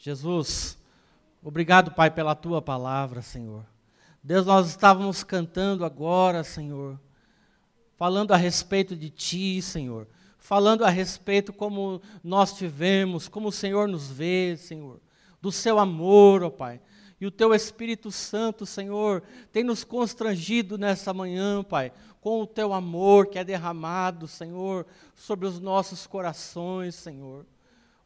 Jesus, 0.00 0.78
obrigado, 1.42 1.90
Pai, 1.90 2.08
pela 2.08 2.36
tua 2.36 2.62
palavra, 2.62 3.20
Senhor. 3.20 3.66
Deus, 4.22 4.46
nós 4.46 4.68
estávamos 4.68 5.24
cantando 5.24 5.84
agora, 5.84 6.44
Senhor, 6.44 7.00
falando 7.96 8.32
a 8.32 8.36
respeito 8.36 8.94
de 8.94 9.10
Ti, 9.10 9.60
Senhor, 9.60 10.06
falando 10.38 10.84
a 10.84 10.88
respeito 10.88 11.52
como 11.52 12.00
nós 12.22 12.52
tivemos, 12.52 13.26
como 13.26 13.48
o 13.48 13.52
Senhor 13.52 13.88
nos 13.88 14.08
vê, 14.08 14.56
Senhor, 14.56 15.00
do 15.42 15.50
Seu 15.50 15.80
amor, 15.80 16.44
ó 16.44 16.50
Pai. 16.50 16.80
E 17.20 17.26
o 17.26 17.30
Teu 17.32 17.52
Espírito 17.52 18.12
Santo, 18.12 18.64
Senhor, 18.64 19.24
tem 19.50 19.64
nos 19.64 19.82
constrangido 19.82 20.78
nessa 20.78 21.12
manhã, 21.12 21.64
Pai, 21.64 21.92
com 22.20 22.40
o 22.40 22.46
Teu 22.46 22.72
amor 22.72 23.26
que 23.26 23.36
é 23.36 23.42
derramado, 23.42 24.28
Senhor, 24.28 24.86
sobre 25.16 25.48
os 25.48 25.58
nossos 25.58 26.06
corações, 26.06 26.94
Senhor. 26.94 27.44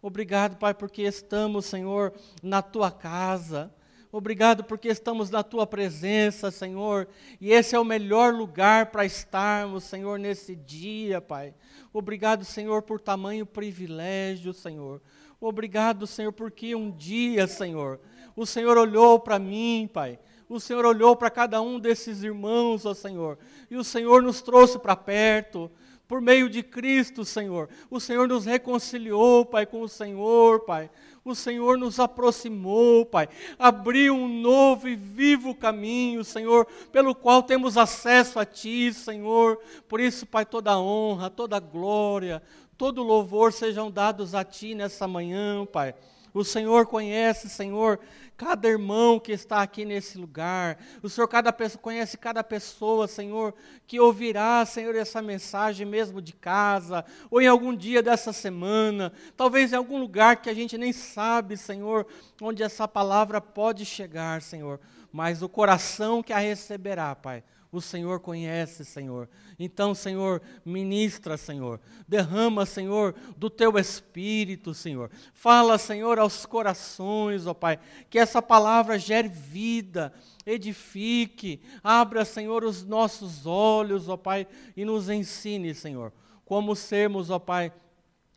Obrigado, 0.02 0.56
Pai, 0.56 0.74
porque 0.74 1.02
estamos, 1.02 1.64
Senhor, 1.64 2.12
na 2.42 2.60
tua 2.60 2.90
casa. 2.90 3.72
Obrigado 4.10 4.64
porque 4.64 4.88
estamos 4.88 5.30
na 5.30 5.44
tua 5.44 5.64
presença, 5.64 6.50
Senhor. 6.50 7.06
E 7.40 7.52
esse 7.52 7.76
é 7.76 7.78
o 7.78 7.84
melhor 7.84 8.34
lugar 8.34 8.86
para 8.86 9.04
estarmos, 9.04 9.84
Senhor, 9.84 10.18
nesse 10.18 10.56
dia, 10.56 11.20
Pai. 11.20 11.54
Obrigado, 11.92 12.44
Senhor, 12.44 12.82
por 12.82 13.00
tamanho 13.00 13.46
privilégio, 13.46 14.52
Senhor. 14.52 15.00
Obrigado, 15.40 16.04
Senhor, 16.04 16.32
porque 16.32 16.74
um 16.74 16.90
dia, 16.90 17.46
Senhor, 17.46 18.00
o 18.34 18.44
Senhor 18.44 18.76
olhou 18.76 19.20
para 19.20 19.38
mim, 19.38 19.88
Pai. 19.92 20.18
O 20.48 20.58
Senhor 20.58 20.84
olhou 20.84 21.14
para 21.14 21.30
cada 21.30 21.62
um 21.62 21.78
desses 21.78 22.24
irmãos, 22.24 22.84
ó 22.84 22.92
Senhor, 22.92 23.38
e 23.70 23.76
o 23.76 23.84
Senhor 23.84 24.20
nos 24.20 24.42
trouxe 24.42 24.80
para 24.80 24.96
perto 24.96 25.70
por 26.06 26.20
meio 26.20 26.48
de 26.48 26.62
Cristo, 26.62 27.24
Senhor. 27.24 27.68
O 27.90 27.98
Senhor 27.98 28.28
nos 28.28 28.44
reconciliou, 28.44 29.44
Pai, 29.44 29.64
com 29.64 29.80
o 29.80 29.88
Senhor, 29.88 30.60
Pai. 30.60 30.90
O 31.24 31.34
Senhor 31.34 31.78
nos 31.78 32.00
aproximou, 32.00 33.06
Pai. 33.06 33.28
Abriu 33.58 34.14
um 34.14 34.28
novo 34.28 34.88
e 34.88 34.96
vivo 34.96 35.54
caminho, 35.54 36.24
Senhor, 36.24 36.66
pelo 36.90 37.14
qual 37.14 37.42
temos 37.42 37.76
acesso 37.76 38.40
a 38.40 38.44
Ti, 38.44 38.92
Senhor. 38.92 39.58
Por 39.88 40.00
isso, 40.00 40.26
Pai, 40.26 40.44
toda 40.44 40.78
honra, 40.78 41.30
toda 41.30 41.60
glória, 41.60 42.42
todo 42.76 43.02
louvor 43.02 43.52
sejam 43.52 43.90
dados 43.90 44.34
a 44.34 44.44
Ti 44.44 44.74
nessa 44.74 45.06
manhã, 45.06 45.64
Pai. 45.64 45.94
O 46.34 46.44
Senhor 46.44 46.86
conhece, 46.86 47.48
Senhor, 47.48 48.00
cada 48.36 48.66
irmão 48.68 49.20
que 49.20 49.32
está 49.32 49.60
aqui 49.62 49.84
nesse 49.84 50.16
lugar. 50.16 50.78
O 51.02 51.08
Senhor 51.08 51.28
cada 51.28 51.52
pessoa, 51.52 51.80
conhece 51.80 52.16
cada 52.16 52.42
pessoa, 52.42 53.06
Senhor, 53.06 53.54
que 53.86 54.00
ouvirá, 54.00 54.64
Senhor, 54.64 54.96
essa 54.96 55.20
mensagem 55.20 55.86
mesmo 55.86 56.22
de 56.22 56.32
casa, 56.32 57.04
ou 57.30 57.40
em 57.40 57.46
algum 57.46 57.76
dia 57.76 58.02
dessa 58.02 58.32
semana, 58.32 59.12
talvez 59.36 59.72
em 59.72 59.76
algum 59.76 59.98
lugar 59.98 60.36
que 60.36 60.48
a 60.48 60.54
gente 60.54 60.78
nem 60.78 60.92
sabe, 60.92 61.56
Senhor, 61.56 62.06
onde 62.40 62.62
essa 62.62 62.88
palavra 62.88 63.40
pode 63.40 63.84
chegar, 63.84 64.40
Senhor. 64.40 64.80
Mas 65.12 65.42
o 65.42 65.48
coração 65.48 66.22
que 66.22 66.32
a 66.32 66.38
receberá, 66.38 67.14
Pai, 67.14 67.44
o 67.72 67.80
Senhor 67.80 68.20
conhece, 68.20 68.84
Senhor. 68.84 69.26
Então, 69.58 69.94
Senhor, 69.94 70.42
ministra, 70.62 71.38
Senhor. 71.38 71.80
Derrama, 72.06 72.66
Senhor, 72.66 73.14
do 73.34 73.48
teu 73.48 73.78
espírito, 73.78 74.74
Senhor. 74.74 75.10
Fala, 75.32 75.78
Senhor, 75.78 76.18
aos 76.18 76.44
corações, 76.44 77.46
ó 77.46 77.54
Pai. 77.54 77.80
Que 78.10 78.18
essa 78.18 78.42
palavra 78.42 78.98
gere 78.98 79.28
vida, 79.28 80.12
edifique. 80.44 81.62
Abra, 81.82 82.26
Senhor, 82.26 82.62
os 82.62 82.84
nossos 82.84 83.46
olhos, 83.46 84.06
ó 84.06 84.18
Pai, 84.18 84.46
e 84.76 84.84
nos 84.84 85.08
ensine, 85.08 85.74
Senhor, 85.74 86.12
como 86.44 86.76
sermos, 86.76 87.30
ó 87.30 87.38
Pai, 87.38 87.72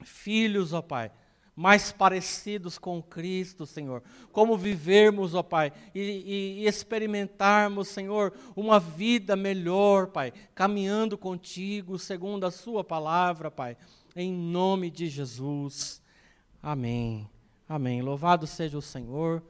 filhos, 0.02 0.72
ó 0.72 0.82
Pai 0.82 1.12
mais 1.56 1.92
parecidos 1.92 2.78
com 2.78 3.02
Cristo, 3.02 3.66
Senhor. 3.66 4.04
Como 4.32 4.58
vivermos, 4.58 5.34
ó 5.34 5.42
Pai, 5.42 5.72
e, 5.94 6.62
e, 6.62 6.68
experimentarmos, 6.68 7.88
Senhor, 7.88 8.34
uma 8.56 8.80
vida 8.80 9.36
melhor, 9.36 10.08
Pai, 10.08 10.34
caminhando 10.54 11.18
contigo, 11.18 11.98
segundo 11.98 12.46
a 12.46 12.52
Sua 12.52 12.84
palavra, 12.84 13.50
Pai, 13.50 13.78
em 14.16 14.34
nome 14.34 14.92
de 14.92 15.08
Jesus. 15.08 16.02
Amém. 16.62 17.30
Amém. 17.70 18.02
Louvado 18.02 18.46
seja 18.46 18.78
o 18.78 18.82
Senhor. 18.82 19.42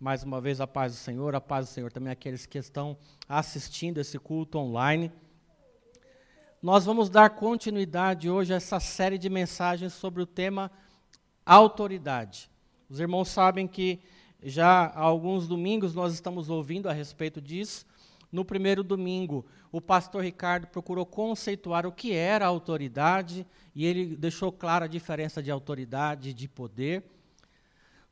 Mais 0.00 0.22
uma 0.22 0.40
vez, 0.40 0.60
a 0.60 0.66
paz 0.66 0.92
do 0.92 0.98
Senhor, 0.98 1.34
a 1.34 1.40
paz 1.40 1.66
do 1.66 1.72
Senhor 1.72 1.90
também 1.90 2.12
aqueles 2.12 2.46
que 2.46 2.56
estão 2.56 2.96
assistindo 3.28 3.98
esse 3.98 4.16
culto 4.16 4.56
online. 4.56 5.10
Nós 6.62 6.84
vamos 6.84 7.10
dar 7.10 7.30
continuidade 7.30 8.30
hoje 8.30 8.52
a 8.52 8.56
essa 8.56 8.78
série 8.78 9.18
de 9.18 9.28
mensagens 9.28 9.92
sobre 9.92 10.22
o 10.22 10.26
tema 10.26 10.70
autoridade. 11.54 12.50
Os 12.90 13.00
irmãos 13.00 13.28
sabem 13.28 13.66
que 13.66 14.00
já 14.42 14.86
há 14.86 15.00
alguns 15.00 15.48
domingos 15.48 15.94
nós 15.94 16.12
estamos 16.12 16.50
ouvindo 16.50 16.88
a 16.88 16.92
respeito 16.92 17.40
disso. 17.40 17.86
No 18.30 18.44
primeiro 18.44 18.84
domingo, 18.84 19.46
o 19.72 19.80
pastor 19.80 20.22
Ricardo 20.22 20.66
procurou 20.66 21.06
conceituar 21.06 21.86
o 21.86 21.92
que 21.92 22.12
era 22.12 22.46
autoridade 22.46 23.46
e 23.74 23.86
ele 23.86 24.14
deixou 24.14 24.52
clara 24.52 24.84
a 24.84 24.88
diferença 24.88 25.42
de 25.42 25.50
autoridade 25.50 26.30
e 26.30 26.34
de 26.34 26.46
poder. 26.46 27.02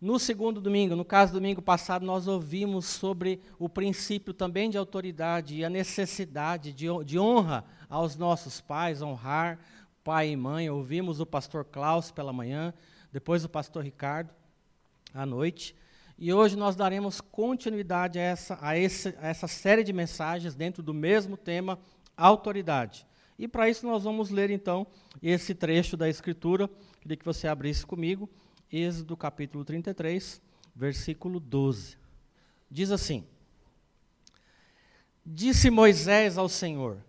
No 0.01 0.19
segundo 0.19 0.61
domingo, 0.61 0.95
no 0.95 1.05
caso 1.05 1.33
do 1.33 1.41
domingo 1.41 1.61
passado, 1.61 2.05
nós 2.05 2.27
ouvimos 2.27 2.87
sobre 2.87 3.41
o 3.59 3.69
princípio 3.69 4.33
também 4.35 4.71
de 4.71 4.79
autoridade 4.79 5.57
e 5.57 5.65
a 5.65 5.71
necessidade 5.71 6.73
de, 6.73 6.87
de 7.05 7.19
honra 7.19 7.65
aos 7.89 8.17
nossos 8.17 8.61
pais, 8.61 9.01
honrar 9.01 9.59
pai 10.05 10.31
e 10.31 10.37
mãe. 10.37 10.71
Ouvimos 10.71 11.19
o 11.19 11.27
pastor 11.27 11.65
Klaus 11.65 12.11
pela 12.11 12.33
manhã, 12.33 12.73
depois 13.17 13.43
o 13.47 13.49
pastor 13.49 13.83
Ricardo, 13.83 14.31
à 15.15 15.25
noite. 15.25 15.75
E 16.19 16.35
hoje 16.35 16.55
nós 16.55 16.77
daremos 16.77 17.19
continuidade 17.19 18.19
a 18.19 18.23
essa, 18.23 18.59
a, 18.61 18.77
esse, 18.77 19.09
a 19.19 19.29
essa 19.29 19.49
série 19.49 19.83
de 19.83 19.91
mensagens 19.91 20.55
dentro 20.55 20.83
do 20.83 20.93
mesmo 20.93 21.35
tema, 21.35 21.79
autoridade. 22.15 23.07
E 23.39 23.49
para 23.49 23.71
isso 23.71 23.87
nós 23.87 24.05
vamos 24.05 24.29
ler 24.29 24.51
então 24.51 24.87
esse 25.23 25.55
trecho 25.55 25.97
da 25.97 26.11
Escritura, 26.11 26.69
queria 27.01 27.17
que 27.17 27.25
você 27.25 27.49
abrisse 27.49 27.87
comigo, 27.87 28.29
Êxodo 28.71 29.17
capítulo 29.17 29.65
33, 29.65 30.39
versículo 30.75 31.41
12. 31.41 31.97
Diz 32.71 32.91
assim: 32.91 33.25
Disse 35.25 35.71
Moisés 35.71 36.37
ao 36.37 36.51
Senhor: 36.51 37.03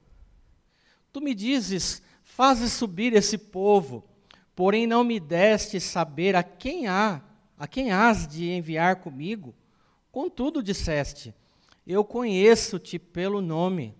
Tu 1.11 1.19
me 1.19 1.35
dizes, 1.35 2.01
fazes 2.23 2.71
subir 2.71 3.11
esse 3.11 3.37
povo 3.37 4.07
Porém 4.57 4.87
não 4.87 5.03
me 5.03 5.19
deste 5.19 5.79
saber 5.79 6.35
a 6.35 6.41
quem 6.41 6.87
há, 6.87 7.21
a 7.59 7.67
quem 7.67 7.91
has 7.91 8.27
de 8.27 8.49
enviar 8.49 8.95
comigo. 8.95 9.53
Contudo 10.11 10.63
disseste: 10.63 11.31
Eu 11.85 12.03
conheço-te 12.03 12.97
pelo 12.97 13.39
nome. 13.39 13.95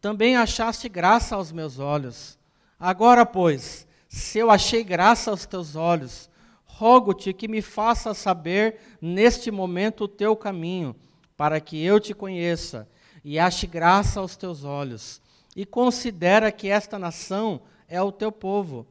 Também 0.00 0.36
achaste 0.36 0.88
graça 0.88 1.34
aos 1.34 1.50
meus 1.50 1.80
olhos. 1.80 2.38
Agora, 2.78 3.26
pois, 3.26 3.84
se 4.08 4.38
eu 4.38 4.52
achei 4.52 4.84
graça 4.84 5.32
aos 5.32 5.46
teus 5.46 5.74
olhos, 5.74 6.30
rogo-te 6.64 7.32
que 7.32 7.48
me 7.48 7.60
faças 7.60 8.18
saber 8.18 8.78
neste 9.00 9.50
momento 9.50 10.04
o 10.04 10.08
teu 10.08 10.36
caminho, 10.36 10.94
para 11.36 11.60
que 11.60 11.84
eu 11.84 11.98
te 11.98 12.14
conheça 12.14 12.88
e 13.24 13.36
ache 13.36 13.66
graça 13.66 14.20
aos 14.20 14.36
teus 14.36 14.62
olhos. 14.62 15.20
E 15.56 15.66
considera 15.66 16.52
que 16.52 16.68
esta 16.68 17.00
nação 17.00 17.62
é 17.88 18.00
o 18.00 18.12
teu 18.12 18.30
povo 18.30 18.86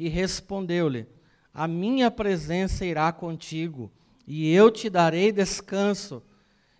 e 0.00 0.08
respondeu-lhe: 0.08 1.06
A 1.52 1.68
minha 1.68 2.10
presença 2.10 2.86
irá 2.86 3.12
contigo, 3.12 3.92
e 4.26 4.50
eu 4.50 4.70
te 4.70 4.88
darei 4.88 5.30
descanso. 5.30 6.22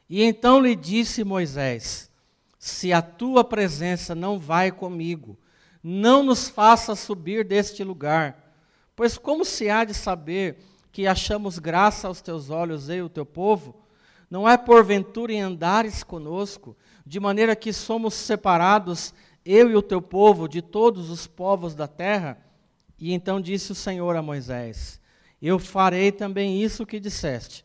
E 0.09 0.23
então 0.23 0.59
lhe 0.59 0.75
disse 0.75 1.23
Moisés: 1.23 2.11
Se 2.59 2.95
a 2.95 3.03
tua 3.03 3.45
presença 3.45 4.15
não 4.15 4.39
vai 4.39 4.73
comigo, 4.73 5.39
não 5.85 6.23
nos 6.23 6.49
faça 6.49 6.97
subir 6.97 7.45
deste 7.45 7.85
lugar, 7.85 8.55
pois 8.97 9.19
como 9.19 9.45
se 9.45 9.69
há 9.69 9.85
de 9.85 9.93
saber 9.93 10.57
que 10.91 11.07
achamos 11.07 11.59
graça 11.59 12.09
aos 12.09 12.23
teus 12.23 12.49
olhos, 12.49 12.89
eu 12.89 12.97
e 12.97 13.03
o 13.03 13.09
teu 13.11 13.27
povo? 13.27 13.85
Não 14.31 14.49
é 14.49 14.57
porventura 14.57 15.31
em 15.31 15.43
andares 15.43 16.03
conosco, 16.03 16.75
de 17.05 17.21
maneira 17.21 17.55
que 17.55 17.71
somos 17.71 18.15
separados, 18.15 19.13
eu 19.45 19.69
e 19.69 19.77
o 19.77 19.83
teu 19.83 20.01
povo, 20.01 20.49
de 20.49 20.63
todos 20.63 21.11
os 21.11 21.27
povos 21.27 21.75
da 21.75 21.87
terra? 21.87 22.50
E 23.01 23.15
então 23.15 23.41
disse 23.41 23.73
o 23.73 23.75
Senhor 23.75 24.15
a 24.15 24.23
Moisés: 24.23 25.01
Eu 25.41 25.59
farei 25.59 26.13
também 26.13 26.63
isso 26.63 26.85
que 26.85 27.01
disseste, 27.01 27.65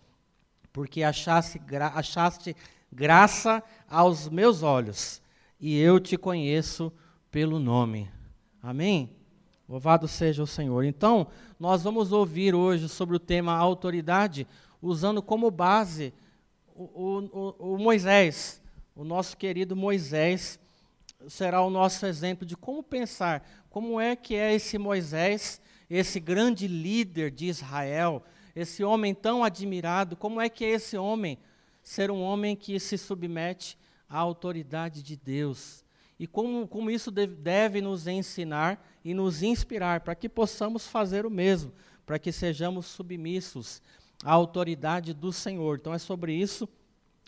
porque 0.71 1.03
achaste, 1.03 1.59
gra 1.59 1.87
achaste 1.89 2.55
graça 2.91 3.61
aos 3.89 4.29
meus 4.29 4.63
olhos, 4.63 5.21
e 5.59 5.77
eu 5.77 5.99
te 5.99 6.17
conheço 6.17 6.91
pelo 7.29 7.59
nome. 7.59 8.09
Amém? 8.63 9.09
Louvado 9.67 10.07
seja 10.07 10.41
o 10.41 10.47
Senhor. 10.47 10.85
Então, 10.85 11.27
nós 11.59 11.83
vamos 11.83 12.11
ouvir 12.11 12.55
hoje 12.55 12.87
sobre 12.87 13.15
o 13.15 13.19
tema 13.19 13.53
autoridade, 13.53 14.47
usando 14.81 15.21
como 15.21 15.51
base 15.51 16.13
o, 16.73 17.53
o, 17.59 17.73
o 17.73 17.77
Moisés, 17.77 18.61
o 18.95 19.03
nosso 19.03 19.35
querido 19.35 19.75
Moisés, 19.75 20.59
será 21.29 21.61
o 21.61 21.69
nosso 21.69 22.05
exemplo 22.05 22.45
de 22.45 22.55
como 22.55 22.83
pensar, 22.83 23.47
como 23.69 23.99
é 23.99 24.15
que 24.15 24.35
é 24.35 24.53
esse 24.53 24.77
Moisés, 24.77 25.61
esse 25.89 26.19
grande 26.19 26.67
líder 26.67 27.31
de 27.31 27.45
Israel, 27.45 28.23
esse 28.55 28.83
homem 28.83 29.13
tão 29.13 29.43
admirado, 29.43 30.15
como 30.15 30.39
é 30.39 30.49
que 30.49 30.63
é 30.63 30.69
esse 30.69 30.97
homem 30.97 31.37
ser 31.83 32.09
um 32.09 32.21
homem 32.21 32.55
que 32.55 32.79
se 32.79 32.97
submete 32.97 33.77
à 34.09 34.17
autoridade 34.17 35.03
de 35.03 35.15
Deus? 35.15 35.83
E 36.17 36.25
como, 36.25 36.67
como 36.67 36.89
isso 36.89 37.11
deve, 37.11 37.35
deve 37.35 37.81
nos 37.81 38.07
ensinar 38.07 38.83
e 39.03 39.13
nos 39.13 39.43
inspirar 39.43 40.01
para 40.01 40.15
que 40.15 40.29
possamos 40.29 40.87
fazer 40.87 41.25
o 41.25 41.29
mesmo, 41.29 41.73
para 42.05 42.17
que 42.17 42.31
sejamos 42.31 42.85
submissos 42.85 43.81
à 44.23 44.31
autoridade 44.31 45.13
do 45.13 45.33
Senhor. 45.33 45.77
Então 45.77 45.93
é 45.93 45.97
sobre 45.97 46.33
isso 46.33 46.69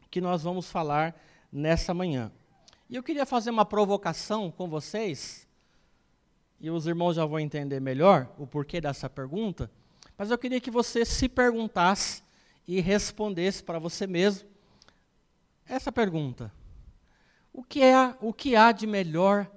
que 0.10 0.22
nós 0.22 0.44
vamos 0.44 0.72
falar 0.72 1.20
nessa 1.52 1.94
manhã. 1.94 2.32
E 2.89 2.95
eu 2.95 3.04
queria 3.04 3.25
fazer 3.25 3.50
uma 3.50 3.66
provocação 3.66 4.50
com 4.50 4.69
vocês, 4.69 5.48
e 6.60 6.69
os 6.69 6.88
irmãos 6.88 7.16
já 7.16 7.25
vão 7.25 7.39
entender 7.39 7.80
melhor 7.80 8.34
o 8.38 8.48
porquê 8.48 8.80
dessa 8.80 9.10
pergunta, 9.10 9.69
mas 10.18 10.31
eu 10.31 10.38
queria 10.38 10.62
que 10.62 10.72
você 10.72 11.06
se 11.06 11.30
perguntasse 11.30 12.24
e 12.68 12.80
respondesse 12.80 13.63
para 13.63 13.78
você 13.78 14.07
mesmo 14.07 14.48
essa 15.68 15.92
pergunta: 15.92 16.51
O 17.54 17.63
que 17.63 17.81
é 17.81 18.16
o 18.22 18.34
que 18.34 18.56
há 18.56 18.72
de 18.72 18.88
melhor 18.88 19.50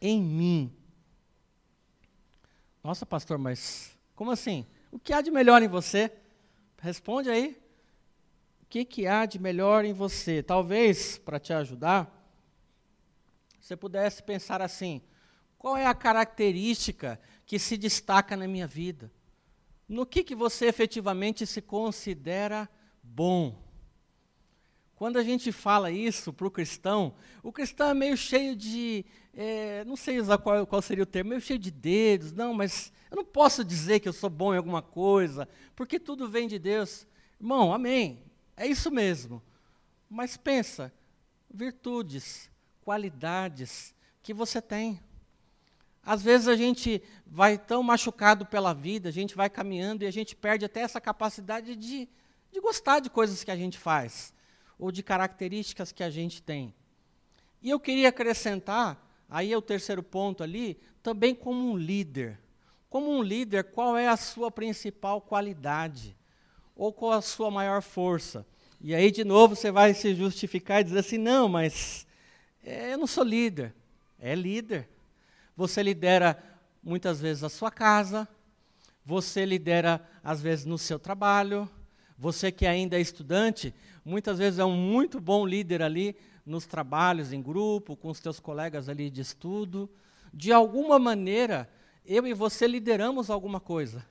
em 0.00 0.22
mim? 0.22 0.72
Nossa, 2.82 3.04
pastor, 3.04 3.38
mas 3.38 3.96
como 4.14 4.30
assim? 4.30 4.66
O 4.90 4.98
que 4.98 5.12
há 5.12 5.20
de 5.20 5.30
melhor 5.30 5.62
em 5.62 5.68
você? 5.68 6.10
Responde 6.80 7.28
aí. 7.28 7.60
O 8.62 8.66
que, 8.68 8.84
que 8.84 9.06
há 9.06 9.26
de 9.26 9.38
melhor 9.38 9.84
em 9.84 9.92
você? 9.92 10.42
Talvez, 10.42 11.18
para 11.18 11.38
te 11.38 11.52
ajudar, 11.52 12.17
você 13.60 13.76
pudesse 13.76 14.22
pensar 14.22 14.62
assim: 14.62 15.02
qual 15.58 15.76
é 15.76 15.86
a 15.86 15.94
característica 15.94 17.20
que 17.44 17.58
se 17.58 17.76
destaca 17.76 18.36
na 18.36 18.46
minha 18.46 18.66
vida? 18.66 19.10
No 19.88 20.04
que, 20.04 20.22
que 20.22 20.34
você 20.34 20.66
efetivamente 20.66 21.46
se 21.46 21.62
considera 21.62 22.68
bom? 23.02 23.68
Quando 24.94 25.16
a 25.16 25.22
gente 25.22 25.52
fala 25.52 25.90
isso 25.90 26.32
para 26.32 26.46
o 26.46 26.50
cristão, 26.50 27.14
o 27.42 27.52
cristão 27.52 27.90
é 27.90 27.94
meio 27.94 28.16
cheio 28.16 28.56
de, 28.56 29.04
é, 29.32 29.84
não 29.84 29.94
sei 29.94 30.18
usar 30.18 30.38
qual, 30.38 30.66
qual 30.66 30.82
seria 30.82 31.04
o 31.04 31.06
termo, 31.06 31.30
meio 31.30 31.40
cheio 31.40 31.58
de 31.58 31.70
dedos, 31.70 32.32
não, 32.32 32.52
mas 32.52 32.92
eu 33.10 33.16
não 33.16 33.24
posso 33.24 33.64
dizer 33.64 34.00
que 34.00 34.08
eu 34.08 34.12
sou 34.12 34.28
bom 34.28 34.52
em 34.52 34.56
alguma 34.56 34.82
coisa, 34.82 35.48
porque 35.76 36.00
tudo 36.00 36.28
vem 36.28 36.48
de 36.48 36.58
Deus. 36.58 37.06
Irmão, 37.40 37.72
amém, 37.72 38.24
é 38.56 38.66
isso 38.66 38.90
mesmo. 38.90 39.40
Mas 40.10 40.36
pensa, 40.36 40.92
virtudes, 41.48 42.50
qualidades 42.88 43.94
que 44.22 44.32
você 44.32 44.62
tem. 44.62 44.98
Às 46.02 46.22
vezes 46.22 46.48
a 46.48 46.56
gente 46.56 47.02
vai 47.26 47.58
tão 47.58 47.82
machucado 47.82 48.46
pela 48.46 48.72
vida, 48.72 49.10
a 49.10 49.12
gente 49.12 49.36
vai 49.36 49.50
caminhando 49.50 50.04
e 50.04 50.06
a 50.06 50.10
gente 50.10 50.34
perde 50.34 50.64
até 50.64 50.80
essa 50.80 50.98
capacidade 50.98 51.76
de, 51.76 52.08
de 52.50 52.60
gostar 52.62 53.00
de 53.00 53.10
coisas 53.10 53.44
que 53.44 53.50
a 53.50 53.56
gente 53.56 53.76
faz, 53.76 54.32
ou 54.78 54.90
de 54.90 55.02
características 55.02 55.92
que 55.92 56.02
a 56.02 56.08
gente 56.08 56.40
tem. 56.40 56.74
E 57.60 57.68
eu 57.68 57.78
queria 57.78 58.08
acrescentar, 58.08 59.06
aí 59.28 59.52
é 59.52 59.58
o 59.58 59.60
terceiro 59.60 60.02
ponto 60.02 60.42
ali, 60.42 60.80
também 61.02 61.34
como 61.34 61.70
um 61.70 61.76
líder. 61.76 62.38
Como 62.88 63.10
um 63.10 63.22
líder, 63.22 63.64
qual 63.64 63.98
é 63.98 64.08
a 64.08 64.16
sua 64.16 64.50
principal 64.50 65.20
qualidade? 65.20 66.16
Ou 66.74 66.90
qual 66.90 67.12
a 67.12 67.20
sua 67.20 67.50
maior 67.50 67.82
força? 67.82 68.46
E 68.80 68.94
aí, 68.94 69.10
de 69.10 69.24
novo, 69.24 69.54
você 69.54 69.70
vai 69.70 69.92
se 69.92 70.14
justificar 70.14 70.80
e 70.80 70.84
dizer 70.84 71.00
assim: 71.00 71.18
não, 71.18 71.50
mas 71.50 72.07
eu 72.64 72.98
não 72.98 73.06
sou 73.06 73.24
líder. 73.24 73.74
É 74.18 74.34
líder. 74.34 74.88
Você 75.56 75.82
lidera 75.82 76.42
muitas 76.82 77.20
vezes 77.20 77.42
a 77.44 77.48
sua 77.48 77.70
casa, 77.70 78.28
você 79.04 79.44
lidera 79.44 80.06
às 80.22 80.40
vezes 80.40 80.64
no 80.64 80.78
seu 80.78 80.98
trabalho, 80.98 81.68
você 82.16 82.50
que 82.52 82.66
ainda 82.66 82.96
é 82.96 83.00
estudante, 83.00 83.74
muitas 84.04 84.38
vezes 84.38 84.58
é 84.58 84.64
um 84.64 84.76
muito 84.76 85.20
bom 85.20 85.46
líder 85.46 85.82
ali 85.82 86.16
nos 86.44 86.66
trabalhos 86.66 87.32
em 87.32 87.42
grupo, 87.42 87.96
com 87.96 88.08
os 88.08 88.18
seus 88.18 88.40
colegas 88.40 88.88
ali 88.88 89.10
de 89.10 89.20
estudo. 89.20 89.88
De 90.32 90.52
alguma 90.52 90.98
maneira, 90.98 91.68
eu 92.04 92.26
e 92.26 92.34
você 92.34 92.66
lideramos 92.66 93.30
alguma 93.30 93.60
coisa. 93.60 94.04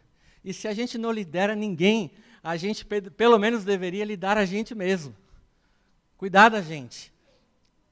E 0.43 0.53
se 0.53 0.67
a 0.67 0.73
gente 0.73 0.97
não 0.97 1.11
lidera 1.11 1.55
ninguém, 1.55 2.11
a 2.43 2.55
gente 2.55 2.85
pelo 2.85 3.37
menos 3.37 3.63
deveria 3.63 4.05
lidar 4.05 4.37
a 4.37 4.45
gente 4.45 4.73
mesmo. 4.73 5.15
Cuidar 6.15 6.49
da 6.49 6.61
gente. 6.61 7.11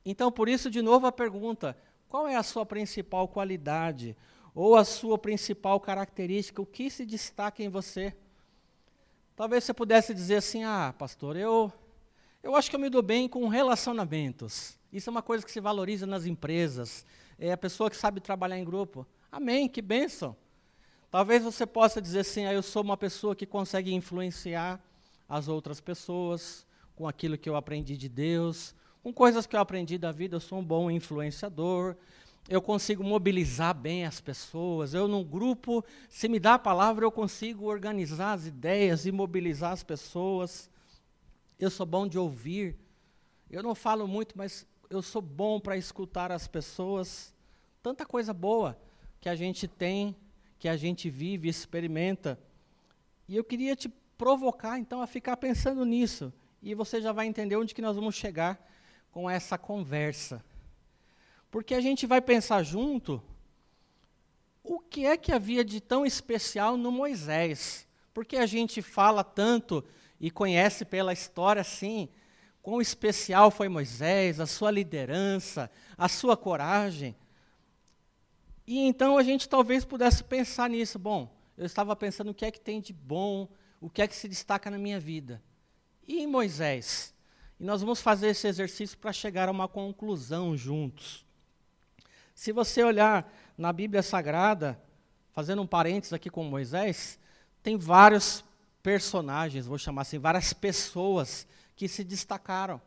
Então, 0.05 0.31
por 0.31 0.47
isso, 0.47 0.69
de 0.69 0.81
novo 0.81 1.07
a 1.07 1.11
pergunta: 1.11 1.75
qual 2.07 2.27
é 2.27 2.35
a 2.35 2.43
sua 2.43 2.65
principal 2.65 3.27
qualidade? 3.27 4.15
Ou 4.53 4.75
a 4.75 4.85
sua 4.85 5.17
principal 5.17 5.79
característica? 5.79 6.61
O 6.61 6.65
que 6.65 6.89
se 6.89 7.05
destaca 7.05 7.63
em 7.63 7.67
você? 7.67 8.15
Talvez 9.35 9.63
você 9.63 9.73
pudesse 9.73 10.13
dizer 10.13 10.35
assim: 10.37 10.63
ah, 10.63 10.93
pastor, 10.97 11.35
eu, 11.35 11.73
eu 12.41 12.55
acho 12.55 12.69
que 12.69 12.75
eu 12.75 12.79
me 12.79 12.89
dou 12.89 13.01
bem 13.01 13.27
com 13.27 13.47
relacionamentos. 13.47 14.77
Isso 14.93 15.09
é 15.09 15.11
uma 15.11 15.21
coisa 15.21 15.45
que 15.45 15.51
se 15.51 15.59
valoriza 15.59 16.05
nas 16.05 16.25
empresas. 16.25 17.05
É 17.37 17.51
a 17.51 17.57
pessoa 17.57 17.89
que 17.89 17.97
sabe 17.97 18.21
trabalhar 18.21 18.57
em 18.57 18.63
grupo. 18.63 19.05
Amém, 19.29 19.67
que 19.67 19.81
bênção. 19.81 20.37
Talvez 21.11 21.43
você 21.43 21.65
possa 21.65 22.01
dizer 22.01 22.19
assim: 22.19 22.45
ah, 22.45 22.53
eu 22.53 22.63
sou 22.63 22.81
uma 22.81 22.95
pessoa 22.95 23.35
que 23.35 23.45
consegue 23.45 23.93
influenciar 23.93 24.79
as 25.27 25.47
outras 25.47 25.81
pessoas 25.81 26.65
com 26.95 27.07
aquilo 27.07 27.37
que 27.37 27.49
eu 27.49 27.57
aprendi 27.57 27.97
de 27.97 28.07
Deus, 28.07 28.73
com 29.05 29.13
coisas 29.13 29.45
que 29.45 29.55
eu 29.55 29.59
aprendi 29.59 29.99
da 29.99 30.11
vida, 30.11 30.35
eu 30.35 30.39
sou 30.39 30.57
um 30.57 30.63
bom 30.63 30.89
influenciador, 30.89 31.95
eu 32.49 32.59
consigo 32.59 33.03
mobilizar 33.03 33.71
bem 33.75 34.03
as 34.03 34.19
pessoas. 34.19 34.95
Eu, 34.95 35.07
num 35.07 35.23
grupo, 35.23 35.85
se 36.09 36.27
me 36.27 36.39
dá 36.39 36.55
a 36.55 36.59
palavra, 36.59 37.05
eu 37.05 37.11
consigo 37.11 37.65
organizar 37.65 38.33
as 38.33 38.47
ideias 38.47 39.05
e 39.05 39.11
mobilizar 39.11 39.73
as 39.73 39.83
pessoas. 39.83 40.71
Eu 41.59 41.69
sou 41.69 41.85
bom 41.85 42.07
de 42.07 42.17
ouvir. 42.17 42.75
Eu 43.47 43.61
não 43.61 43.75
falo 43.75 44.07
muito, 44.07 44.35
mas 44.35 44.65
eu 44.89 45.03
sou 45.03 45.21
bom 45.21 45.59
para 45.59 45.77
escutar 45.77 46.31
as 46.31 46.47
pessoas. 46.47 47.31
Tanta 47.83 48.07
coisa 48.07 48.33
boa 48.33 48.75
que 49.21 49.29
a 49.29 49.35
gente 49.35 49.67
tem, 49.67 50.15
que 50.57 50.67
a 50.67 50.75
gente 50.75 51.11
vive, 51.11 51.47
experimenta. 51.47 52.39
E 53.29 53.35
eu 53.35 53.43
queria 53.43 53.75
te 53.75 53.87
provocar, 54.17 54.79
então, 54.79 54.99
a 54.99 55.05
ficar 55.05 55.37
pensando 55.37 55.85
nisso. 55.85 56.33
E 56.59 56.73
você 56.73 56.99
já 56.99 57.11
vai 57.11 57.27
entender 57.27 57.55
onde 57.55 57.75
que 57.75 57.83
nós 57.83 57.95
vamos 57.95 58.15
chegar 58.15 58.59
com 59.15 59.29
essa 59.29 59.57
conversa. 59.57 60.43
Porque 61.49 61.73
a 61.73 61.79
gente 61.79 62.05
vai 62.05 62.19
pensar 62.19 62.63
junto 62.63 63.23
o 64.61 64.77
que 64.77 65.05
é 65.05 65.15
que 65.15 65.31
havia 65.31 65.63
de 65.63 65.79
tão 65.79 66.05
especial 66.05 66.75
no 66.75 66.91
Moisés. 66.91 67.87
Porque 68.13 68.35
a 68.35 68.45
gente 68.45 68.81
fala 68.81 69.23
tanto 69.23 69.85
e 70.19 70.29
conhece 70.29 70.83
pela 70.83 71.13
história 71.13 71.61
assim, 71.61 72.09
quão 72.61 72.81
especial 72.81 73.49
foi 73.49 73.69
Moisés, 73.69 74.41
a 74.41 74.45
sua 74.45 74.69
liderança, 74.69 75.71
a 75.97 76.09
sua 76.09 76.35
coragem. 76.35 77.15
E 78.67 78.79
então 78.79 79.17
a 79.17 79.23
gente 79.23 79.47
talvez 79.47 79.85
pudesse 79.85 80.25
pensar 80.25 80.69
nisso. 80.69 80.99
Bom, 80.99 81.33
eu 81.57 81.65
estava 81.65 81.95
pensando 81.95 82.31
o 82.31 82.33
que 82.33 82.43
é 82.43 82.51
que 82.51 82.59
tem 82.59 82.81
de 82.81 82.91
bom, 82.91 83.47
o 83.79 83.89
que 83.89 84.01
é 84.01 84.09
que 84.09 84.15
se 84.15 84.27
destaca 84.27 84.69
na 84.69 84.77
minha 84.77 84.99
vida. 84.99 85.41
E 86.05 86.19
em 86.19 86.27
Moisés? 86.27 87.14
E 87.59 87.63
nós 87.63 87.81
vamos 87.81 88.01
fazer 88.01 88.27
esse 88.29 88.47
exercício 88.47 88.97
para 88.97 89.13
chegar 89.13 89.47
a 89.47 89.51
uma 89.51 89.67
conclusão 89.67 90.57
juntos. 90.57 91.25
Se 92.33 92.51
você 92.51 92.83
olhar 92.83 93.31
na 93.57 93.71
Bíblia 93.71 94.03
Sagrada, 94.03 94.79
fazendo 95.31 95.61
um 95.61 95.67
parênteses 95.67 96.13
aqui 96.13 96.29
com 96.29 96.43
Moisés, 96.43 97.17
tem 97.63 97.77
vários 97.77 98.43
personagens, 98.83 99.65
vou 99.65 99.77
chamar 99.77 100.03
assim, 100.03 100.19
várias 100.19 100.53
pessoas 100.53 101.47
que 101.75 101.87
se 101.87 102.03
destacaram. 102.03 102.81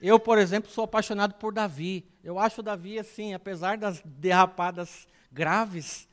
Eu, 0.00 0.18
por 0.18 0.38
exemplo, 0.38 0.70
sou 0.70 0.84
apaixonado 0.84 1.34
por 1.34 1.52
Davi. 1.52 2.06
Eu 2.22 2.38
acho 2.38 2.62
Davi, 2.62 2.98
assim, 2.98 3.32
apesar 3.32 3.78
das 3.78 4.02
derrapadas 4.04 5.06
graves, 5.30 6.08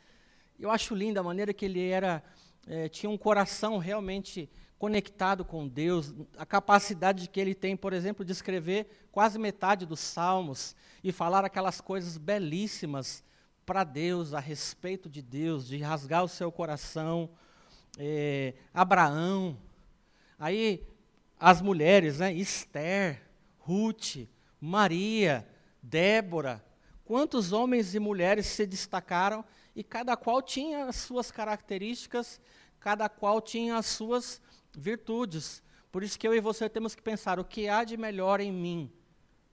eu 0.60 0.70
acho 0.70 0.96
linda 0.96 1.20
a 1.20 1.24
maneira 1.24 1.54
que 1.54 1.66
ele 1.66 1.90
era, 1.90 2.24
é, 2.68 2.88
tinha 2.88 3.10
um 3.10 3.18
coração 3.18 3.78
realmente 3.78 4.50
conectado 4.84 5.46
com 5.46 5.66
Deus, 5.66 6.14
a 6.38 6.46
capacidade 6.46 7.30
que 7.30 7.40
ele 7.40 7.56
tem, 7.56 7.74
por 7.74 7.94
exemplo, 7.94 8.26
de 8.26 8.34
escrever 8.34 9.08
quase 9.14 9.40
metade 9.40 9.86
dos 9.86 10.02
salmos 10.02 10.76
e 11.02 11.10
falar 11.10 11.46
aquelas 11.46 11.80
coisas 11.80 12.18
belíssimas 12.18 13.24
para 13.66 13.86
Deus, 13.86 14.34
a 14.34 14.42
respeito 14.42 15.10
de 15.10 15.22
Deus, 15.22 15.66
de 15.66 15.78
rasgar 15.78 16.22
o 16.22 16.28
seu 16.28 16.52
coração. 16.52 17.30
É, 17.98 18.56
Abraão, 18.74 19.58
aí 20.38 20.86
as 21.40 21.62
mulheres, 21.62 22.20
né, 22.20 22.34
Esther, 22.34 23.22
Ruth, 23.60 24.28
Maria, 24.60 25.48
Débora, 25.82 26.62
quantos 27.06 27.54
homens 27.54 27.96
e 27.96 28.00
mulheres 28.00 28.48
se 28.48 28.66
destacaram 28.66 29.46
e 29.74 29.82
cada 29.82 30.18
qual 30.18 30.42
tinha 30.42 30.88
as 30.88 30.98
suas 30.98 31.32
características, 31.32 32.42
cada 32.82 33.08
qual 33.08 33.40
tinha 33.40 33.78
as 33.78 33.86
suas 33.86 34.42
virtudes. 34.78 35.64
Por 35.92 36.04
isso 36.04 36.18
que 36.18 36.28
eu 36.28 36.34
e 36.34 36.40
você 36.40 36.68
temos 36.70 36.96
que 36.96 37.02
pensar 37.02 37.40
o 37.40 37.46
que 37.46 37.68
há 37.68 37.84
de 37.84 37.98
melhor 37.98 38.40
em 38.40 38.52
mim. 38.52 38.92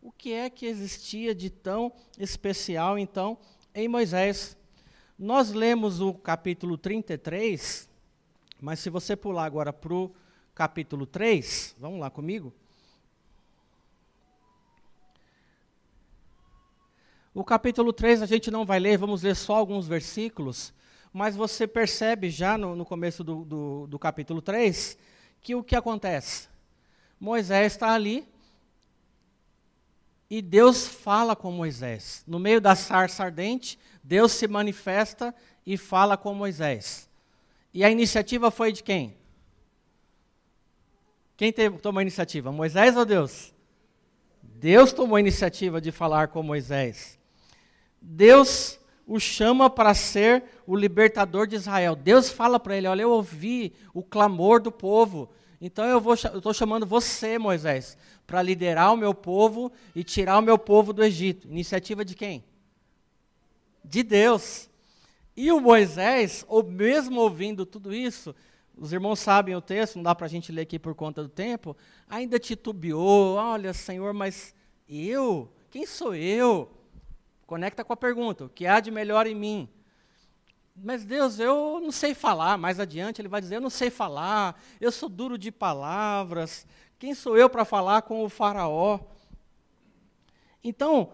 O 0.02 0.10
que 0.10 0.32
é 0.32 0.48
que 0.48 0.66
existia 0.66 1.34
de 1.34 1.50
tão 1.50 1.92
especial, 2.18 2.98
então, 2.98 3.38
em 3.74 3.86
Moisés? 3.86 4.56
Nós 5.18 5.52
lemos 5.52 6.00
o 6.00 6.14
capítulo 6.14 6.78
33, 6.78 7.88
Mas 8.60 8.80
se 8.80 8.90
você 8.90 9.16
pular 9.16 9.44
agora 9.44 9.72
para 9.72 9.92
o 9.92 10.14
capítulo 10.54 11.06
3, 11.06 11.76
vamos 11.78 12.00
lá 12.00 12.10
comigo. 12.10 12.52
O 17.32 17.44
capítulo 17.44 17.92
3 17.92 18.22
a 18.22 18.26
gente 18.26 18.50
não 18.50 18.66
vai 18.66 18.80
ler, 18.80 18.98
vamos 18.98 19.22
ler 19.22 19.36
só 19.36 19.54
alguns 19.54 19.86
versículos, 19.86 20.74
mas 21.12 21.34
você 21.34 21.66
percebe 21.66 22.30
já 22.30 22.56
no, 22.56 22.76
no 22.76 22.84
começo 22.84 23.24
do, 23.24 23.44
do, 23.44 23.86
do 23.86 23.98
capítulo 23.98 24.40
3 24.40 24.96
que 25.40 25.54
o 25.54 25.62
que 25.62 25.74
acontece? 25.74 26.48
Moisés 27.18 27.72
está 27.72 27.92
ali 27.92 28.26
e 30.28 30.40
Deus 30.40 30.86
fala 30.86 31.34
com 31.34 31.50
Moisés. 31.50 32.22
No 32.26 32.38
meio 32.38 32.60
da 32.60 32.74
sarça 32.74 33.24
ardente, 33.24 33.78
Deus 34.02 34.32
se 34.32 34.46
manifesta 34.46 35.34
e 35.66 35.76
fala 35.76 36.16
com 36.16 36.34
Moisés. 36.34 37.08
E 37.74 37.84
a 37.84 37.90
iniciativa 37.90 38.50
foi 38.50 38.72
de 38.72 38.82
quem? 38.82 39.16
Quem 41.36 41.52
teve, 41.52 41.78
tomou 41.78 41.98
a 41.98 42.02
iniciativa? 42.02 42.52
Moisés 42.52 42.96
ou 42.96 43.04
Deus? 43.04 43.54
Deus 44.42 44.92
tomou 44.92 45.16
a 45.16 45.20
iniciativa 45.20 45.80
de 45.80 45.90
falar 45.90 46.28
com 46.28 46.42
Moisés. 46.42 47.18
Deus 48.00 48.79
o 49.10 49.18
chama 49.18 49.68
para 49.68 49.92
ser 49.92 50.44
o 50.64 50.76
libertador 50.76 51.44
de 51.44 51.56
Israel. 51.56 51.96
Deus 51.96 52.30
fala 52.30 52.60
para 52.60 52.76
ele: 52.76 52.86
Olha, 52.86 53.02
eu 53.02 53.10
ouvi 53.10 53.72
o 53.92 54.04
clamor 54.04 54.62
do 54.62 54.70
povo. 54.70 55.28
Então 55.60 55.84
eu 55.84 56.00
estou 56.14 56.54
chamando 56.54 56.86
você, 56.86 57.36
Moisés, 57.36 57.98
para 58.24 58.40
liderar 58.40 58.94
o 58.94 58.96
meu 58.96 59.12
povo 59.12 59.72
e 59.96 60.04
tirar 60.04 60.38
o 60.38 60.42
meu 60.42 60.56
povo 60.56 60.92
do 60.92 61.02
Egito. 61.02 61.48
Iniciativa 61.48 62.04
de 62.04 62.14
quem? 62.14 62.44
De 63.84 64.04
Deus. 64.04 64.70
E 65.36 65.50
o 65.50 65.60
Moisés, 65.60 66.44
ou 66.46 66.62
mesmo 66.62 67.20
ouvindo 67.20 67.66
tudo 67.66 67.92
isso, 67.92 68.32
os 68.78 68.92
irmãos 68.92 69.18
sabem 69.18 69.56
o 69.56 69.60
texto, 69.60 69.96
não 69.96 70.04
dá 70.04 70.14
para 70.14 70.26
a 70.26 70.30
gente 70.30 70.52
ler 70.52 70.62
aqui 70.62 70.78
por 70.78 70.94
conta 70.94 71.20
do 71.20 71.28
tempo, 71.28 71.76
ainda 72.08 72.38
titubeou, 72.38 73.34
olha, 73.34 73.72
Senhor, 73.72 74.14
mas 74.14 74.54
eu? 74.88 75.50
Quem 75.68 75.84
sou 75.84 76.14
eu? 76.14 76.70
Conecta 77.50 77.83
com 77.83 77.92
a 77.92 77.97
pergunta: 77.97 78.45
o 78.45 78.49
que 78.49 78.64
há 78.64 78.78
de 78.78 78.92
melhor 78.92 79.26
em 79.26 79.35
mim? 79.35 79.69
Mas 80.76 81.04
Deus, 81.04 81.40
eu 81.40 81.80
não 81.80 81.90
sei 81.90 82.14
falar. 82.14 82.57
Mais 82.57 82.78
adiante 82.78 83.21
ele 83.21 83.26
vai 83.26 83.40
dizer: 83.40 83.57
eu 83.57 83.61
não 83.61 83.69
sei 83.69 83.90
falar, 83.90 84.62
eu 84.80 84.92
sou 84.92 85.09
duro 85.09 85.37
de 85.37 85.50
palavras. 85.50 86.64
Quem 86.97 87.12
sou 87.12 87.37
eu 87.37 87.50
para 87.50 87.64
falar 87.64 88.02
com 88.02 88.25
o 88.25 88.28
Faraó? 88.28 89.00
Então, 90.62 91.12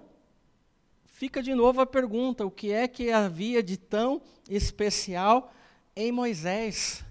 fica 1.07 1.43
de 1.43 1.55
novo 1.55 1.81
a 1.81 1.87
pergunta: 1.87 2.45
o 2.45 2.50
que 2.50 2.71
é 2.71 2.87
que 2.87 3.11
havia 3.11 3.62
de 3.62 3.78
tão 3.78 4.21
especial 4.47 5.50
em 5.97 6.12
Moisés? 6.12 7.02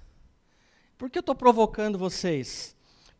Por 0.99 1.09
que 1.09 1.17
eu 1.17 1.21
estou 1.21 1.33
provocando 1.33 1.97
vocês? 1.97 2.74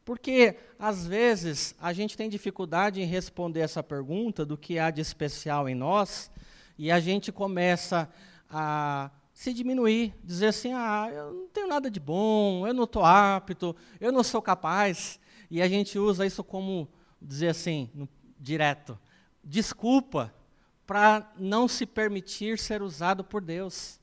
Porque, 0.05 0.55
às 0.77 1.07
vezes, 1.07 1.73
a 1.81 1.91
gente 1.91 2.15
tem 2.15 2.29
dificuldade 2.29 3.01
em 3.01 3.05
responder 3.05 3.61
essa 3.61 3.81
pergunta 3.81 4.45
do 4.45 4.55
que 4.55 4.77
há 4.77 4.91
de 4.91 5.01
especial 5.01 5.67
em 5.67 5.73
nós, 5.73 6.31
e 6.77 6.91
a 6.91 6.99
gente 6.99 7.31
começa 7.31 8.07
a 8.47 9.09
se 9.33 9.51
diminuir, 9.51 10.13
dizer 10.23 10.47
assim: 10.47 10.71
ah, 10.73 11.09
eu 11.11 11.33
não 11.33 11.47
tenho 11.47 11.67
nada 11.67 11.89
de 11.89 11.99
bom, 11.99 12.67
eu 12.67 12.73
não 12.73 12.83
estou 12.83 13.03
apto, 13.03 13.75
eu 13.99 14.11
não 14.11 14.23
sou 14.23 14.43
capaz. 14.43 15.19
E 15.49 15.59
a 15.59 15.67
gente 15.67 15.97
usa 15.97 16.23
isso 16.23 16.43
como, 16.43 16.87
dizer 17.19 17.49
assim, 17.49 17.89
no, 17.95 18.07
direto, 18.39 18.99
desculpa 19.43 20.31
para 20.85 21.31
não 21.39 21.67
se 21.67 21.83
permitir 21.83 22.59
ser 22.59 22.83
usado 22.83 23.23
por 23.23 23.41
Deus. 23.41 23.99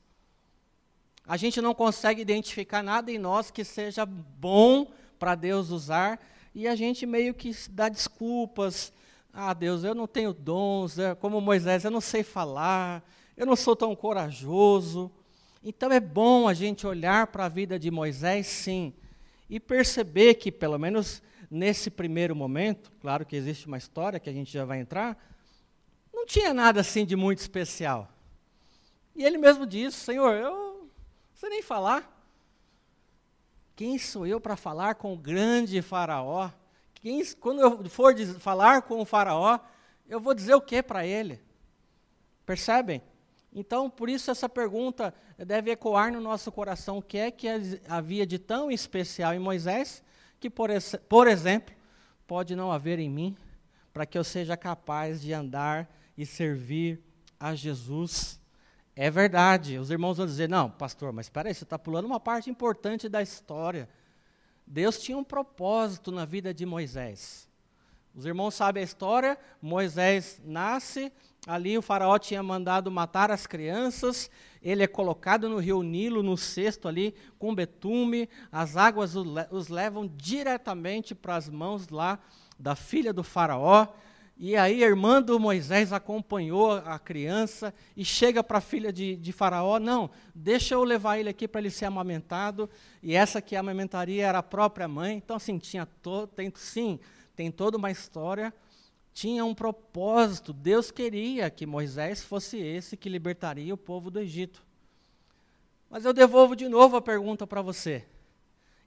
A 1.24 1.36
gente 1.36 1.60
não 1.60 1.72
consegue 1.72 2.20
identificar 2.20 2.82
nada 2.82 3.12
em 3.12 3.18
nós 3.18 3.52
que 3.52 3.62
seja 3.62 4.04
bom 4.04 4.90
para 5.22 5.36
Deus 5.36 5.70
usar, 5.70 6.18
e 6.52 6.66
a 6.66 6.74
gente 6.74 7.06
meio 7.06 7.32
que 7.32 7.54
dá 7.70 7.88
desculpas. 7.88 8.92
Ah, 9.32 9.54
Deus, 9.54 9.84
eu 9.84 9.94
não 9.94 10.08
tenho 10.08 10.32
dons, 10.32 10.96
como 11.20 11.40
Moisés, 11.40 11.84
eu 11.84 11.92
não 11.92 12.00
sei 12.00 12.24
falar, 12.24 13.08
eu 13.36 13.46
não 13.46 13.54
sou 13.54 13.76
tão 13.76 13.94
corajoso. 13.94 15.12
Então 15.62 15.92
é 15.92 16.00
bom 16.00 16.48
a 16.48 16.54
gente 16.54 16.88
olhar 16.88 17.28
para 17.28 17.44
a 17.44 17.48
vida 17.48 17.78
de 17.78 17.88
Moisés, 17.88 18.48
sim, 18.48 18.92
e 19.48 19.60
perceber 19.60 20.34
que, 20.34 20.50
pelo 20.50 20.76
menos 20.76 21.22
nesse 21.48 21.88
primeiro 21.88 22.34
momento, 22.34 22.90
claro 23.00 23.24
que 23.24 23.36
existe 23.36 23.68
uma 23.68 23.78
história 23.78 24.18
que 24.18 24.28
a 24.28 24.32
gente 24.32 24.52
já 24.52 24.64
vai 24.64 24.80
entrar, 24.80 25.16
não 26.12 26.26
tinha 26.26 26.52
nada 26.52 26.80
assim 26.80 27.06
de 27.06 27.14
muito 27.14 27.38
especial. 27.38 28.12
E 29.14 29.22
ele 29.22 29.38
mesmo 29.38 29.64
disse: 29.66 29.98
Senhor, 29.98 30.34
eu 30.34 30.50
não 30.50 30.90
sei 31.32 31.48
nem 31.48 31.62
falar. 31.62 32.11
Quem 33.74 33.98
sou 33.98 34.26
eu 34.26 34.40
para 34.40 34.56
falar 34.56 34.96
com 34.96 35.12
o 35.12 35.16
grande 35.16 35.80
Faraó? 35.80 36.50
Quem, 36.94 37.24
quando 37.36 37.60
eu 37.60 37.84
for 37.88 38.14
falar 38.38 38.82
com 38.82 39.00
o 39.00 39.04
Faraó, 39.04 39.58
eu 40.06 40.20
vou 40.20 40.34
dizer 40.34 40.54
o 40.54 40.60
que 40.60 40.82
para 40.82 41.06
ele? 41.06 41.40
Percebem? 42.44 43.02
Então, 43.52 43.90
por 43.90 44.08
isso, 44.08 44.30
essa 44.30 44.48
pergunta 44.48 45.14
deve 45.38 45.70
ecoar 45.70 46.12
no 46.12 46.20
nosso 46.20 46.50
coração: 46.52 46.98
o 46.98 47.02
que 47.02 47.18
é 47.18 47.30
que 47.30 47.46
havia 47.88 48.26
de 48.26 48.38
tão 48.38 48.70
especial 48.70 49.34
em 49.34 49.38
Moisés, 49.38 50.02
que, 50.38 50.48
por, 50.48 50.70
por 51.08 51.28
exemplo, 51.28 51.74
pode 52.26 52.56
não 52.56 52.72
haver 52.72 52.98
em 52.98 53.10
mim, 53.10 53.36
para 53.92 54.06
que 54.06 54.16
eu 54.16 54.24
seja 54.24 54.56
capaz 54.56 55.20
de 55.20 55.32
andar 55.32 55.90
e 56.16 56.24
servir 56.24 57.02
a 57.38 57.54
Jesus? 57.54 58.41
É 58.94 59.10
verdade. 59.10 59.78
Os 59.78 59.90
irmãos 59.90 60.18
vão 60.18 60.26
dizer: 60.26 60.48
não, 60.48 60.70
pastor, 60.70 61.12
mas 61.12 61.26
espera 61.26 61.48
aí, 61.48 61.54
você 61.54 61.64
está 61.64 61.78
pulando 61.78 62.04
uma 62.04 62.20
parte 62.20 62.50
importante 62.50 63.08
da 63.08 63.22
história. 63.22 63.88
Deus 64.66 64.98
tinha 65.00 65.16
um 65.16 65.24
propósito 65.24 66.12
na 66.12 66.24
vida 66.24 66.52
de 66.52 66.64
Moisés. 66.66 67.48
Os 68.14 68.26
irmãos 68.26 68.54
sabem 68.54 68.82
a 68.82 68.84
história: 68.84 69.38
Moisés 69.60 70.40
nasce, 70.44 71.10
ali 71.46 71.76
o 71.78 71.82
faraó 71.82 72.18
tinha 72.18 72.42
mandado 72.42 72.90
matar 72.90 73.30
as 73.30 73.46
crianças, 73.46 74.30
ele 74.62 74.82
é 74.82 74.86
colocado 74.86 75.48
no 75.48 75.58
rio 75.58 75.82
Nilo, 75.82 76.22
no 76.22 76.36
cesto 76.36 76.86
ali, 76.86 77.14
com 77.38 77.54
betume, 77.54 78.28
as 78.50 78.76
águas 78.76 79.14
os 79.16 79.68
levam 79.68 80.06
diretamente 80.06 81.14
para 81.14 81.36
as 81.36 81.48
mãos 81.48 81.88
lá 81.88 82.18
da 82.58 82.76
filha 82.76 83.12
do 83.12 83.24
faraó. 83.24 83.88
E 84.36 84.56
aí 84.56 84.82
a 84.82 84.86
irmã 84.86 85.22
do 85.22 85.38
Moisés 85.38 85.92
acompanhou 85.92 86.72
a 86.72 86.98
criança 86.98 87.72
e 87.96 88.04
chega 88.04 88.42
para 88.42 88.58
a 88.58 88.60
filha 88.60 88.92
de, 88.92 89.16
de, 89.16 89.32
Faraó: 89.32 89.78
Não, 89.78 90.10
deixa 90.34 90.74
eu 90.74 90.82
levar 90.82 91.18
ele 91.18 91.28
aqui 91.28 91.46
para 91.46 91.60
ele 91.60 91.70
ser 91.70 91.84
amamentado. 91.84 92.68
E 93.02 93.14
essa 93.14 93.40
que 93.40 93.54
amamentaria 93.54 94.26
era 94.26 94.38
a 94.38 94.42
própria 94.42 94.88
mãe. 94.88 95.16
Então, 95.16 95.36
assim, 95.36 95.58
tinha 95.58 95.86
todo, 95.86 96.28
tem, 96.28 96.52
sim, 96.56 96.98
tem 97.36 97.50
toda 97.50 97.76
uma 97.76 97.90
história. 97.90 98.52
Tinha 99.12 99.44
um 99.44 99.54
propósito. 99.54 100.52
Deus 100.52 100.90
queria 100.90 101.50
que 101.50 101.66
Moisés 101.66 102.24
fosse 102.24 102.58
esse 102.58 102.96
que 102.96 103.08
libertaria 103.08 103.72
o 103.72 103.78
povo 103.78 104.10
do 104.10 104.18
Egito. 104.18 104.64
Mas 105.90 106.06
eu 106.06 106.12
devolvo 106.12 106.56
de 106.56 106.68
novo 106.68 106.96
a 106.96 107.02
pergunta 107.02 107.46
para 107.46 107.60
você: 107.60 108.04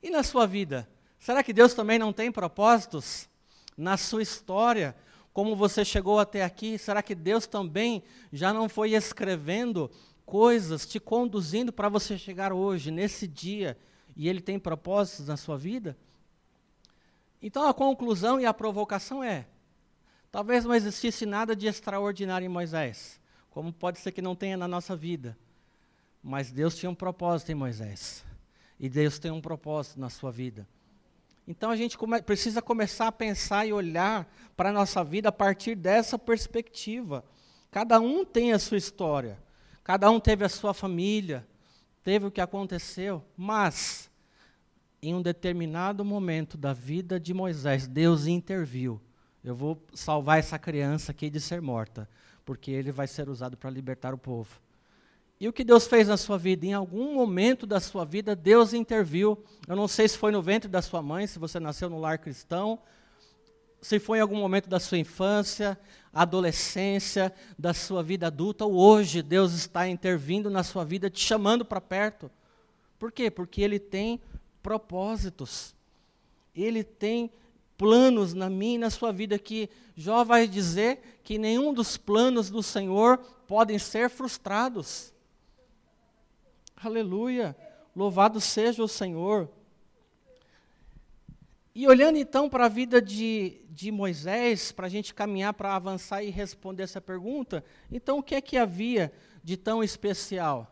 e 0.01 0.09
na 0.09 0.21
sua 0.21 0.45
vida? 0.45 0.87
Será 1.17 1.41
que 1.41 1.53
Deus 1.53 1.73
também 1.73 1.97
não 1.97 2.11
tem 2.11 2.31
propósitos? 2.31 3.29
Na 3.77 3.97
sua 3.97 4.21
história? 4.21 4.95
Como 5.35 5.53
você 5.53 5.83
chegou 5.83 6.17
até 6.17 6.45
aqui? 6.45 6.77
Será 6.77 7.03
que 7.03 7.13
Deus 7.13 7.45
também 7.45 8.01
já 8.31 8.53
não 8.53 8.69
foi 8.69 8.91
escrevendo 8.91 9.91
coisas, 10.25 10.87
te 10.87 10.97
conduzindo 10.97 11.73
para 11.73 11.89
você 11.89 12.17
chegar 12.17 12.53
hoje, 12.53 12.89
nesse 12.89 13.27
dia, 13.27 13.77
e 14.15 14.29
Ele 14.29 14.39
tem 14.39 14.57
propósitos 14.57 15.27
na 15.27 15.35
sua 15.35 15.57
vida? 15.57 15.97
Então 17.41 17.67
a 17.67 17.73
conclusão 17.73 18.39
e 18.39 18.45
a 18.45 18.53
provocação 18.53 19.21
é: 19.21 19.45
talvez 20.31 20.63
não 20.63 20.73
existisse 20.73 21.25
nada 21.25 21.53
de 21.53 21.67
extraordinário 21.67 22.45
em 22.45 22.49
Moisés, 22.49 23.19
como 23.49 23.73
pode 23.73 23.99
ser 23.99 24.13
que 24.13 24.21
não 24.21 24.37
tenha 24.37 24.55
na 24.55 24.69
nossa 24.69 24.95
vida, 24.95 25.37
mas 26.23 26.49
Deus 26.49 26.77
tinha 26.77 26.89
um 26.89 26.95
propósito 26.95 27.51
em 27.51 27.55
Moisés, 27.55 28.23
e 28.79 28.87
Deus 28.87 29.19
tem 29.19 29.31
um 29.31 29.41
propósito 29.41 29.99
na 29.99 30.09
sua 30.09 30.31
vida. 30.31 30.65
Então 31.47 31.69
a 31.69 31.75
gente 31.75 31.97
come 31.97 32.21
precisa 32.21 32.61
começar 32.61 33.07
a 33.07 33.11
pensar 33.11 33.65
e 33.65 33.73
olhar 33.73 34.27
para 34.55 34.69
a 34.69 34.73
nossa 34.73 35.03
vida 35.03 35.29
a 35.29 35.31
partir 35.31 35.75
dessa 35.75 36.17
perspectiva. 36.17 37.23
Cada 37.69 37.99
um 37.99 38.25
tem 38.25 38.53
a 38.53 38.59
sua 38.59 38.77
história, 38.77 39.37
cada 39.83 40.09
um 40.09 40.19
teve 40.19 40.43
a 40.43 40.49
sua 40.49 40.73
família, 40.73 41.45
teve 42.03 42.25
o 42.25 42.31
que 42.31 42.41
aconteceu, 42.41 43.23
mas 43.37 44.09
em 45.01 45.13
um 45.13 45.21
determinado 45.21 46.03
momento 46.03 46.57
da 46.57 46.73
vida 46.73 47.19
de 47.19 47.33
Moisés, 47.33 47.87
Deus 47.87 48.25
interviu. 48.25 48.99
Eu 49.43 49.53
vou 49.53 49.79
salvar 49.93 50.39
essa 50.39 50.57
criança 50.57 51.11
aqui 51.11 51.29
de 51.29 51.39
ser 51.39 51.61
morta, 51.61 52.09
porque 52.43 52.71
ele 52.71 52.91
vai 52.91 53.05
ser 53.05 53.29
usado 53.29 53.55
para 53.55 53.69
libertar 53.69 54.13
o 54.13 54.17
povo. 54.17 54.59
E 55.39 55.47
o 55.49 55.53
que 55.53 55.63
Deus 55.63 55.85
fez 55.85 56.07
na 56.07 56.15
sua 56.15 56.37
vida? 56.37 56.65
Em 56.65 56.73
algum 56.73 57.13
momento 57.13 57.65
da 57.65 57.79
sua 57.79 58.05
vida, 58.05 58.35
Deus 58.35 58.73
interviu. 58.73 59.43
Eu 59.67 59.75
não 59.75 59.87
sei 59.87 60.07
se 60.07 60.17
foi 60.17 60.31
no 60.31 60.41
ventre 60.41 60.69
da 60.69 60.81
sua 60.81 61.01
mãe, 61.01 61.27
se 61.27 61.37
você 61.37 61.59
nasceu 61.59 61.89
no 61.89 61.99
lar 61.99 62.17
cristão, 62.17 62.79
se 63.81 63.99
foi 63.99 64.17
em 64.17 64.21
algum 64.21 64.37
momento 64.37 64.69
da 64.69 64.79
sua 64.79 64.97
infância, 64.97 65.77
adolescência, 66.13 67.33
da 67.59 67.73
sua 67.73 68.01
vida 68.01 68.27
adulta, 68.27 68.65
ou 68.65 68.75
hoje 68.75 69.21
Deus 69.21 69.53
está 69.53 69.87
intervindo 69.87 70.49
na 70.49 70.63
sua 70.63 70.85
vida, 70.85 71.09
te 71.09 71.19
chamando 71.19 71.65
para 71.65 71.81
perto, 71.81 72.31
Por 72.97 73.11
quê? 73.11 73.29
Porque 73.29 73.61
ele 73.61 73.77
tem 73.77 74.21
propósitos. 74.63 75.75
Ele 76.55 76.81
tem 76.83 77.29
planos 77.77 78.33
na 78.33 78.49
minha 78.49 78.75
e 78.75 78.79
na 78.79 78.89
sua 78.89 79.11
vida 79.11 79.37
que 79.37 79.69
Jó 79.97 80.23
vai 80.23 80.47
dizer 80.47 81.19
que 81.23 81.37
nenhum 81.37 81.73
dos 81.73 81.97
planos 81.97 82.49
do 82.49 82.63
Senhor 82.63 83.17
podem 83.45 83.77
ser 83.77 84.09
frustrados. 84.09 85.13
Aleluia! 86.75 87.55
Louvado 87.95 88.41
seja 88.41 88.83
o 88.83 88.87
Senhor. 88.87 89.49
E 91.73 91.87
olhando 91.87 92.17
então 92.17 92.49
para 92.49 92.65
a 92.65 92.69
vida 92.69 93.01
de, 93.01 93.61
de 93.69 93.91
Moisés, 93.91 94.71
para 94.71 94.87
a 94.87 94.89
gente 94.89 95.13
caminhar 95.13 95.53
para 95.53 95.75
avançar 95.75 96.23
e 96.23 96.29
responder 96.29 96.83
essa 96.83 97.01
pergunta, 97.01 97.63
então 97.91 98.19
o 98.19 98.23
que 98.23 98.35
é 98.35 98.41
que 98.41 98.57
havia 98.57 99.11
de 99.43 99.57
tão 99.57 99.83
especial? 99.83 100.71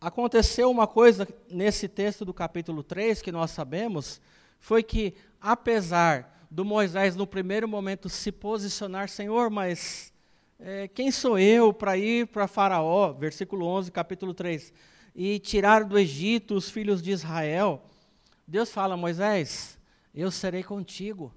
Aconteceu 0.00 0.70
uma 0.70 0.86
coisa 0.86 1.26
nesse 1.50 1.88
texto 1.88 2.24
do 2.24 2.32
capítulo 2.32 2.82
3 2.82 3.20
que 3.20 3.32
nós 3.32 3.50
sabemos, 3.50 4.20
foi 4.60 4.82
que 4.82 5.14
apesar 5.40 6.46
do 6.50 6.64
Moisés 6.64 7.16
no 7.16 7.26
primeiro 7.26 7.66
momento 7.66 8.08
se 8.08 8.30
posicionar, 8.30 9.08
Senhor, 9.08 9.50
mas 9.50 10.12
é, 10.58 10.88
quem 10.88 11.10
sou 11.10 11.38
eu 11.38 11.72
para 11.72 11.96
ir 11.96 12.26
para 12.26 12.48
Faraó, 12.48 13.12
versículo 13.12 13.64
11, 13.66 13.92
capítulo 13.92 14.34
3, 14.34 14.72
e 15.14 15.38
tirar 15.38 15.84
do 15.84 15.98
Egito 15.98 16.54
os 16.54 16.68
filhos 16.68 17.00
de 17.00 17.10
Israel? 17.12 17.82
Deus 18.46 18.70
fala, 18.70 18.96
Moisés, 18.96 19.78
eu 20.14 20.30
serei 20.30 20.62
contigo. 20.62 21.32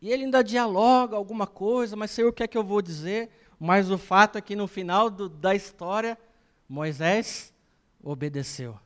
E 0.00 0.10
ele 0.10 0.24
ainda 0.24 0.42
dialoga 0.42 1.14
alguma 1.14 1.46
coisa, 1.46 1.94
mas 1.94 2.10
Senhor, 2.10 2.28
o 2.28 2.32
que 2.32 2.42
é 2.42 2.48
que 2.48 2.56
eu 2.56 2.64
vou 2.64 2.80
dizer? 2.80 3.28
Mas 3.58 3.90
o 3.90 3.98
fato 3.98 4.38
é 4.38 4.40
que 4.40 4.56
no 4.56 4.66
final 4.66 5.10
do, 5.10 5.28
da 5.28 5.54
história, 5.54 6.18
Moisés 6.66 7.52
obedeceu. 8.02 8.78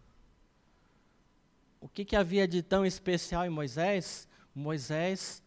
O 1.81 1.89
que, 1.89 2.05
que 2.05 2.17
havia 2.17 2.49
de 2.49 2.63
tão 2.63 2.85
especial 2.85 3.47
em 3.47 3.51
Moisés? 3.51 4.27
Moisés 4.53 5.43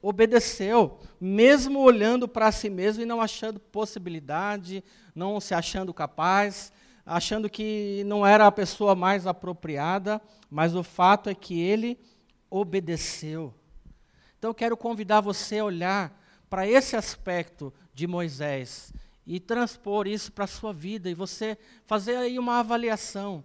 obedeceu, 0.00 0.98
mesmo 1.20 1.80
olhando 1.80 2.28
para 2.28 2.52
si 2.52 2.70
mesmo 2.70 3.02
e 3.02 3.06
não 3.06 3.20
achando 3.20 3.58
possibilidade, 3.58 4.82
não 5.14 5.40
se 5.40 5.54
achando 5.54 5.92
capaz, 5.92 6.72
achando 7.04 7.48
que 7.48 8.02
não 8.06 8.26
era 8.26 8.46
a 8.46 8.52
pessoa 8.52 8.94
mais 8.94 9.26
apropriada, 9.26 10.20
mas 10.50 10.74
o 10.74 10.82
fato 10.82 11.28
é 11.28 11.34
que 11.34 11.60
ele 11.60 11.98
obedeceu. 12.50 13.52
Então, 14.38 14.54
quero 14.54 14.76
convidar 14.76 15.20
você 15.20 15.58
a 15.58 15.64
olhar 15.64 16.22
para 16.48 16.66
esse 16.66 16.96
aspecto 16.96 17.72
de 17.92 18.06
Moisés 18.06 18.92
e 19.26 19.38
transpor 19.40 20.06
isso 20.06 20.32
para 20.32 20.44
a 20.44 20.48
sua 20.48 20.72
vida 20.72 21.10
e 21.10 21.14
você 21.14 21.58
fazer 21.84 22.16
aí 22.16 22.38
uma 22.38 22.60
avaliação 22.60 23.44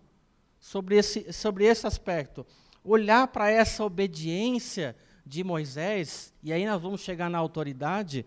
sobre 0.59 0.95
esse, 0.97 1.33
sobre 1.33 1.65
esse 1.65 1.85
aspecto. 1.85 2.45
Olhar 2.83 3.27
para 3.27 3.49
essa 3.49 3.83
obediência 3.83 4.95
de 5.25 5.43
Moisés, 5.43 6.33
e 6.43 6.51
aí 6.51 6.65
nós 6.65 6.81
vamos 6.81 7.01
chegar 7.01 7.29
na 7.29 7.37
autoridade. 7.37 8.25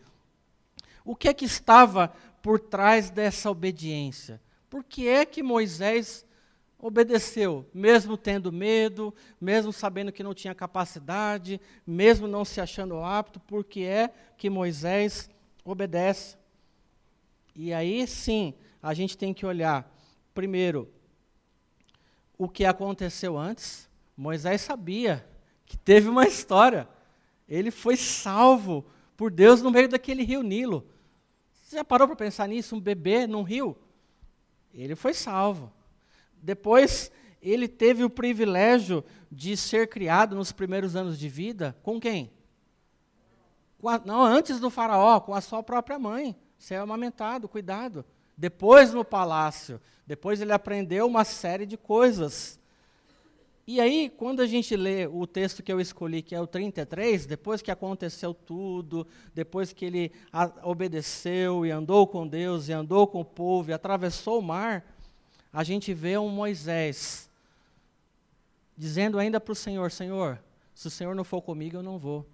O 1.05 1.15
que 1.15 1.29
é 1.29 1.35
que 1.35 1.45
estava 1.45 2.13
por 2.43 2.59
trás 2.59 3.11
dessa 3.11 3.51
obediência? 3.51 4.41
Por 4.69 4.83
que 4.83 5.09
é 5.09 5.25
que 5.25 5.43
Moisés 5.43 6.27
obedeceu, 6.79 7.69
mesmo 7.73 8.17
tendo 8.17 8.53
medo, 8.53 9.15
mesmo 9.41 9.73
sabendo 9.73 10.13
que 10.13 10.23
não 10.23 10.35
tinha 10.35 10.55
capacidade, 10.55 11.61
mesmo 11.87 12.27
não 12.27 12.45
se 12.45 12.61
achando 12.61 13.03
apto, 13.03 13.41
por 13.41 13.65
que 13.65 13.85
é 13.85 14.13
que 14.37 14.51
Moisés 14.51 15.31
obedece? 15.65 16.37
E 17.55 17.73
aí 17.73 18.07
sim, 18.07 18.55
a 18.83 18.93
gente 18.93 19.17
tem 19.17 19.33
que 19.33 19.47
olhar, 19.47 19.91
primeiro, 20.35 20.91
o 22.37 22.49
que 22.49 22.65
aconteceu 22.65 23.39
antes. 23.39 23.89
Moisés 24.17 24.61
sabia 24.61 25.27
que 25.67 25.77
teve 25.77 26.09
uma 26.09 26.27
história. 26.27 26.89
Ele 27.49 27.71
foi 27.71 27.97
salvo 27.97 28.87
por 29.17 29.31
Deus 29.31 29.61
no 29.61 29.71
meio 29.71 29.89
daquele 29.89 30.23
rio 30.23 30.43
Nilo. 30.43 30.87
Você 31.53 31.77
já 31.77 31.85
parou 31.85 32.07
para 32.07 32.17
pensar 32.17 32.49
nisso? 32.49 32.77
Um 32.77 32.81
bebê 32.81 33.27
num 33.27 33.43
rio? 33.43 33.77
Ele 34.73 34.95
foi 34.95 35.13
salvo. 35.13 35.73
Depois, 36.41 37.11
ele 37.43 37.67
teve 37.67 38.05
o 38.05 38.11
privilégio 38.11 39.05
de 39.31 39.57
ser 39.57 39.89
criado 39.89 40.37
nos 40.37 40.53
primeiros 40.53 40.95
anos 40.95 41.19
de 41.19 41.29
vida 41.29 41.77
com 41.83 42.01
quem? 42.01 42.31
Com 43.79 43.89
a, 43.89 43.99
não, 43.99 44.25
antes 44.25 44.61
do 44.61 44.71
faraó, 44.71 45.21
com 45.21 45.35
a 45.35 45.41
sua 45.41 45.63
própria 45.63 45.99
mãe. 45.99 46.37
Ser 46.59 46.77
amamentado, 46.77 47.49
cuidado. 47.49 48.05
Depois 48.37 48.93
no 48.93 49.05
palácio. 49.05 49.81
Depois 50.07 50.41
ele 50.41 50.53
aprendeu 50.53 51.07
uma 51.07 51.25
série 51.25 51.67
de 51.67 51.77
coisas. 51.77 52.59
E 53.67 53.81
aí, 53.81 54.09
quando 54.09 54.41
a 54.41 54.47
gente 54.47 54.77
lê 54.77 55.09
o 55.09 55.27
texto 55.27 55.61
que 55.61 55.73
eu 55.73 55.81
escolhi, 55.81 56.23
que 56.23 56.37
é 56.37 56.41
o 56.41 56.47
33, 56.47 57.27
depois 57.27 57.61
que 57.61 57.71
aconteceu 57.71 58.33
tudo, 58.33 59.05
depois 59.35 59.73
que 59.73 59.85
ele 59.85 60.13
obedeceu 60.63 61.67
e 61.67 61.73
andou 61.73 62.07
com 62.07 62.29
Deus, 62.29 62.69
e 62.69 62.73
andou 62.73 63.09
com 63.09 63.23
o 63.23 63.25
povo, 63.25 63.71
e 63.71 63.73
atravessou 63.73 64.39
o 64.39 64.43
mar, 64.43 64.85
a 65.53 65.65
gente 65.65 65.93
vê 65.93 66.17
um 66.17 66.29
Moisés 66.29 67.29
dizendo 68.77 69.19
ainda 69.19 69.41
para 69.41 69.53
o 69.53 69.57
Senhor: 69.57 69.91
Senhor, 69.91 70.39
se 70.73 70.87
o 70.87 70.91
Senhor 70.91 71.15
não 71.17 71.25
for 71.25 71.43
comigo, 71.43 71.77
eu 71.77 71.83
não 71.83 71.99
vou. 71.99 72.25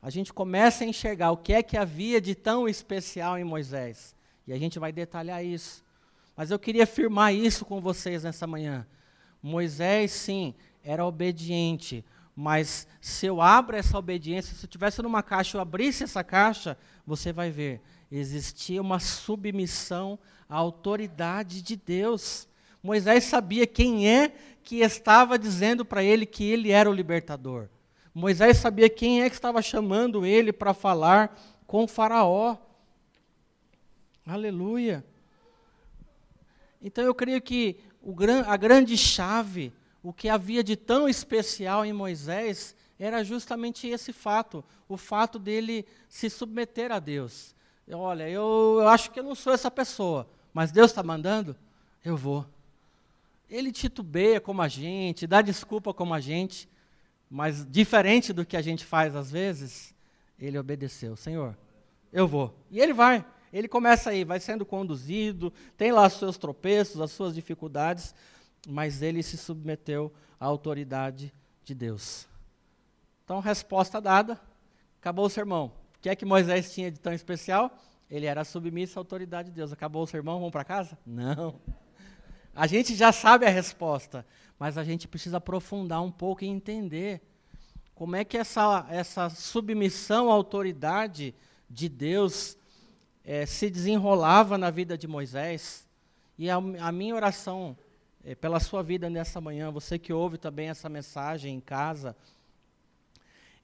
A 0.00 0.08
gente 0.08 0.32
começa 0.32 0.84
a 0.84 0.86
enxergar 0.86 1.32
o 1.32 1.36
que 1.36 1.52
é 1.52 1.62
que 1.62 1.76
havia 1.76 2.18
de 2.18 2.34
tão 2.34 2.66
especial 2.66 3.36
em 3.36 3.44
Moisés. 3.44 4.14
E 4.46 4.52
a 4.52 4.58
gente 4.58 4.78
vai 4.78 4.92
detalhar 4.92 5.44
isso. 5.44 5.84
Mas 6.36 6.50
eu 6.50 6.58
queria 6.58 6.84
afirmar 6.84 7.34
isso 7.34 7.64
com 7.64 7.80
vocês 7.80 8.22
nessa 8.22 8.46
manhã. 8.46 8.86
Moisés, 9.42 10.12
sim, 10.12 10.54
era 10.82 11.04
obediente, 11.04 12.04
mas 12.34 12.86
se 13.00 13.26
eu 13.26 13.40
abro 13.40 13.76
essa 13.76 13.98
obediência, 13.98 14.54
se 14.54 14.64
eu 14.64 14.66
estivesse 14.66 15.00
numa 15.02 15.22
caixa, 15.22 15.56
eu 15.56 15.60
abrisse 15.60 16.04
essa 16.04 16.22
caixa, 16.22 16.76
você 17.06 17.32
vai 17.32 17.50
ver, 17.50 17.80
existia 18.10 18.80
uma 18.80 19.00
submissão 19.00 20.18
à 20.48 20.56
autoridade 20.56 21.62
de 21.62 21.76
Deus. 21.76 22.46
Moisés 22.82 23.24
sabia 23.24 23.66
quem 23.66 24.08
é 24.08 24.32
que 24.62 24.80
estava 24.80 25.38
dizendo 25.38 25.84
para 25.84 26.02
ele 26.02 26.26
que 26.26 26.44
ele 26.44 26.70
era 26.70 26.90
o 26.90 26.92
libertador. 26.92 27.68
Moisés 28.14 28.56
sabia 28.58 28.88
quem 28.88 29.22
é 29.22 29.28
que 29.28 29.36
estava 29.36 29.60
chamando 29.60 30.24
ele 30.24 30.52
para 30.52 30.72
falar 30.72 31.38
com 31.66 31.86
Faraó. 31.86 32.56
Aleluia. 34.24 35.04
Então 36.80 37.04
eu 37.04 37.14
creio 37.14 37.40
que 37.40 37.78
gran, 38.12 38.42
a 38.46 38.56
grande 38.56 38.96
chave, 38.96 39.72
o 40.02 40.12
que 40.12 40.28
havia 40.28 40.62
de 40.62 40.76
tão 40.76 41.08
especial 41.08 41.84
em 41.84 41.92
Moisés, 41.92 42.76
era 42.98 43.24
justamente 43.24 43.86
esse 43.88 44.12
fato, 44.12 44.64
o 44.88 44.96
fato 44.96 45.38
dele 45.38 45.84
se 46.08 46.30
submeter 46.30 46.92
a 46.92 46.98
Deus. 46.98 47.54
Olha, 47.90 48.28
eu, 48.28 48.78
eu 48.80 48.88
acho 48.88 49.10
que 49.10 49.20
eu 49.20 49.24
não 49.24 49.34
sou 49.34 49.52
essa 49.52 49.70
pessoa, 49.70 50.28
mas 50.52 50.72
Deus 50.72 50.90
está 50.90 51.02
mandando, 51.02 51.56
eu 52.04 52.16
vou. 52.16 52.46
Ele 53.48 53.70
titubeia 53.70 54.40
como 54.40 54.62
a 54.62 54.68
gente, 54.68 55.26
dá 55.26 55.42
desculpa 55.42 55.94
como 55.94 56.14
a 56.14 56.20
gente, 56.20 56.68
mas 57.30 57.66
diferente 57.68 58.32
do 58.32 58.46
que 58.46 58.56
a 58.56 58.62
gente 58.62 58.84
faz 58.84 59.14
às 59.14 59.30
vezes, 59.30 59.94
ele 60.38 60.58
obedeceu. 60.58 61.16
Senhor, 61.16 61.56
eu 62.12 62.26
vou. 62.26 62.56
E 62.70 62.80
ele 62.80 62.92
vai. 62.92 63.24
Ele 63.56 63.68
começa 63.68 64.10
aí, 64.10 64.22
vai 64.22 64.38
sendo 64.38 64.66
conduzido, 64.66 65.50
tem 65.78 65.90
lá 65.90 66.06
os 66.06 66.12
seus 66.12 66.36
tropeços, 66.36 67.00
as 67.00 67.10
suas 67.10 67.34
dificuldades, 67.34 68.14
mas 68.68 69.00
ele 69.00 69.22
se 69.22 69.38
submeteu 69.38 70.12
à 70.38 70.44
autoridade 70.44 71.32
de 71.64 71.74
Deus. 71.74 72.28
Então, 73.24 73.40
resposta 73.40 73.98
dada, 73.98 74.38
acabou 75.00 75.24
o 75.24 75.30
sermão. 75.30 75.72
O 75.96 76.00
que 76.02 76.10
é 76.10 76.14
que 76.14 76.26
Moisés 76.26 76.74
tinha 76.74 76.90
de 76.90 77.00
tão 77.00 77.14
especial? 77.14 77.74
Ele 78.10 78.26
era 78.26 78.44
submisso 78.44 78.98
à 78.98 79.00
autoridade 79.00 79.48
de 79.48 79.54
Deus. 79.54 79.72
Acabou 79.72 80.02
o 80.02 80.06
sermão, 80.06 80.38
vamos 80.38 80.52
para 80.52 80.62
casa? 80.62 80.98
Não. 81.06 81.58
A 82.54 82.66
gente 82.66 82.94
já 82.94 83.10
sabe 83.10 83.46
a 83.46 83.50
resposta, 83.50 84.26
mas 84.58 84.76
a 84.76 84.84
gente 84.84 85.08
precisa 85.08 85.38
aprofundar 85.38 86.02
um 86.02 86.12
pouco 86.12 86.44
e 86.44 86.46
entender 86.46 87.22
como 87.94 88.16
é 88.16 88.22
que 88.22 88.36
essa, 88.36 88.86
essa 88.90 89.30
submissão 89.30 90.30
à 90.30 90.34
autoridade 90.34 91.34
de 91.70 91.88
Deus 91.88 92.58
é, 93.26 93.44
se 93.44 93.68
desenrolava 93.68 94.56
na 94.56 94.70
vida 94.70 94.96
de 94.96 95.08
Moisés. 95.08 95.84
E 96.38 96.48
a, 96.48 96.56
a 96.56 96.92
minha 96.92 97.14
oração 97.14 97.76
é, 98.24 98.36
pela 98.36 98.60
sua 98.60 98.84
vida 98.84 99.10
nessa 99.10 99.40
manhã, 99.40 99.72
você 99.72 99.98
que 99.98 100.12
ouve 100.12 100.38
também 100.38 100.68
essa 100.68 100.88
mensagem 100.88 101.56
em 101.56 101.60
casa, 101.60 102.16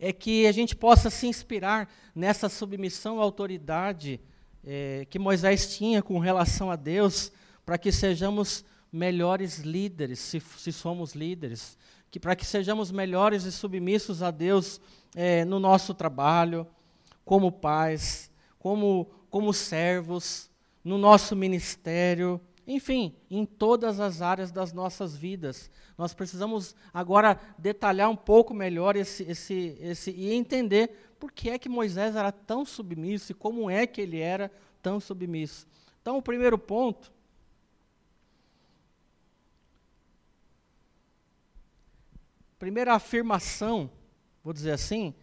é 0.00 0.12
que 0.12 0.48
a 0.48 0.52
gente 0.52 0.74
possa 0.74 1.08
se 1.08 1.28
inspirar 1.28 1.88
nessa 2.12 2.48
submissão 2.48 3.20
à 3.20 3.22
autoridade 3.22 4.20
é, 4.64 5.06
que 5.08 5.18
Moisés 5.18 5.76
tinha 5.76 6.02
com 6.02 6.18
relação 6.18 6.68
a 6.68 6.76
Deus, 6.76 7.30
para 7.64 7.78
que 7.78 7.92
sejamos 7.92 8.64
melhores 8.92 9.58
líderes, 9.58 10.18
se, 10.18 10.40
se 10.40 10.72
somos 10.72 11.14
líderes, 11.14 11.78
que 12.10 12.18
para 12.18 12.34
que 12.34 12.44
sejamos 12.44 12.90
melhores 12.90 13.44
e 13.44 13.52
submissos 13.52 14.22
a 14.22 14.30
Deus 14.32 14.80
é, 15.14 15.44
no 15.44 15.60
nosso 15.60 15.94
trabalho, 15.94 16.66
como 17.24 17.52
pais, 17.52 18.30
como 18.58 19.08
como 19.32 19.54
servos, 19.54 20.50
no 20.84 20.98
nosso 20.98 21.34
ministério, 21.34 22.38
enfim, 22.66 23.16
em 23.30 23.46
todas 23.46 23.98
as 23.98 24.20
áreas 24.20 24.52
das 24.52 24.74
nossas 24.74 25.16
vidas. 25.16 25.70
Nós 25.96 26.12
precisamos 26.12 26.76
agora 26.92 27.40
detalhar 27.56 28.10
um 28.10 28.16
pouco 28.16 28.52
melhor 28.52 28.94
esse, 28.94 29.22
esse, 29.22 29.78
esse, 29.80 30.10
e 30.10 30.34
entender 30.34 31.14
por 31.18 31.32
que 31.32 31.48
é 31.48 31.58
que 31.58 31.66
Moisés 31.66 32.14
era 32.14 32.30
tão 32.30 32.66
submisso 32.66 33.32
e 33.32 33.34
como 33.34 33.70
é 33.70 33.86
que 33.86 34.02
ele 34.02 34.20
era 34.20 34.52
tão 34.82 35.00
submisso. 35.00 35.66
Então, 36.02 36.18
o 36.18 36.22
primeiro 36.22 36.58
ponto. 36.58 37.10
Primeira 42.58 42.92
afirmação, 42.92 43.90
vou 44.44 44.52
dizer 44.52 44.72
assim, 44.72 45.14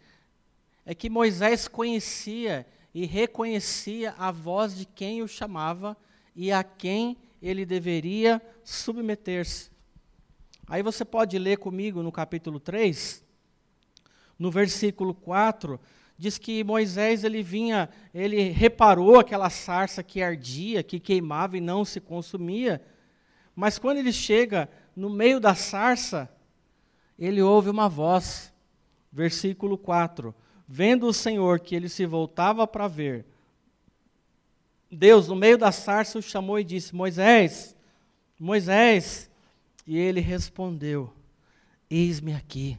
é 0.84 0.95
que 0.95 1.12
Moisés 1.12 1.67
conhecia 1.67 2.65
e 3.00 3.06
reconhecia 3.06 4.14
a 4.18 4.30
voz 4.30 4.76
de 4.76 4.86
quem 4.86 5.22
o 5.22 5.28
chamava 5.28 5.96
e 6.36 6.52
a 6.52 6.66
quem 6.66 7.16
ele 7.42 7.66
deveria 7.66 8.42
submeter-se. 8.62 9.72
Aí 10.68 10.84
você 10.84 11.06
pode 11.06 11.40
ler 11.40 11.60
comigo 11.60 12.04
no 12.04 12.12
capítulo 12.12 12.60
3, 12.60 13.24
no 14.38 14.52
versículo 14.52 15.14
4, 15.14 15.80
diz 16.18 16.38
que 16.38 16.62
Moisés 16.62 17.24
ele 17.24 17.42
vinha, 17.42 17.90
ele 18.14 18.50
reparou 18.50 19.18
aquela 19.18 19.50
sarça 19.50 20.04
que 20.04 20.22
ardia, 20.22 20.84
que 20.84 21.00
queimava 21.00 21.56
e 21.56 21.62
não 21.62 21.86
se 21.86 22.02
consumia. 22.02 22.86
Mas 23.56 23.80
quando 23.80 24.00
ele 24.00 24.12
chega 24.12 24.70
no 24.94 25.10
meio 25.10 25.40
da 25.40 25.56
sarça, 25.56 26.30
ele 27.18 27.42
ouve 27.42 27.70
uma 27.70 27.88
voz. 27.88 28.54
Versículo 29.10 29.78
4. 29.78 30.36
Vendo 30.72 31.08
o 31.08 31.14
Senhor 31.14 31.60
que 31.60 31.74
ele 31.74 31.90
se 31.90 32.06
voltava 32.06 32.68
para 32.68 32.88
ver, 32.88 33.26
Deus, 34.92 35.28
no 35.28 35.36
meio 35.36 35.58
da 35.58 35.72
sarça, 35.72 36.20
o 36.20 36.22
chamou 36.22 36.60
e 36.60 36.64
disse: 36.64 36.96
Moisés, 36.96 37.76
Moisés. 38.40 39.28
E 39.88 39.98
ele 39.98 40.20
respondeu: 40.20 41.12
Eis-me 41.90 42.34
aqui. 42.34 42.78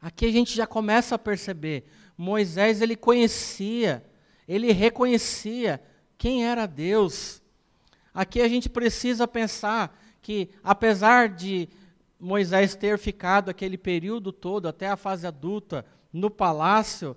Aqui 0.00 0.26
a 0.26 0.30
gente 0.30 0.54
já 0.54 0.68
começa 0.68 1.16
a 1.16 1.18
perceber. 1.18 1.84
Moisés, 2.16 2.80
ele 2.80 2.94
conhecia, 2.94 4.04
ele 4.46 4.70
reconhecia 4.70 5.82
quem 6.16 6.46
era 6.46 6.64
Deus. 6.64 7.42
Aqui 8.14 8.40
a 8.40 8.46
gente 8.46 8.68
precisa 8.68 9.26
pensar 9.26 10.00
que, 10.22 10.48
apesar 10.62 11.28
de 11.28 11.68
Moisés 12.20 12.76
ter 12.76 12.98
ficado 12.98 13.48
aquele 13.48 13.76
período 13.76 14.30
todo, 14.30 14.68
até 14.68 14.88
a 14.88 14.96
fase 14.96 15.26
adulta, 15.26 15.84
no 16.12 16.30
palácio, 16.30 17.16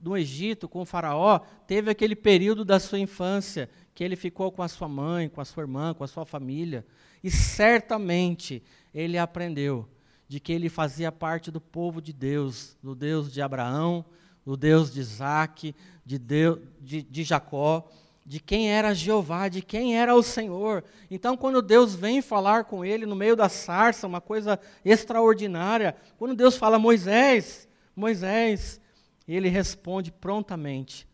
no 0.00 0.16
Egito 0.16 0.68
com 0.68 0.82
o 0.82 0.86
faraó, 0.86 1.40
teve 1.66 1.90
aquele 1.90 2.14
período 2.14 2.64
da 2.64 2.78
sua 2.78 2.98
infância 2.98 3.68
que 3.94 4.04
ele 4.04 4.16
ficou 4.16 4.52
com 4.52 4.62
a 4.62 4.68
sua 4.68 4.88
mãe, 4.88 5.28
com 5.28 5.40
a 5.40 5.44
sua 5.44 5.62
irmã, 5.62 5.94
com 5.94 6.04
a 6.04 6.08
sua 6.08 6.24
família, 6.24 6.86
e 7.22 7.30
certamente 7.30 8.62
ele 8.94 9.18
aprendeu 9.18 9.88
de 10.28 10.38
que 10.38 10.52
ele 10.52 10.68
fazia 10.68 11.10
parte 11.10 11.50
do 11.50 11.60
povo 11.60 12.00
de 12.00 12.12
Deus, 12.12 12.76
do 12.82 12.94
Deus 12.94 13.32
de 13.32 13.40
Abraão, 13.40 14.04
do 14.44 14.56
Deus 14.56 14.92
de 14.92 15.00
Isaac, 15.00 15.74
de, 16.04 16.18
Deus, 16.18 16.58
de, 16.80 17.02
de 17.02 17.22
Jacó, 17.24 17.88
de 18.24 18.40
quem 18.40 18.70
era 18.70 18.94
Jeová, 18.94 19.48
de 19.48 19.62
quem 19.62 19.98
era 19.98 20.14
o 20.14 20.22
Senhor. 20.22 20.84
Então, 21.10 21.36
quando 21.36 21.62
Deus 21.62 21.94
vem 21.94 22.20
falar 22.20 22.64
com 22.64 22.84
ele 22.84 23.06
no 23.06 23.16
meio 23.16 23.34
da 23.34 23.48
sarça, 23.48 24.06
uma 24.06 24.20
coisa 24.20 24.60
extraordinária, 24.84 25.96
quando 26.18 26.34
Deus 26.34 26.56
fala, 26.56 26.78
Moisés, 26.78 27.67
Moisés, 27.98 28.80
e 29.26 29.34
ele 29.34 29.48
responde 29.48 30.10
prontamente: 30.12 31.06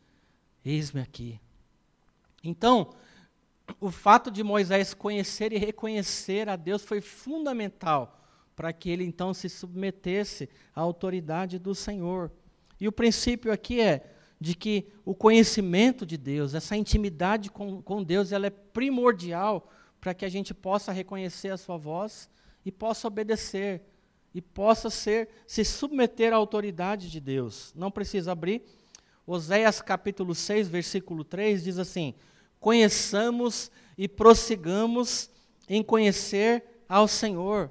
Eis-me 0.64 1.00
aqui. 1.00 1.40
Então, 2.42 2.94
o 3.80 3.90
fato 3.90 4.30
de 4.30 4.42
Moisés 4.42 4.92
conhecer 4.92 5.52
e 5.52 5.58
reconhecer 5.58 6.48
a 6.48 6.56
Deus 6.56 6.82
foi 6.82 7.00
fundamental 7.00 8.20
para 8.54 8.72
que 8.72 8.90
ele 8.90 9.04
então 9.04 9.34
se 9.34 9.48
submetesse 9.48 10.48
à 10.74 10.80
autoridade 10.80 11.58
do 11.58 11.74
Senhor. 11.74 12.30
E 12.80 12.86
o 12.86 12.92
princípio 12.92 13.50
aqui 13.50 13.80
é 13.80 14.14
de 14.38 14.54
que 14.54 14.92
o 15.04 15.14
conhecimento 15.14 16.04
de 16.04 16.16
Deus, 16.16 16.54
essa 16.54 16.76
intimidade 16.76 17.50
com, 17.50 17.80
com 17.80 18.02
Deus, 18.02 18.30
ela 18.30 18.46
é 18.46 18.50
primordial 18.50 19.70
para 20.00 20.12
que 20.12 20.24
a 20.24 20.28
gente 20.28 20.52
possa 20.52 20.92
reconhecer 20.92 21.48
a 21.48 21.56
sua 21.56 21.78
voz 21.78 22.28
e 22.64 22.70
possa 22.70 23.08
obedecer 23.08 23.82
e 24.34 24.42
possa 24.42 24.90
ser 24.90 25.28
se 25.46 25.64
submeter 25.64 26.32
à 26.32 26.36
autoridade 26.36 27.08
de 27.08 27.20
Deus. 27.20 27.72
Não 27.74 27.90
precisa 27.90 28.32
abrir. 28.32 28.62
Oséias 29.26 29.80
capítulo 29.80 30.34
6, 30.34 30.68
versículo 30.68 31.22
3 31.24 31.64
diz 31.64 31.78
assim: 31.78 32.14
Conheçamos 32.58 33.70
e 33.96 34.08
prossigamos 34.08 35.30
em 35.68 35.82
conhecer 35.82 36.64
ao 36.88 37.06
Senhor. 37.06 37.70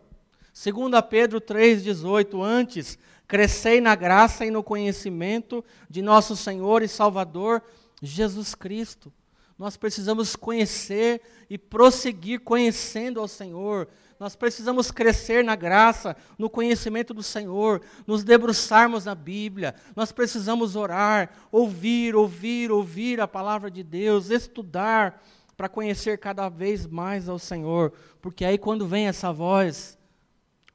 Segundo 0.54 1.02
Pedro 1.04 1.42
3:18, 1.42 2.42
antes 2.42 2.98
crescei 3.28 3.82
na 3.82 3.96
graça 3.96 4.46
e 4.46 4.52
no 4.52 4.64
conhecimento 4.64 5.64
de 5.90 6.02
nosso 6.02 6.36
Senhor 6.36 6.82
e 6.82 6.88
Salvador 6.88 7.62
Jesus 8.02 8.56
Cristo. 8.56 9.12
Nós 9.58 9.78
precisamos 9.78 10.36
conhecer 10.36 11.22
e 11.50 11.58
prosseguir 11.58 12.42
conhecendo 12.42 13.20
ao 13.20 13.28
Senhor, 13.28 13.88
nós 14.24 14.38
precisamos 14.38 14.90
crescer 14.90 15.44
na 15.44 15.54
graça, 15.54 16.16
no 16.38 16.50
conhecimento 16.50 17.14
do 17.14 17.22
Senhor, 17.22 17.82
nos 18.08 18.24
debruçarmos 18.24 19.04
na 19.04 19.14
Bíblia. 19.14 19.76
Nós 19.98 20.14
precisamos 20.14 20.78
orar, 20.78 21.30
ouvir, 21.52 22.16
ouvir, 22.16 22.72
ouvir 22.72 23.20
a 23.20 23.28
palavra 23.28 23.70
de 23.70 23.84
Deus, 23.84 24.30
estudar 24.30 25.22
para 25.58 25.68
conhecer 25.68 26.18
cada 26.20 26.48
vez 26.48 26.88
mais 26.88 27.28
ao 27.28 27.38
Senhor. 27.38 27.92
Porque 28.22 28.46
aí 28.46 28.58
quando 28.58 28.88
vem 28.88 29.10
essa 29.10 29.34
voz, 29.34 29.98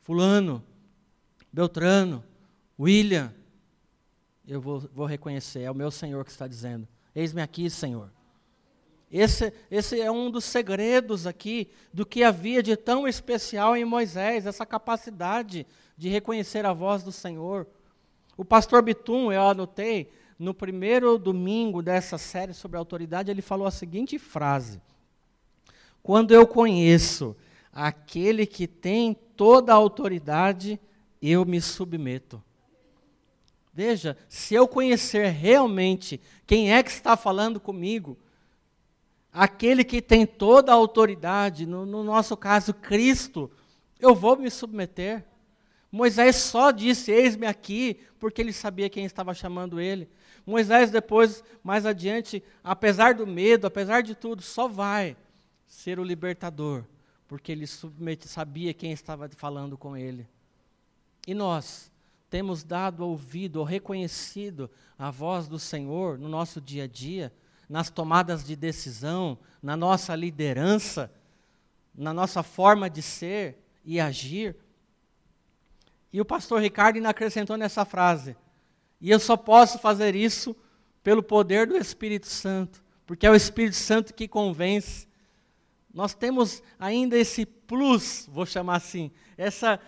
fulano, 0.01 0.63
Beltrano, 1.51 2.23
William, 2.79 3.33
eu 4.47 4.61
vou, 4.61 4.81
vou 4.93 5.07
reconhecer, 5.07 5.63
é 5.63 5.71
o 5.71 5.75
meu 5.75 5.91
Senhor 5.91 6.23
que 6.23 6.31
está 6.31 6.47
dizendo. 6.47 6.87
Eis-me 7.15 7.41
aqui, 7.41 7.71
Senhor. 7.71 8.11
Esse, 9.11 9.53
esse 9.71 10.01
é 10.01 10.11
um 10.11 10.31
dos 10.31 10.45
segredos 10.45 11.27
aqui 11.27 11.69
do 11.93 12.05
que 12.05 12.23
havia 12.23 12.63
de 12.63 12.77
tão 12.77 13.09
especial 13.09 13.75
em 13.77 13.85
Moisés, 13.85 14.47
essa 14.47 14.67
capacidade 14.67 15.67
de 15.97 16.09
reconhecer 16.09 16.67
a 16.67 16.73
voz 16.73 17.03
do 17.03 17.11
Senhor. 17.11 17.67
O 18.37 18.45
pastor 18.45 18.83
Bitum, 18.83 19.33
eu 19.33 19.43
anotei, 19.43 20.11
no 20.39 20.55
primeiro 20.55 21.19
domingo 21.19 21.83
dessa 21.83 22.17
série 22.17 22.55
sobre 22.55 22.77
autoridade, 22.77 23.31
ele 23.31 23.43
falou 23.43 23.67
a 23.67 23.71
seguinte 23.71 24.19
frase: 24.19 24.81
Quando 26.03 26.33
eu 26.33 26.47
conheço 26.47 27.35
aquele 27.73 28.47
que 28.47 28.67
tem 28.67 29.17
toda 29.37 29.73
a 29.73 29.77
autoridade, 29.77 30.79
eu 31.21 31.45
me 31.45 31.61
submeto. 31.61 32.43
Veja, 33.73 34.17
se 34.29 34.55
eu 34.55 34.69
conhecer 34.69 35.29
realmente 35.29 36.21
quem 36.47 36.73
é 36.73 36.83
que 36.83 36.91
está 36.91 37.17
falando 37.17 37.61
comigo, 37.61 38.19
aquele 39.33 39.85
que 39.85 40.01
tem 40.01 40.27
toda 40.27 40.73
a 40.73 40.75
autoridade, 40.75 41.67
no, 41.67 41.85
no, 41.85 42.03
nosso 42.03 42.37
caso, 42.37 42.73
Cristo, 42.75 43.51
eu 44.01 44.15
vou 44.15 44.37
me 44.37 44.51
submeter. 44.51 45.25
Moisés 45.91 46.37
só 46.37 46.71
disse: 46.71 47.11
Eis-me 47.11 47.47
aqui, 47.47 48.01
porque 48.19 48.41
ele 48.41 48.53
sabia 48.53 48.91
quem 48.91 49.05
estava 49.05 49.35
chamando 49.35 49.81
ele. 49.81 50.09
Moisés, 50.45 50.91
depois, 50.91 51.45
mais 51.63 51.85
adiante, 51.85 52.43
apesar 52.65 53.15
do 53.15 53.27
medo, 53.27 53.67
apesar 53.67 54.03
de 54.03 54.15
tudo, 54.15 54.43
só 54.43 54.67
vai 54.67 55.17
ser 55.67 55.99
o 55.99 56.05
libertador, 56.05 56.85
porque 57.27 57.53
ele 57.53 57.67
submete, 57.67 58.27
sabia 58.27 58.73
quem 58.73 58.93
estava 58.93 59.29
falando 59.29 59.77
com 59.77 59.97
ele. 59.97 60.27
E 61.27 61.35
nós 61.35 61.93
temos 62.31 62.65
dado 62.65 63.07
ouvido 63.07 63.57
ou 63.57 63.65
reconhecido 63.65 64.71
a 64.99 65.11
voz 65.11 65.47
do 65.47 65.59
Senhor 65.59 66.19
no 66.19 66.29
nosso 66.29 66.61
dia 66.61 66.85
a 66.85 66.87
dia 66.87 67.33
nas 67.69 67.91
tomadas 67.91 68.45
de 68.45 68.55
decisão, 68.55 69.39
na 69.63 69.77
nossa 69.77 70.15
liderança, 70.15 71.13
na 71.95 72.13
nossa 72.13 72.43
forma 72.43 72.89
de 72.89 73.03
ser 73.03 73.59
e 73.85 73.99
agir. 73.99 74.57
E 76.13 76.21
o 76.21 76.25
pastor 76.25 76.61
Ricardo 76.61 76.97
ainda 76.97 77.09
acrescentou 77.09 77.57
nessa 77.57 77.85
frase: 77.85 78.37
e 79.01 79.11
eu 79.11 79.19
só 79.19 79.37
posso 79.37 79.79
fazer 79.79 80.15
isso 80.15 80.57
pelo 81.03 81.23
poder 81.23 81.67
do 81.67 81.77
Espírito 81.77 82.27
Santo, 82.27 82.83
porque 83.07 83.27
é 83.27 83.31
o 83.31 83.35
Espírito 83.35 83.77
Santo 83.77 84.15
que 84.15 84.29
convence. 84.29 85.08
Nós 85.99 86.15
temos 86.15 86.63
ainda 86.79 87.19
esse 87.19 87.45
plus, 87.45 88.29
vou 88.31 88.47
chamar 88.47 88.77
assim, 88.77 89.11
essa, 89.37 89.81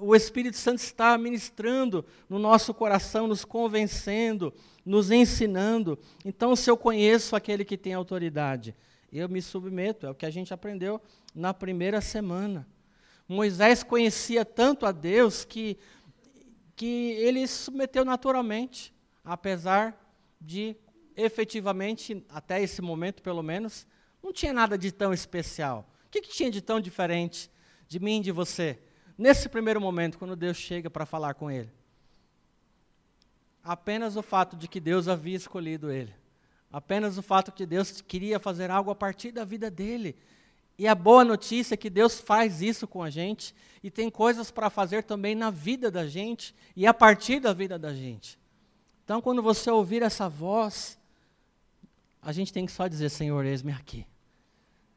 o 0.00 0.16
Espírito 0.16 0.56
Santo 0.56 0.78
está 0.78 1.18
ministrando 1.18 2.06
no 2.26 2.38
nosso 2.38 2.72
coração, 2.72 3.26
nos 3.26 3.44
convencendo, 3.44 4.54
nos 4.82 5.10
ensinando. 5.10 5.98
Então, 6.24 6.56
se 6.56 6.70
eu 6.70 6.76
conheço 6.78 7.36
aquele 7.36 7.66
que 7.66 7.76
tem 7.76 7.92
autoridade, 7.92 8.74
eu 9.12 9.28
me 9.28 9.42
submeto, 9.42 10.06
é 10.06 10.10
o 10.10 10.14
que 10.14 10.24
a 10.24 10.30
gente 10.30 10.54
aprendeu 10.54 11.02
na 11.34 11.52
primeira 11.52 12.00
semana. 12.00 12.66
Moisés 13.28 13.82
conhecia 13.82 14.46
tanto 14.46 14.86
a 14.86 14.90
Deus 14.90 15.44
que, 15.44 15.76
que 16.74 17.10
ele 17.18 17.46
se 17.46 17.64
submeteu 17.64 18.06
naturalmente, 18.06 18.90
apesar 19.22 20.02
de 20.40 20.74
efetivamente, 21.14 22.24
até 22.30 22.62
esse 22.62 22.80
momento 22.80 23.22
pelo 23.22 23.42
menos, 23.42 23.86
Não 24.22 24.32
tinha 24.32 24.52
nada 24.52 24.76
de 24.76 24.90
tão 24.90 25.12
especial. 25.12 25.88
O 26.06 26.10
que, 26.10 26.22
que 26.22 26.30
tinha 26.30 26.50
de 26.50 26.60
tão 26.60 26.80
diferente 26.80 27.50
de 27.86 28.00
mim 28.00 28.18
e 28.18 28.22
de 28.22 28.32
você? 28.32 28.78
Nesse 29.16 29.48
primeiro 29.48 29.80
momento, 29.80 30.18
quando 30.18 30.36
Deus 30.36 30.56
chega 30.56 30.88
para 30.88 31.04
falar 31.04 31.34
com 31.34 31.50
ele. 31.50 31.70
Apenas 33.62 34.16
o 34.16 34.22
fato 34.22 34.56
de 34.56 34.68
que 34.68 34.80
Deus 34.80 35.08
havia 35.08 35.36
escolhido 35.36 35.90
ele. 35.90 36.14
Apenas 36.72 37.18
o 37.18 37.22
fato 37.22 37.46
de 37.46 37.52
que 37.52 37.66
Deus 37.66 38.00
queria 38.00 38.38
fazer 38.38 38.70
algo 38.70 38.90
a 38.90 38.94
partir 38.94 39.32
da 39.32 39.44
vida 39.44 39.70
dele. 39.70 40.16
E 40.78 40.86
a 40.86 40.94
boa 40.94 41.24
notícia 41.24 41.74
é 41.74 41.76
que 41.76 41.90
Deus 41.90 42.20
faz 42.20 42.62
isso 42.62 42.86
com 42.86 43.02
a 43.02 43.10
gente 43.10 43.54
e 43.82 43.90
tem 43.90 44.10
coisas 44.10 44.50
para 44.50 44.70
fazer 44.70 45.02
também 45.02 45.34
na 45.34 45.50
vida 45.50 45.90
da 45.90 46.06
gente 46.06 46.54
e 46.76 46.86
a 46.86 46.94
partir 46.94 47.40
da 47.40 47.52
vida 47.52 47.78
da 47.78 47.92
gente. 47.92 48.38
Então, 49.04 49.20
quando 49.20 49.42
você 49.42 49.70
ouvir 49.70 50.02
essa 50.02 50.28
voz, 50.28 50.97
a 52.20 52.32
gente 52.32 52.52
tem 52.52 52.66
que 52.66 52.72
só 52.72 52.86
dizer: 52.88 53.08
Senhor, 53.08 53.44
eis-me 53.44 53.72
aqui. 53.72 54.06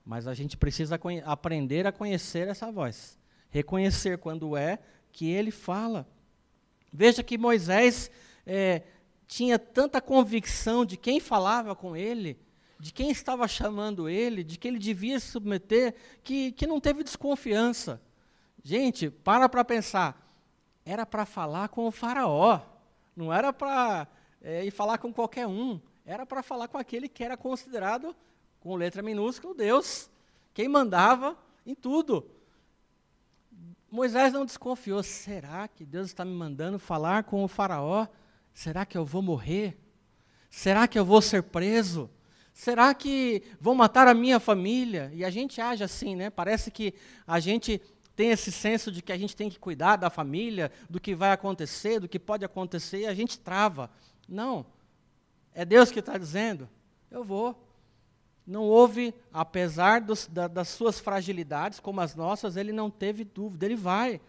Mas 0.06 0.28
a 0.28 0.34
gente 0.34 0.58
precisa 0.58 1.00
aprender 1.26 1.86
a 1.86 1.92
conhecer 1.92 2.48
essa 2.48 2.72
voz, 2.72 3.18
reconhecer 3.50 4.18
quando 4.18 4.58
é 4.58 4.80
que 5.12 5.30
ele 5.30 5.52
fala. 5.52 6.08
Veja 6.92 7.24
que 7.24 7.38
Moisés 7.38 8.10
é, 8.46 8.82
tinha 9.28 9.60
tanta 9.60 10.02
convicção 10.02 10.84
de 10.84 10.98
quem 10.98 11.20
falava 11.20 11.76
com 11.76 11.96
ele 11.96 12.40
de 12.82 12.92
quem 12.92 13.12
estava 13.12 13.48
chamando 13.48 14.10
ele, 14.10 14.44
de 14.44 14.58
que 14.58 14.68
ele 14.68 14.80
devia 14.80 15.20
se 15.20 15.28
submeter, 15.28 15.94
que, 16.24 16.52
que 16.54 16.66
não 16.66 16.82
teve 16.82 17.04
desconfiança. 17.04 18.02
Gente, 18.64 19.12
para 19.12 19.48
para 19.48 19.64
pensar. 19.64 20.28
Era 20.84 21.06
para 21.06 21.24
falar 21.24 21.70
com 21.70 21.86
o 21.86 21.92
faraó, 21.92 22.60
não 23.16 23.32
era 23.32 23.54
para 23.54 24.08
é, 24.42 24.66
ir 24.66 24.72
falar 24.72 24.98
com 24.98 25.14
qualquer 25.14 25.46
um, 25.46 25.80
era 26.06 26.26
para 26.26 26.44
falar 26.44 26.68
com 26.68 26.78
aquele 26.78 27.08
que 27.08 27.24
era 27.24 27.38
considerado, 27.38 28.16
com 28.60 28.76
letra 28.76 29.02
minúscula, 29.02 29.54
Deus, 29.54 30.10
quem 30.54 30.68
mandava 30.68 31.38
em 31.66 31.76
tudo. 31.76 32.26
Moisés 33.90 34.32
não 34.32 34.46
desconfiou, 34.46 35.04
será 35.04 35.68
que 35.68 35.86
Deus 35.86 36.08
está 36.08 36.24
me 36.24 36.34
mandando 36.34 36.80
falar 36.80 37.24
com 37.24 37.44
o 37.44 37.48
faraó? 37.48 38.08
Será 38.54 38.86
que 38.86 38.98
eu 38.98 39.06
vou 39.06 39.22
morrer? 39.22 39.78
Será 40.50 40.88
que 40.88 40.98
eu 40.98 41.06
vou 41.06 41.22
ser 41.22 41.44
preso? 41.44 42.10
Será 42.54 42.94
que 42.94 43.44
vão 43.60 43.74
matar 43.74 44.08
a 44.08 44.14
minha 44.14 44.40
família? 44.40 45.12
E 45.14 45.24
a 45.24 45.30
gente 45.30 45.60
age 45.60 45.84
assim, 45.84 46.16
né? 46.16 46.30
Parece 46.30 46.70
que 46.70 46.94
a 47.26 47.40
gente 47.40 47.82
tem 48.16 48.30
esse 48.30 48.52
senso 48.52 48.92
de 48.92 49.02
que 49.02 49.12
a 49.12 49.18
gente 49.18 49.36
tem 49.36 49.50
que 49.50 49.58
cuidar 49.58 49.96
da 49.96 50.10
família, 50.10 50.72
do 50.90 51.00
que 51.00 51.16
vai 51.16 51.32
acontecer, 51.32 52.00
do 52.00 52.08
que 52.08 52.20
pode 52.20 52.46
acontecer, 52.46 53.02
e 53.02 53.08
a 53.08 53.14
gente 53.14 53.40
trava. 53.40 53.90
Não. 54.28 54.66
É 55.54 55.66
Deus 55.66 55.92
que 55.92 56.00
está 56.00 56.18
dizendo: 56.18 56.70
eu 57.10 57.24
vou. 57.24 57.68
Não 58.46 58.64
houve, 58.64 59.14
apesar 59.32 60.02
dos, 60.02 60.28
da, 60.28 60.48
das 60.48 60.70
suas 60.70 61.00
fragilidades, 61.00 61.80
como 61.80 62.02
as 62.02 62.16
nossas, 62.16 62.56
ele 62.56 62.72
não 62.72 62.90
teve 62.90 63.24
dúvida, 63.24 63.66
ele 63.66 63.76
vai. 63.76 64.20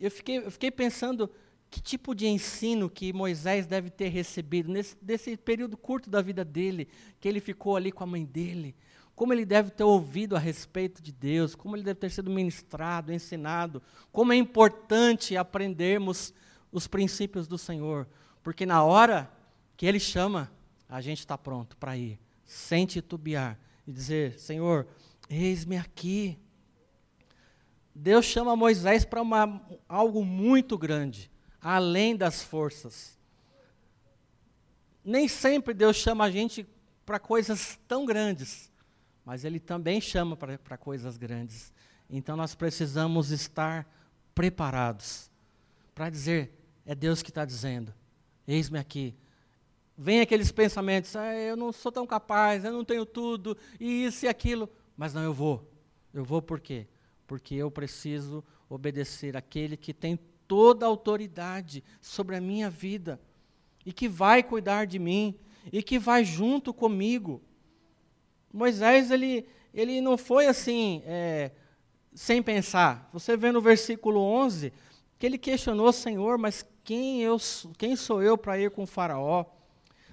Eu 0.00 0.10
fiquei, 0.10 0.38
eu 0.38 0.50
fiquei 0.50 0.70
pensando 0.70 1.30
que 1.70 1.80
tipo 1.80 2.14
de 2.14 2.26
ensino 2.26 2.88
que 2.88 3.12
Moisés 3.12 3.66
deve 3.66 3.90
ter 3.90 4.08
recebido 4.08 4.70
nesse, 4.70 4.96
nesse 5.02 5.36
período 5.36 5.76
curto 5.76 6.08
da 6.08 6.22
vida 6.22 6.44
dele, 6.44 6.88
que 7.20 7.28
ele 7.28 7.40
ficou 7.40 7.76
ali 7.76 7.92
com 7.92 8.02
a 8.02 8.06
mãe 8.06 8.24
dele? 8.24 8.74
Como 9.14 9.32
ele 9.32 9.44
deve 9.44 9.70
ter 9.70 9.84
ouvido 9.84 10.34
a 10.34 10.38
respeito 10.38 11.02
de 11.02 11.12
Deus, 11.12 11.54
como 11.54 11.76
ele 11.76 11.82
deve 11.82 12.00
ter 12.00 12.10
sido 12.10 12.30
ministrado, 12.30 13.12
ensinado, 13.12 13.82
como 14.10 14.32
é 14.32 14.36
importante 14.36 15.36
aprendermos 15.36 16.32
os 16.72 16.86
princípios 16.86 17.46
do 17.46 17.58
Senhor, 17.58 18.08
porque 18.42 18.64
na 18.64 18.82
hora 18.82 19.30
que 19.78 19.86
ele 19.86 20.00
chama, 20.00 20.52
a 20.88 21.00
gente 21.00 21.20
está 21.20 21.38
pronto 21.38 21.76
para 21.76 21.96
ir, 21.96 22.20
sem 22.44 22.84
titubear, 22.84 23.56
e 23.86 23.92
dizer: 23.92 24.36
Senhor, 24.36 24.88
eis-me 25.30 25.76
aqui. 25.76 26.36
Deus 27.94 28.26
chama 28.26 28.56
Moisés 28.56 29.04
para 29.04 29.22
algo 29.88 30.24
muito 30.24 30.76
grande 30.76 31.30
além 31.60 32.16
das 32.16 32.42
forças. 32.42 33.16
Nem 35.04 35.28
sempre 35.28 35.72
Deus 35.72 35.96
chama 35.96 36.24
a 36.24 36.30
gente 36.30 36.66
para 37.06 37.20
coisas 37.20 37.78
tão 37.86 38.04
grandes, 38.04 38.72
mas 39.24 39.44
Ele 39.44 39.60
também 39.60 40.00
chama 40.00 40.36
para 40.36 40.76
coisas 40.76 41.16
grandes. 41.16 41.72
Então 42.10 42.36
nós 42.36 42.52
precisamos 42.52 43.30
estar 43.30 43.88
preparados 44.34 45.30
para 45.94 46.10
dizer: 46.10 46.52
é 46.84 46.96
Deus 46.96 47.22
que 47.22 47.30
está 47.30 47.44
dizendo, 47.44 47.94
eis-me 48.44 48.76
aqui. 48.76 49.16
Vem 50.00 50.20
aqueles 50.20 50.52
pensamentos: 50.52 51.16
ah, 51.16 51.34
eu 51.34 51.56
não 51.56 51.72
sou 51.72 51.90
tão 51.90 52.06
capaz, 52.06 52.64
eu 52.64 52.72
não 52.72 52.84
tenho 52.84 53.04
tudo, 53.04 53.56
e 53.80 54.04
isso 54.04 54.26
e 54.26 54.28
aquilo. 54.28 54.70
Mas 54.96 55.12
não, 55.12 55.24
eu 55.24 55.34
vou. 55.34 55.68
Eu 56.14 56.24
vou 56.24 56.40
por 56.40 56.60
quê? 56.60 56.86
Porque 57.26 57.56
eu 57.56 57.68
preciso 57.68 58.44
obedecer 58.70 59.36
aquele 59.36 59.76
que 59.76 59.92
tem 59.92 60.16
toda 60.46 60.86
a 60.86 60.88
autoridade 60.88 61.82
sobre 62.00 62.36
a 62.36 62.40
minha 62.40 62.70
vida, 62.70 63.20
e 63.84 63.92
que 63.92 64.08
vai 64.08 64.40
cuidar 64.40 64.84
de 64.84 65.00
mim, 65.00 65.34
e 65.72 65.82
que 65.82 65.98
vai 65.98 66.24
junto 66.24 66.72
comigo. 66.72 67.42
Moisés, 68.52 69.10
ele, 69.10 69.48
ele 69.74 70.00
não 70.00 70.16
foi 70.16 70.46
assim, 70.46 71.02
é, 71.06 71.50
sem 72.14 72.40
pensar. 72.40 73.10
Você 73.12 73.36
vê 73.36 73.50
no 73.50 73.60
versículo 73.60 74.20
11, 74.20 74.72
que 75.18 75.26
ele 75.26 75.38
questionou, 75.38 75.92
Senhor, 75.92 76.38
mas 76.38 76.64
quem, 76.84 77.20
eu, 77.20 77.36
quem 77.76 77.96
sou 77.96 78.22
eu 78.22 78.38
para 78.38 78.58
ir 78.58 78.70
com 78.70 78.84
o 78.84 78.86
faraó? 78.86 79.44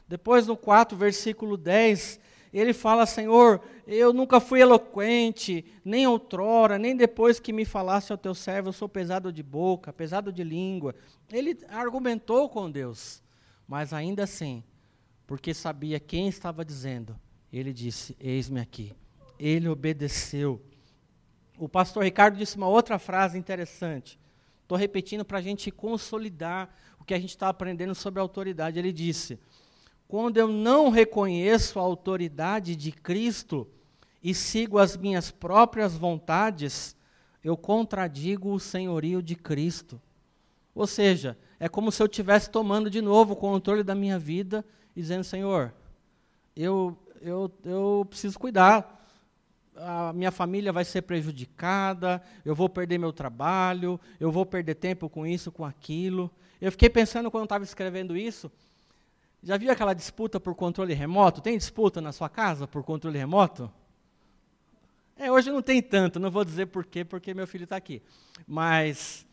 Depois 0.08 0.46
no 0.48 0.56
4, 0.56 0.98
versículo 0.98 1.58
10, 1.58 2.20
ele 2.54 2.74
fala: 2.74 3.06
Senhor, 3.06 3.62
eu 3.86 4.14
nunca 4.14 4.40
fui 4.40 4.62
eloquente, 4.62 5.66
nem 5.84 6.08
outrora, 6.08 6.78
nem 6.78 6.96
depois 6.96 7.40
que 7.40 7.52
me 7.52 7.66
falasse 7.66 8.12
ao 8.12 8.18
teu 8.18 8.34
servo, 8.34 8.70
eu 8.70 8.74
sou 8.74 8.88
pesado 8.88 9.32
de 9.32 9.44
boca, 9.44 9.92
pesado 9.92 10.32
de 10.32 10.44
língua. 10.44 10.96
Ele 11.32 11.58
argumentou 11.68 12.48
com 12.48 12.72
Deus, 12.72 13.22
mas 13.68 13.92
ainda 13.94 14.24
assim, 14.24 14.64
porque 15.28 15.54
sabia 15.54 16.00
quem 16.00 16.28
estava 16.28 16.64
dizendo, 16.64 17.20
ele 17.52 17.74
disse: 17.74 18.16
Eis-me 18.20 18.60
aqui. 18.60 18.94
Ele 19.38 19.68
obedeceu. 19.68 20.62
O 21.58 21.68
pastor 21.68 22.04
Ricardo 22.04 22.38
disse 22.38 22.58
uma 22.58 22.68
outra 22.68 22.98
frase 22.98 23.38
interessante. 23.38 24.20
Estou 24.62 24.78
repetindo 24.78 25.24
para 25.26 25.38
a 25.40 25.42
gente 25.42 25.70
consolidar 25.72 26.74
o 27.00 27.04
que 27.04 27.14
a 27.14 27.20
gente 27.20 27.30
está 27.30 27.50
aprendendo 27.50 27.94
sobre 27.94 28.20
autoridade. 28.20 28.80
Ele 28.80 28.92
disse: 28.92 29.40
quando 30.16 30.38
eu 30.38 30.48
não 30.48 30.88
reconheço 30.88 31.78
a 31.78 31.82
autoridade 31.82 32.74
de 32.74 32.90
Cristo 32.90 33.68
e 34.24 34.34
sigo 34.34 34.80
as 34.80 34.96
minhas 34.96 35.30
próprias 35.30 35.94
vontades, 35.94 36.96
eu 37.44 37.58
contradigo 37.58 38.54
o 38.54 38.58
senhorio 38.58 39.22
de 39.22 39.36
Cristo. 39.36 40.02
Ou 40.74 40.88
seja, 40.88 41.38
é 41.60 41.68
como 41.68 41.92
se 41.92 42.02
eu 42.02 42.06
estivesse 42.06 42.50
tomando 42.50 42.90
de 42.90 43.02
novo 43.02 43.34
o 43.34 43.36
controle 43.36 43.84
da 43.84 43.94
minha 43.94 44.18
vida 44.18 44.64
e 44.96 45.02
dizendo: 45.02 45.26
Senhor, 45.26 45.74
eu, 46.56 46.98
eu, 47.22 47.52
eu 47.66 48.08
preciso 48.10 48.40
cuidar. 48.40 49.06
A 49.76 50.14
minha 50.14 50.32
família 50.32 50.72
vai 50.72 50.86
ser 50.86 51.02
prejudicada, 51.02 52.24
eu 52.46 52.56
vou 52.56 52.70
perder 52.70 52.98
meu 52.98 53.12
trabalho, 53.12 54.00
eu 54.18 54.32
vou 54.32 54.46
perder 54.46 54.76
tempo 54.76 55.10
com 55.10 55.28
isso, 55.28 55.52
com 55.52 55.66
aquilo. 55.66 56.32
Eu 56.62 56.72
fiquei 56.72 56.90
pensando 56.90 57.30
quando 57.30 57.42
eu 57.42 57.48
estava 57.48 57.66
escrevendo 57.66 58.16
isso, 58.16 58.50
já 59.46 59.58
viu 59.58 59.72
aquela 59.72 59.94
disputa 59.94 60.40
por 60.40 60.56
controle 60.56 60.96
remoto? 60.96 61.40
Tem 61.40 61.56
disputa 61.56 62.02
na 62.02 62.12
sua 62.12 62.28
casa 62.28 62.68
por 62.68 62.84
controle 62.84 63.20
remoto? 63.20 63.72
É, 65.16 65.32
hoje 65.32 65.52
não 65.52 65.62
tem 65.62 65.84
tanto, 65.84 66.20
não 66.20 66.32
vou 66.32 66.44
dizer 66.44 66.66
por 66.66 66.84
quê, 66.84 67.06
porque 67.06 67.32
meu 67.32 67.46
filho 67.46 67.66
está 67.66 67.76
aqui. 67.76 68.02
Mas 68.48 69.24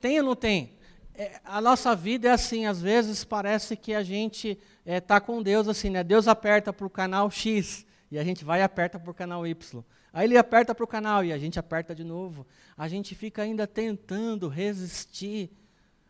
tem 0.00 0.18
ou 0.18 0.26
não 0.26 0.34
tem? 0.34 0.72
É, 1.14 1.40
a 1.44 1.60
nossa 1.60 1.94
vida 1.94 2.28
é 2.28 2.32
assim, 2.32 2.66
às 2.66 2.82
vezes 2.82 3.22
parece 3.22 3.76
que 3.76 3.94
a 3.94 4.02
gente 4.02 4.58
está 4.84 4.92
é, 4.92 5.00
tá 5.00 5.20
com 5.20 5.40
Deus 5.40 5.68
assim, 5.68 5.88
né? 5.88 6.02
Deus 6.02 6.26
aperta 6.26 6.72
para 6.72 6.86
o 6.86 6.90
canal 6.90 7.30
X 7.30 7.86
e 8.10 8.18
a 8.18 8.24
gente 8.24 8.44
vai 8.44 8.58
e 8.58 8.62
aperta 8.64 8.98
para 8.98 9.10
o 9.10 9.14
canal 9.14 9.46
Y. 9.46 9.84
Aí 10.12 10.26
ele 10.26 10.36
aperta 10.36 10.74
para 10.74 10.84
o 10.84 10.88
canal 10.88 11.24
e 11.24 11.32
a 11.32 11.38
gente 11.38 11.60
aperta 11.60 11.94
de 11.94 12.02
novo. 12.02 12.44
A 12.76 12.88
gente 12.88 13.14
fica 13.14 13.42
ainda 13.42 13.68
tentando 13.68 14.48
resistir 14.48 15.48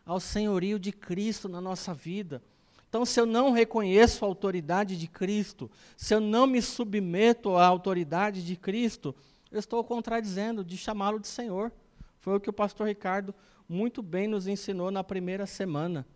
ao 0.09 0.19
senhorio 0.19 0.79
de 0.79 0.91
Cristo 0.91 1.47
na 1.47 1.61
nossa 1.61 1.93
vida. 1.93 2.41
Então, 2.89 3.05
se 3.05 3.19
eu 3.19 3.27
não 3.27 3.51
reconheço 3.51 4.25
a 4.25 4.27
autoridade 4.27 4.97
de 4.97 5.07
Cristo, 5.07 5.69
se 5.95 6.15
eu 6.15 6.19
não 6.19 6.47
me 6.47 6.63
submeto 6.63 7.55
à 7.55 7.67
autoridade 7.67 8.43
de 8.43 8.55
Cristo, 8.55 9.15
eu 9.51 9.59
estou 9.59 9.83
contradizendo 9.83 10.63
de 10.63 10.75
chamá-lo 10.77 11.19
de 11.19 11.27
Senhor. 11.27 11.71
Foi 12.17 12.35
o 12.35 12.39
que 12.39 12.49
o 12.49 12.53
pastor 12.53 12.87
Ricardo 12.87 13.35
muito 13.67 14.01
bem 14.01 14.27
nos 14.27 14.47
ensinou 14.47 14.89
na 14.89 15.03
primeira 15.03 15.45
semana. 15.45 16.07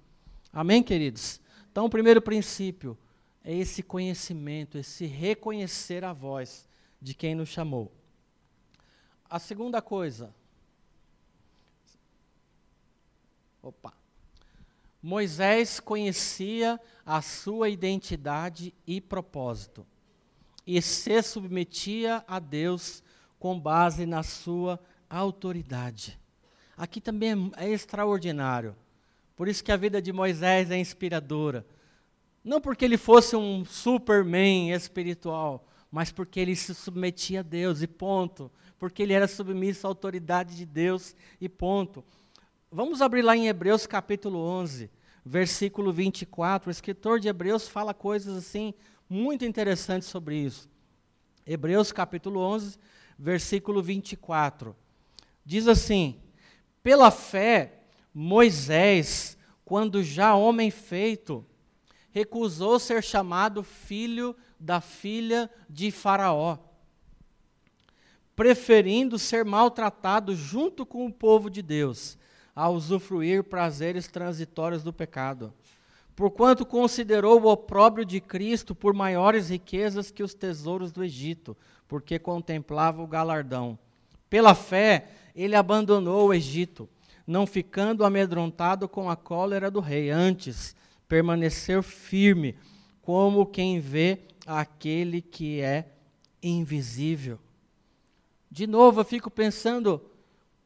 Amém, 0.52 0.82
queridos? 0.82 1.40
Então, 1.72 1.86
o 1.86 1.90
primeiro 1.90 2.20
princípio 2.20 2.98
é 3.44 3.56
esse 3.56 3.84
conhecimento, 3.84 4.76
esse 4.76 5.06
reconhecer 5.06 6.04
a 6.04 6.14
voz 6.14 6.68
de 7.00 7.14
quem 7.14 7.36
nos 7.36 7.50
chamou. 7.50 7.92
A 9.30 9.38
segunda 9.38 9.84
coisa, 9.84 10.34
Opa. 13.64 13.94
Moisés 15.02 15.80
conhecia 15.80 16.80
a 17.06 17.22
sua 17.22 17.70
identidade 17.70 18.74
e 18.86 19.00
propósito. 19.00 19.88
e 20.66 20.82
se 20.82 21.22
submetia 21.22 22.24
a 22.26 22.40
Deus 22.40 23.04
com 23.38 23.60
base 23.60 24.06
na 24.06 24.24
sua 24.24 24.80
autoridade. 25.10 26.18
Aqui 26.78 27.02
também 27.02 27.52
é 27.58 27.70
extraordinário. 27.70 28.74
Por 29.36 29.50
isso 29.50 29.62
que 29.62 29.74
a 29.74 29.78
vida 29.78 30.02
de 30.02 30.14
Moisés 30.14 30.72
é 30.72 30.78
inspiradora. 30.78 31.66
Não 32.44 32.62
porque 32.62 32.86
ele 32.86 32.98
fosse 32.98 33.36
um 33.36 33.66
superman 33.66 34.72
espiritual, 34.72 35.68
mas 35.92 36.12
porque 36.14 36.40
ele 36.40 36.56
se 36.56 36.74
submetia 36.74 37.42
a 37.42 37.44
Deus 37.44 37.82
e 37.82 37.88
ponto. 37.88 38.50
Porque 38.80 39.04
ele 39.04 39.12
era 39.14 39.28
submisso 39.28 39.86
à 39.86 39.90
autoridade 39.90 40.56
de 40.56 40.66
Deus 40.66 41.14
e 41.42 41.50
ponto. 41.50 42.06
Vamos 42.76 43.04
abrir 43.04 43.22
lá 43.22 43.38
em 43.38 43.48
Hebreus 43.48 43.86
capítulo 43.86 44.40
11, 44.40 44.90
versículo 45.24 45.94
24. 45.94 46.70
O 46.70 46.72
escritor 46.72 47.20
de 47.20 47.28
Hebreus 47.28 47.68
fala 47.68 47.94
coisas 47.94 48.36
assim 48.36 48.74
muito 49.08 49.46
interessantes 49.46 50.08
sobre 50.08 50.38
isso. 50.38 50.68
Hebreus 51.46 51.92
capítulo 51.92 52.40
11, 52.40 52.80
versículo 53.16 53.84
24. 53.84 54.76
Diz 55.46 55.68
assim: 55.68 56.20
Pela 56.82 57.12
fé, 57.12 57.84
Moisés, 58.12 59.38
quando 59.64 60.02
já 60.02 60.34
homem 60.34 60.72
feito, 60.72 61.46
recusou 62.10 62.80
ser 62.80 63.04
chamado 63.04 63.62
filho 63.62 64.36
da 64.60 64.82
filha 64.82 65.48
de 65.70 65.92
Faraó, 65.92 66.58
preferindo 68.36 69.20
ser 69.20 69.46
maltratado 69.46 70.36
junto 70.36 70.88
com 70.88 71.06
o 71.06 71.14
povo 71.14 71.52
de 71.52 71.62
Deus, 71.62 72.18
a 72.56 72.70
usufruir 72.70 73.44
prazeres 73.44 74.08
transitórios 74.08 74.84
do 74.84 74.94
pecado. 74.94 75.54
Porquanto 76.16 76.66
considerou 76.66 77.42
o 77.42 77.48
opróbrio 77.48 78.06
de 78.06 78.22
Cristo 78.22 78.76
por 78.76 78.94
maiores 78.94 79.50
riquezas 79.50 80.12
que 80.12 80.22
os 80.22 80.34
tesouros 80.34 80.92
do 80.92 81.04
Egito, 81.04 81.58
porque 81.88 82.20
contemplava 82.20 83.02
o 83.02 83.08
galardão. 83.08 83.78
Pela 84.30 84.54
fé, 84.54 85.08
ele 85.36 85.56
abandonou 85.56 86.28
o 86.28 86.34
Egito 86.34 86.88
não 87.26 87.48
ficando 87.48 88.04
amedrontado 88.04 88.88
com 88.88 89.10
a 89.10 89.16
cólera 89.16 89.72
do 89.72 89.80
rei, 89.80 90.10
antes 90.10 90.76
permaneceu 91.08 91.82
firme, 91.82 92.56
como 93.02 93.46
quem 93.46 93.80
vê 93.80 94.20
aquele 94.46 95.22
que 95.22 95.62
é 95.62 95.88
invisível. 96.42 97.40
De 98.52 98.68
novo, 98.68 99.02
eu 99.02 99.06
fico 99.06 99.32
pensando 99.32 100.02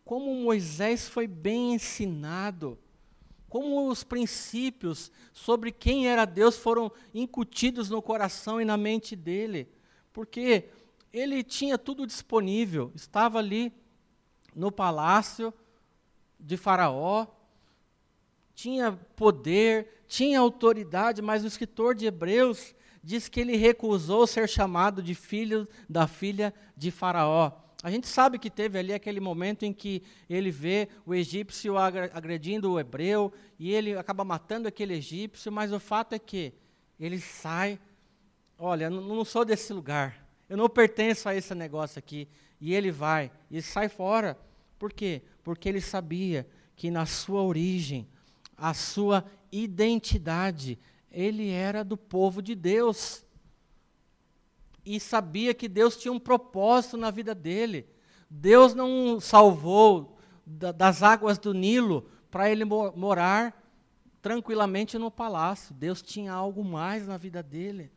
como 0.08 0.34
Moisés 0.34 1.06
foi 1.10 1.28
bem 1.28 1.74
ensinado, 1.74 2.80
como 3.50 3.90
os 3.90 4.06
princípios 4.06 5.12
sobre 5.34 5.70
quem 5.70 6.08
era 6.08 6.24
Deus 6.24 6.58
foram 6.58 6.90
incutidos 7.14 7.90
no 7.90 8.02
coração 8.02 8.62
e 8.62 8.66
na 8.66 8.78
mente 8.78 9.18
dele, 9.18 9.68
porque 10.14 10.70
ele 11.12 11.44
tinha 11.44 11.78
tudo 11.78 12.08
disponível, 12.08 12.90
estava 12.96 13.40
ali 13.40 13.74
no 14.56 14.72
palácio, 14.72 15.54
de 16.40 16.56
Faraó, 16.56 17.28
tinha 18.56 18.94
poder, 19.16 20.04
tinha 20.08 20.40
autoridade, 20.40 21.22
mas 21.22 21.44
o 21.44 21.48
escritor 21.48 21.94
de 21.94 22.06
Hebreus 22.06 22.74
diz 23.04 23.28
que 23.28 23.42
ele 23.42 23.58
recusou 23.58 24.26
ser 24.26 24.48
chamado 24.48 25.04
de 25.04 25.14
filho 25.14 25.68
da 25.90 26.08
filha 26.08 26.54
de 26.78 26.92
Faraó. 26.92 27.67
A 27.88 27.90
gente 27.90 28.06
sabe 28.06 28.38
que 28.38 28.50
teve 28.50 28.78
ali 28.78 28.94
aquele 28.94 29.22
momento 29.22 29.64
em 29.64 29.72
que 29.72 30.04
ele 30.30 30.52
vê 30.52 30.90
o 31.06 31.16
egípcio 31.16 31.78
agredindo 31.78 32.70
o 32.70 32.78
hebreu 32.78 33.32
e 33.58 33.74
ele 33.74 33.96
acaba 33.96 34.26
matando 34.26 34.68
aquele 34.68 34.96
egípcio, 34.96 35.50
mas 35.54 35.72
o 35.72 35.80
fato 35.80 36.12
é 36.12 36.20
que 36.20 36.54
ele 37.00 37.18
sai, 37.18 37.80
olha, 38.60 38.90
não 38.90 39.24
sou 39.24 39.46
desse 39.46 39.72
lugar, 39.72 40.28
eu 40.50 40.58
não 40.58 40.68
pertenço 40.68 41.30
a 41.30 41.36
esse 41.36 41.56
negócio 41.56 41.98
aqui, 41.98 42.28
e 42.60 42.74
ele 42.76 42.92
vai 42.92 43.32
e 43.50 43.62
sai 43.62 43.88
fora. 43.88 44.38
Por 44.78 44.92
quê? 44.92 45.22
Porque 45.42 45.70
ele 45.70 45.80
sabia 45.80 46.46
que 46.76 46.92
na 46.92 47.06
sua 47.06 47.42
origem, 47.42 48.06
a 48.58 48.74
sua 48.74 49.24
identidade, 49.50 50.78
ele 51.10 51.52
era 51.52 51.86
do 51.86 51.96
povo 51.96 52.42
de 52.42 52.54
Deus. 52.54 53.26
E 54.90 55.02
sabia 55.02 55.54
que 55.54 55.68
Deus 55.68 55.98
tinha 55.98 56.14
um 56.14 56.20
propósito 56.20 56.96
na 56.96 57.12
vida 57.12 57.36
dele. 57.36 57.86
Deus 58.30 58.74
não 58.74 59.20
salvou 59.20 60.18
da, 60.46 60.72
das 60.72 61.04
águas 61.04 61.38
do 61.38 61.54
Nilo 61.54 62.10
para 62.32 62.50
ele 62.50 62.64
morar 62.64 63.62
tranquilamente 64.22 64.98
no 64.98 65.12
palácio. 65.12 65.76
Deus 65.76 66.02
tinha 66.02 66.32
algo 66.32 66.64
mais 66.64 67.06
na 67.06 67.18
vida 67.18 67.44
dele. 67.44 67.92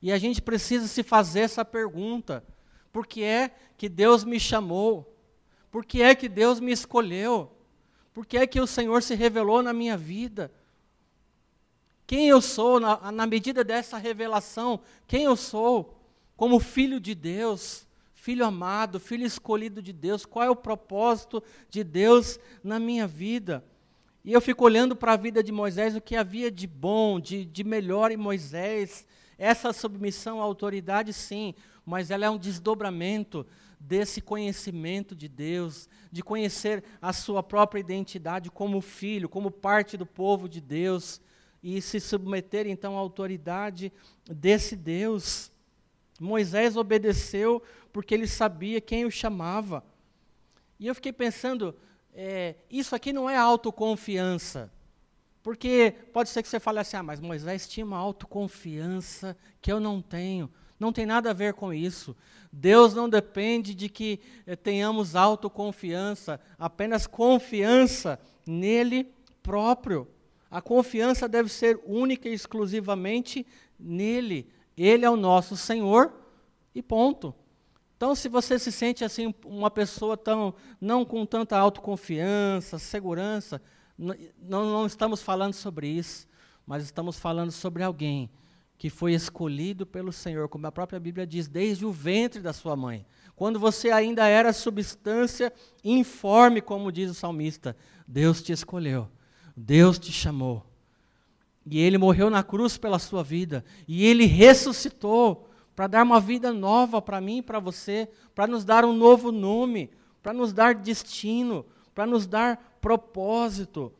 E 0.00 0.10
a 0.10 0.16
gente 0.16 0.40
precisa 0.40 0.88
se 0.88 1.02
fazer 1.02 1.40
essa 1.40 1.62
pergunta: 1.62 2.42
por 2.90 3.06
que 3.06 3.22
é 3.22 3.50
que 3.76 3.86
Deus 3.86 4.24
me 4.24 4.40
chamou? 4.40 5.14
Por 5.70 5.84
que 5.84 6.00
é 6.00 6.14
que 6.14 6.26
Deus 6.26 6.58
me 6.58 6.72
escolheu? 6.72 7.52
Por 8.14 8.24
que 8.24 8.38
é 8.38 8.46
que 8.46 8.62
o 8.62 8.66
Senhor 8.66 9.02
se 9.02 9.14
revelou 9.14 9.62
na 9.62 9.74
minha 9.74 9.96
vida? 9.96 10.50
Quem 12.06 12.30
eu 12.30 12.40
sou 12.40 12.80
na, 12.80 13.12
na 13.12 13.26
medida 13.26 13.62
dessa 13.62 13.98
revelação? 13.98 14.80
Quem 15.06 15.24
eu 15.24 15.36
sou 15.36 15.97
como 16.38 16.58
filho 16.58 16.98
de 16.98 17.14
Deus? 17.14 17.86
filho 18.28 18.44
amado, 18.44 19.00
filho 19.00 19.24
escolhido 19.24 19.80
de 19.80 19.90
Deus, 19.90 20.26
qual 20.26 20.44
é 20.44 20.50
o 20.50 20.56
propósito 20.56 21.42
de 21.70 21.82
Deus 21.82 22.38
na 22.62 22.78
minha 22.78 23.06
vida? 23.06 23.64
E 24.22 24.34
eu 24.34 24.40
fico 24.42 24.64
olhando 24.64 24.94
para 24.94 25.14
a 25.14 25.16
vida 25.16 25.42
de 25.42 25.50
Moisés, 25.50 25.96
o 25.96 26.00
que 26.00 26.14
havia 26.14 26.50
de 26.50 26.66
bom, 26.66 27.18
de, 27.18 27.46
de 27.46 27.64
melhor 27.64 28.10
em 28.10 28.18
Moisés. 28.18 29.06
Essa 29.38 29.72
submissão 29.72 30.40
à 30.40 30.44
autoridade, 30.44 31.12
sim, 31.12 31.54
mas 31.86 32.10
ela 32.10 32.26
é 32.26 32.28
um 32.28 32.36
desdobramento 32.36 33.46
desse 33.80 34.20
conhecimento 34.20 35.14
de 35.14 35.28
Deus, 35.28 35.88
de 36.12 36.22
conhecer 36.22 36.84
a 37.00 37.14
sua 37.14 37.42
própria 37.42 37.80
identidade 37.80 38.50
como 38.50 38.82
filho, 38.82 39.28
como 39.28 39.50
parte 39.50 39.96
do 39.96 40.04
povo 40.04 40.48
de 40.48 40.60
Deus, 40.60 41.18
e 41.62 41.80
se 41.80 41.98
submeter 41.98 42.66
então 42.66 42.96
à 42.96 42.98
autoridade 42.98 43.90
desse 44.28 44.76
Deus. 44.76 45.50
Moisés 46.18 46.76
obedeceu 46.76 47.62
porque 47.92 48.14
ele 48.14 48.26
sabia 48.26 48.80
quem 48.80 49.04
o 49.04 49.10
chamava. 49.10 49.84
E 50.78 50.86
eu 50.86 50.94
fiquei 50.94 51.12
pensando, 51.12 51.74
é, 52.14 52.56
isso 52.70 52.94
aqui 52.94 53.12
não 53.12 53.28
é 53.28 53.36
autoconfiança. 53.36 54.70
Porque 55.42 55.94
pode 56.12 56.28
ser 56.28 56.42
que 56.42 56.48
você 56.48 56.60
fale 56.60 56.78
assim, 56.80 56.96
ah, 56.96 57.02
mas 57.02 57.20
Moisés 57.20 57.68
tinha 57.68 57.86
uma 57.86 57.96
autoconfiança 57.96 59.36
que 59.60 59.72
eu 59.72 59.80
não 59.80 60.02
tenho. 60.02 60.50
Não 60.78 60.92
tem 60.92 61.06
nada 61.06 61.30
a 61.30 61.34
ver 61.34 61.54
com 61.54 61.72
isso. 61.72 62.16
Deus 62.52 62.94
não 62.94 63.08
depende 63.08 63.74
de 63.74 63.88
que 63.88 64.20
eh, 64.46 64.56
tenhamos 64.56 65.16
autoconfiança, 65.16 66.40
apenas 66.58 67.06
confiança 67.06 68.18
nele 68.46 69.12
próprio. 69.42 70.08
A 70.50 70.60
confiança 70.60 71.28
deve 71.28 71.48
ser 71.48 71.80
única 71.84 72.28
e 72.28 72.32
exclusivamente 72.32 73.46
nele. 73.78 74.48
Ele 74.82 75.04
é 75.04 75.10
o 75.10 75.16
nosso 75.16 75.56
Senhor 75.56 76.12
e 76.74 76.82
ponto. 76.82 77.34
Então, 77.96 78.14
se 78.14 78.28
você 78.28 78.58
se 78.58 78.70
sente 78.70 79.04
assim 79.04 79.34
uma 79.44 79.70
pessoa 79.70 80.16
tão 80.16 80.54
não 80.80 81.04
com 81.04 81.26
tanta 81.26 81.58
autoconfiança, 81.58 82.78
segurança, 82.78 83.60
não, 83.98 84.14
não 84.40 84.86
estamos 84.86 85.20
falando 85.20 85.54
sobre 85.54 85.88
isso, 85.88 86.28
mas 86.64 86.84
estamos 86.84 87.18
falando 87.18 87.50
sobre 87.50 87.82
alguém 87.82 88.30
que 88.78 88.88
foi 88.88 89.12
escolhido 89.12 89.84
pelo 89.84 90.12
Senhor, 90.12 90.48
como 90.48 90.68
a 90.68 90.72
própria 90.72 91.00
Bíblia 91.00 91.26
diz, 91.26 91.48
desde 91.48 91.84
o 91.84 91.90
ventre 91.90 92.40
da 92.40 92.52
sua 92.52 92.76
mãe. 92.76 93.04
Quando 93.34 93.58
você 93.58 93.90
ainda 93.90 94.28
era 94.28 94.52
substância 94.52 95.52
informe, 95.82 96.60
como 96.60 96.92
diz 96.92 97.10
o 97.10 97.14
salmista, 97.14 97.76
Deus 98.06 98.40
te 98.40 98.52
escolheu, 98.52 99.08
Deus 99.56 99.98
te 99.98 100.12
chamou. 100.12 100.67
E 101.70 101.78
ele 101.78 101.98
morreu 101.98 102.30
na 102.30 102.42
cruz 102.42 102.76
pela 102.78 102.98
sua 102.98 103.22
vida, 103.22 103.64
e 103.86 104.06
ele 104.06 104.24
ressuscitou 104.24 105.48
para 105.76 105.86
dar 105.86 106.02
uma 106.02 106.18
vida 106.18 106.52
nova 106.52 107.00
para 107.00 107.20
mim 107.20 107.38
e 107.38 107.42
para 107.42 107.60
você, 107.60 108.08
para 108.34 108.48
nos 108.48 108.64
dar 108.64 108.84
um 108.84 108.92
novo 108.92 109.30
nome, 109.30 109.90
para 110.20 110.32
nos 110.32 110.52
dar 110.52 110.74
destino, 110.74 111.64
para 111.94 112.04
nos 112.04 112.26
dar 112.26 112.78
propósito. 112.80 113.92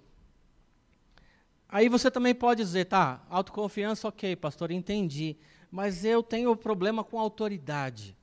Aí 1.69 1.89
você 1.89 2.11
também 2.11 2.35
pode 2.35 2.64
dizer, 2.64 2.87
tá, 2.87 3.23
autoconfiança, 3.31 4.09
ok, 4.09 4.35
pastor, 4.35 4.73
entendi. 4.73 5.37
Mas 5.71 6.05
eu 6.05 6.23
tenho 6.23 6.57
problema 6.57 7.05
com 7.05 7.19
autoridade. 7.19 8.18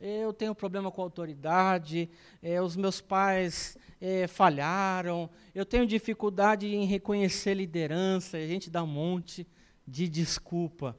Eu 0.00 0.32
tenho 0.32 0.54
problema 0.54 0.92
com 0.92 1.02
autoridade, 1.02 2.08
é, 2.40 2.62
os 2.62 2.76
meus 2.76 3.00
pais 3.00 3.76
é, 4.00 4.28
falharam, 4.28 5.28
eu 5.52 5.66
tenho 5.66 5.84
dificuldade 5.84 6.68
em 6.68 6.84
reconhecer 6.84 7.54
liderança, 7.54 8.36
a 8.36 8.46
gente 8.46 8.70
dá 8.70 8.84
um 8.84 8.86
monte 8.86 9.44
de 9.84 10.08
desculpa. 10.08 10.96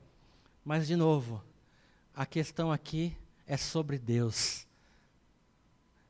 Mas, 0.65 0.85
de 0.85 0.97
novo, 0.97 1.41
a 2.13 2.25
questão 2.25 2.73
aqui 2.73 3.15
é 3.47 3.55
sobre 3.55 3.97
Deus. 3.97 4.67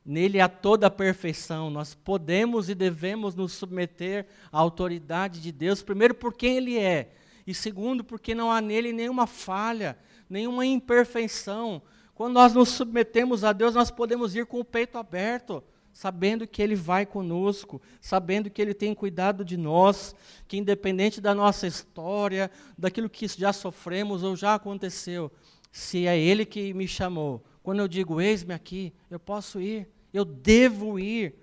Nele 0.04 0.40
há 0.40 0.48
toda 0.48 0.88
a 0.88 0.90
perfeição. 0.90 1.70
Nós 1.70 1.94
podemos 1.94 2.68
e 2.68 2.74
devemos 2.74 3.36
nos 3.36 3.52
submeter 3.52 4.26
à 4.50 4.58
autoridade 4.58 5.40
de 5.40 5.52
Deus, 5.52 5.80
primeiro 5.80 6.14
por 6.14 6.34
quem 6.34 6.56
Ele 6.56 6.76
é, 6.76 7.12
E 7.46 7.54
segundo, 7.54 8.02
porque 8.02 8.34
não 8.34 8.50
há 8.50 8.60
nele 8.60 8.92
nenhuma 8.92 9.28
falha, 9.28 9.96
nenhuma 10.28 10.66
imperfeição. 10.66 11.80
Quando 12.20 12.34
nós 12.34 12.52
nos 12.52 12.68
submetemos 12.68 13.44
a 13.44 13.50
Deus, 13.50 13.74
nós 13.74 13.90
podemos 13.90 14.36
ir 14.36 14.44
com 14.44 14.60
o 14.60 14.64
peito 14.64 14.98
aberto, 14.98 15.64
sabendo 15.90 16.46
que 16.46 16.60
Ele 16.60 16.74
vai 16.74 17.06
conosco, 17.06 17.80
sabendo 17.98 18.50
que 18.50 18.60
Ele 18.60 18.74
tem 18.74 18.94
cuidado 18.94 19.42
de 19.42 19.56
nós, 19.56 20.14
que 20.46 20.58
independente 20.58 21.18
da 21.18 21.34
nossa 21.34 21.66
história, 21.66 22.50
daquilo 22.76 23.08
que 23.08 23.26
já 23.26 23.54
sofremos 23.54 24.22
ou 24.22 24.36
já 24.36 24.54
aconteceu, 24.54 25.32
se 25.72 26.06
é 26.06 26.18
Ele 26.20 26.44
que 26.44 26.74
me 26.74 26.86
chamou, 26.86 27.42
quando 27.62 27.78
eu 27.78 27.88
digo, 27.88 28.20
eis-me 28.20 28.52
aqui, 28.52 28.92
eu 29.10 29.18
posso 29.18 29.58
ir, 29.58 29.88
eu 30.12 30.26
devo 30.26 30.98
ir. 30.98 31.34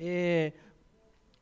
É, 0.00 0.52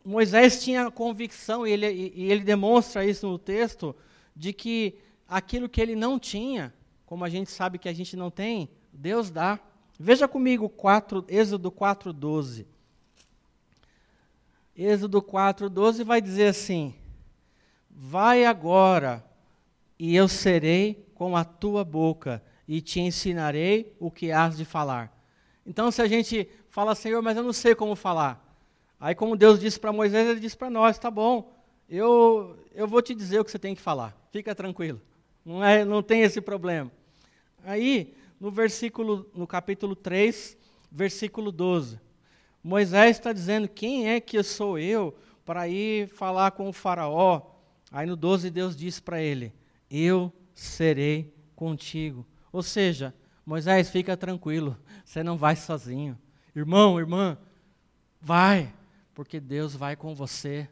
Moisés 0.04 0.62
tinha 0.62 0.90
convicção, 0.90 1.66
e 1.66 1.72
ele, 1.72 2.12
e 2.14 2.30
ele 2.30 2.44
demonstra 2.44 3.06
isso 3.06 3.26
no 3.26 3.38
texto, 3.38 3.96
de 4.36 4.52
que 4.52 4.98
aquilo 5.26 5.66
que 5.66 5.80
ele 5.80 5.96
não 5.96 6.18
tinha, 6.18 6.70
como 7.06 7.24
a 7.24 7.28
gente 7.28 7.50
sabe 7.50 7.78
que 7.78 7.88
a 7.88 7.92
gente 7.92 8.16
não 8.16 8.30
tem, 8.30 8.68
Deus 8.92 9.30
dá. 9.30 9.58
Veja 9.98 10.26
comigo 10.26 10.68
4, 10.68 11.24
Êxodo 11.28 11.70
4,12. 11.70 12.66
Êxodo 14.76 15.22
4,12 15.22 16.04
vai 16.04 16.20
dizer 16.20 16.48
assim: 16.48 16.94
Vai 17.88 18.44
agora, 18.44 19.24
e 19.98 20.16
eu 20.16 20.26
serei 20.26 21.06
com 21.14 21.36
a 21.36 21.44
tua 21.44 21.84
boca, 21.84 22.42
e 22.66 22.80
te 22.80 23.00
ensinarei 23.00 23.94
o 24.00 24.10
que 24.10 24.32
has 24.32 24.56
de 24.56 24.64
falar. 24.64 25.14
Então, 25.64 25.90
se 25.90 26.02
a 26.02 26.08
gente 26.08 26.48
fala, 26.68 26.94
Senhor, 26.94 27.22
mas 27.22 27.36
eu 27.36 27.42
não 27.42 27.52
sei 27.52 27.74
como 27.74 27.94
falar. 27.94 28.44
Aí, 28.98 29.14
como 29.14 29.36
Deus 29.36 29.60
disse 29.60 29.78
para 29.78 29.92
Moisés, 29.92 30.28
ele 30.28 30.40
disse 30.40 30.56
para 30.56 30.70
nós: 30.70 30.98
tá 30.98 31.10
bom, 31.10 31.52
eu, 31.88 32.58
eu 32.74 32.88
vou 32.88 33.00
te 33.00 33.14
dizer 33.14 33.38
o 33.38 33.44
que 33.44 33.50
você 33.50 33.58
tem 33.58 33.74
que 33.74 33.80
falar, 33.80 34.16
fica 34.32 34.54
tranquilo, 34.54 35.00
não, 35.44 35.62
é, 35.62 35.84
não 35.84 36.02
tem 36.02 36.22
esse 36.22 36.40
problema. 36.40 36.90
Aí, 37.62 38.14
no 38.40 38.50
versículo, 38.50 39.30
no 39.34 39.46
capítulo 39.46 39.94
3, 39.94 40.56
versículo 40.90 41.52
12, 41.52 42.00
Moisés 42.62 43.16
está 43.16 43.32
dizendo: 43.32 43.68
quem 43.68 44.08
é 44.08 44.20
que 44.20 44.42
sou 44.42 44.78
eu 44.78 45.14
para 45.44 45.68
ir 45.68 46.08
falar 46.08 46.52
com 46.52 46.68
o 46.68 46.72
Faraó? 46.72 47.42
Aí 47.90 48.06
no 48.06 48.16
12, 48.16 48.50
Deus 48.50 48.74
disse 48.74 49.02
para 49.02 49.20
ele: 49.20 49.52
Eu 49.90 50.32
serei 50.54 51.34
contigo. 51.54 52.26
Ou 52.50 52.62
seja, 52.62 53.14
Moisés, 53.44 53.90
fica 53.90 54.16
tranquilo, 54.16 54.78
você 55.04 55.22
não 55.22 55.36
vai 55.36 55.56
sozinho. 55.56 56.18
Irmão, 56.56 56.98
irmã, 56.98 57.36
vai, 58.20 58.72
porque 59.12 59.38
Deus 59.38 59.74
vai 59.74 59.96
com 59.96 60.14
você. 60.14 60.68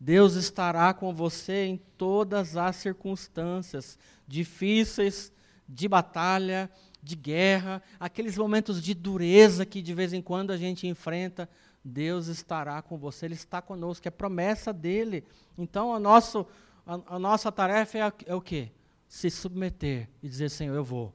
Deus 0.00 0.34
estará 0.34 0.94
com 0.94 1.12
você 1.12 1.66
em 1.66 1.76
todas 1.96 2.56
as 2.56 2.76
circunstâncias 2.76 3.98
difíceis, 4.26 5.32
de 5.68 5.88
batalha, 5.88 6.70
de 7.02 7.16
guerra, 7.16 7.82
aqueles 7.98 8.36
momentos 8.36 8.82
de 8.82 8.94
dureza 8.94 9.66
que 9.66 9.82
de 9.82 9.94
vez 9.94 10.12
em 10.12 10.22
quando 10.22 10.50
a 10.50 10.56
gente 10.56 10.86
enfrenta. 10.86 11.48
Deus 11.84 12.26
estará 12.26 12.82
com 12.82 12.98
você, 12.98 13.26
Ele 13.26 13.34
está 13.34 13.62
conosco, 13.62 14.06
é 14.06 14.10
promessa 14.10 14.72
dele. 14.72 15.24
Então, 15.56 15.94
a, 15.94 15.98
nosso, 15.98 16.46
a, 16.86 17.14
a 17.14 17.18
nossa 17.18 17.50
tarefa 17.50 17.98
é, 17.98 18.12
é 18.26 18.34
o 18.34 18.40
quê? 18.40 18.72
se 19.08 19.30
submeter 19.30 20.08
e 20.22 20.28
dizer: 20.28 20.50
Senhor, 20.50 20.76
eu 20.76 20.84
vou. 20.84 21.14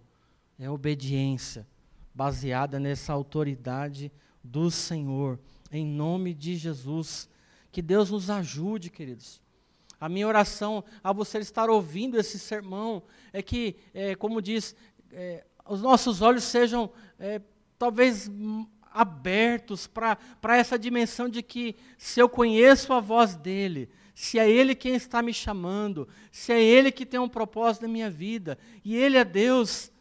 É 0.59 0.69
obediência, 0.69 1.67
baseada 2.13 2.79
nessa 2.79 3.13
autoridade 3.13 4.11
do 4.43 4.69
Senhor, 4.71 5.39
em 5.71 5.85
nome 5.85 6.33
de 6.33 6.55
Jesus. 6.55 7.29
Que 7.73 7.81
Deus 7.81 8.11
nos 8.11 8.29
ajude, 8.29 8.91
queridos. 8.91 9.41
A 9.99 10.07
minha 10.07 10.27
oração 10.27 10.83
a 11.03 11.11
você 11.11 11.39
estar 11.39 11.71
ouvindo 11.71 12.19
esse 12.19 12.37
sermão 12.37 13.01
é 13.33 13.41
que, 13.41 13.77
é, 13.95 14.13
como 14.13 14.43
diz, 14.43 14.75
é, 15.11 15.43
os 15.67 15.81
nossos 15.81 16.21
olhos 16.21 16.43
sejam 16.43 16.91
é, 17.17 17.41
talvez 17.79 18.29
abertos 18.91 19.87
para 19.87 20.55
essa 20.55 20.77
dimensão 20.77 21.27
de 21.27 21.41
que 21.41 21.75
se 21.97 22.19
eu 22.19 22.29
conheço 22.29 22.93
a 22.93 22.99
voz 22.99 23.35
dele, 23.35 23.89
se 24.13 24.37
é 24.37 24.47
Ele 24.47 24.75
quem 24.75 24.93
está 24.93 25.23
me 25.23 25.33
chamando, 25.33 26.07
se 26.31 26.53
é 26.53 26.61
Ele 26.61 26.91
que 26.91 27.07
tem 27.07 27.19
um 27.19 27.27
propósito 27.27 27.81
na 27.81 27.87
minha 27.87 28.09
vida, 28.11 28.55
e 28.85 28.95
Ele 28.95 29.17
é 29.17 29.25
Deus, 29.25 29.91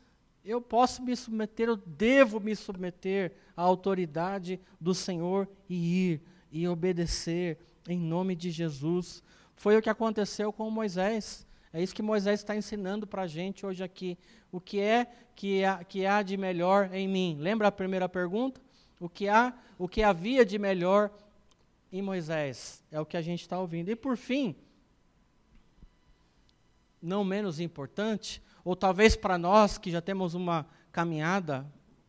eu 0.45 0.61
posso 0.61 1.03
me 1.03 1.17
submeter, 1.17 1.69
eu 1.69 1.77
devo 1.77 2.39
me 2.39 2.55
submeter 2.55 3.33
à 3.57 3.63
autoridade 3.63 4.61
do 4.79 4.95
Senhor 4.95 5.49
e 5.71 6.11
ir 6.11 6.32
e 6.53 6.69
obedecer 6.69 7.59
em 7.89 7.99
nome 7.99 8.37
de 8.37 8.51
Jesus. 8.51 9.23
Foi 9.57 9.77
o 9.77 9.83
que 9.83 9.91
aconteceu 9.91 10.53
com 10.53 10.71
Moisés. 10.71 11.47
É 11.73 11.83
isso 11.83 11.95
que 11.95 12.03
Moisés 12.03 12.41
está 12.41 12.55
ensinando 12.55 13.07
para 13.07 13.23
a 13.23 13.27
gente 13.27 13.65
hoje 13.65 13.83
aqui. 13.83 14.19
O 14.53 14.61
que 14.61 14.79
é 14.79 15.07
que 15.35 15.65
há, 15.65 15.83
que 15.83 16.05
há 16.05 16.23
de 16.23 16.37
melhor 16.37 16.93
em 16.93 17.09
mim? 17.09 17.39
Lembra 17.41 17.69
a 17.69 17.73
primeira 17.73 18.09
pergunta? 18.09 18.61
O 19.01 19.09
que 19.09 19.29
há, 19.29 19.55
o 19.79 19.89
que 19.89 20.03
havia 20.03 20.45
de 20.45 20.59
melhor 20.59 21.11
em 21.91 22.03
Moisés. 22.03 22.85
É 22.91 23.01
o 23.01 23.07
que 23.07 23.17
a 23.17 23.23
gente 23.23 23.41
está 23.41 23.59
ouvindo. 23.59 23.89
E 23.89 23.97
por 23.97 24.17
fim, 24.17 24.55
não 27.01 27.25
menos 27.25 27.59
importante, 27.59 28.43
ou 28.65 28.77
talvez 28.77 29.17
para 29.17 29.37
nós 29.37 29.79
que 29.79 29.91
já 29.91 30.01
temos 30.01 30.35
uma 30.35 30.67
caminhada 30.93 31.67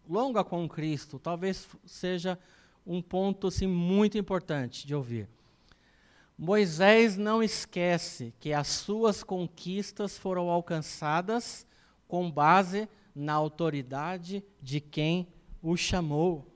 longa 0.08 0.44
com 0.44 0.68
Cristo, 0.68 1.18
talvez 1.18 1.68
seja 1.86 2.38
um 2.86 3.01
ponto 3.01 3.47
assim, 3.47 3.67
muito 3.67 4.17
importante 4.17 4.86
de 4.86 4.93
ouvir. 4.93 5.27
Moisés 6.38 7.15
não 7.15 7.43
esquece 7.43 8.34
que 8.39 8.51
as 8.51 8.67
suas 8.67 9.23
conquistas 9.23 10.17
foram 10.17 10.49
alcançadas 10.49 11.65
com 12.07 12.29
base 12.29 12.89
na 13.15 13.34
autoridade 13.34 14.43
de 14.61 14.81
quem 14.81 15.27
o 15.61 15.77
chamou. 15.77 16.47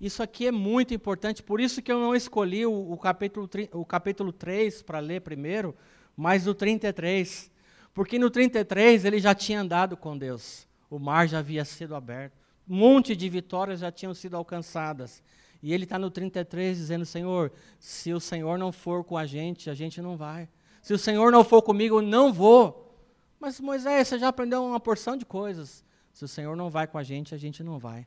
Isso 0.00 0.22
aqui 0.22 0.46
é 0.46 0.50
muito 0.50 0.92
importante, 0.92 1.42
por 1.42 1.60
isso 1.60 1.80
que 1.80 1.92
eu 1.92 2.00
não 2.00 2.14
escolhi 2.14 2.66
o, 2.66 2.92
o 2.92 2.98
capítulo, 2.98 3.48
o 3.72 3.84
capítulo 3.84 4.32
3 4.32 4.82
para 4.82 4.98
ler 4.98 5.20
primeiro, 5.20 5.74
mas 6.16 6.46
o 6.46 6.54
33. 6.54 7.50
Porque 7.92 8.18
no 8.18 8.28
33 8.28 9.04
ele 9.04 9.20
já 9.20 9.34
tinha 9.34 9.60
andado 9.60 9.96
com 9.96 10.18
Deus, 10.18 10.66
o 10.90 10.98
mar 10.98 11.28
já 11.28 11.38
havia 11.38 11.64
sido 11.64 11.94
aberto, 11.94 12.43
monte 12.66 13.14
de 13.14 13.28
vitórias 13.28 13.80
já 13.80 13.90
tinham 13.92 14.14
sido 14.14 14.36
alcançadas. 14.36 15.22
E 15.62 15.72
ele 15.72 15.84
está 15.84 15.98
no 15.98 16.10
33 16.10 16.76
dizendo: 16.76 17.06
Senhor, 17.06 17.52
se 17.78 18.12
o 18.12 18.20
Senhor 18.20 18.58
não 18.58 18.70
for 18.70 19.02
com 19.04 19.16
a 19.16 19.26
gente, 19.26 19.70
a 19.70 19.74
gente 19.74 20.00
não 20.00 20.16
vai. 20.16 20.48
Se 20.82 20.92
o 20.92 20.98
Senhor 20.98 21.32
não 21.32 21.42
for 21.42 21.62
comigo, 21.62 21.98
eu 21.98 22.02
não 22.02 22.32
vou. 22.32 22.94
Mas 23.40 23.60
Moisés, 23.60 24.08
você 24.08 24.18
já 24.18 24.28
aprendeu 24.28 24.64
uma 24.64 24.78
porção 24.78 25.16
de 25.16 25.24
coisas. 25.24 25.84
Se 26.12 26.24
o 26.24 26.28
Senhor 26.28 26.56
não 26.56 26.70
vai 26.70 26.86
com 26.86 26.98
a 26.98 27.02
gente, 27.02 27.34
a 27.34 27.38
gente 27.38 27.62
não 27.62 27.78
vai. 27.78 28.06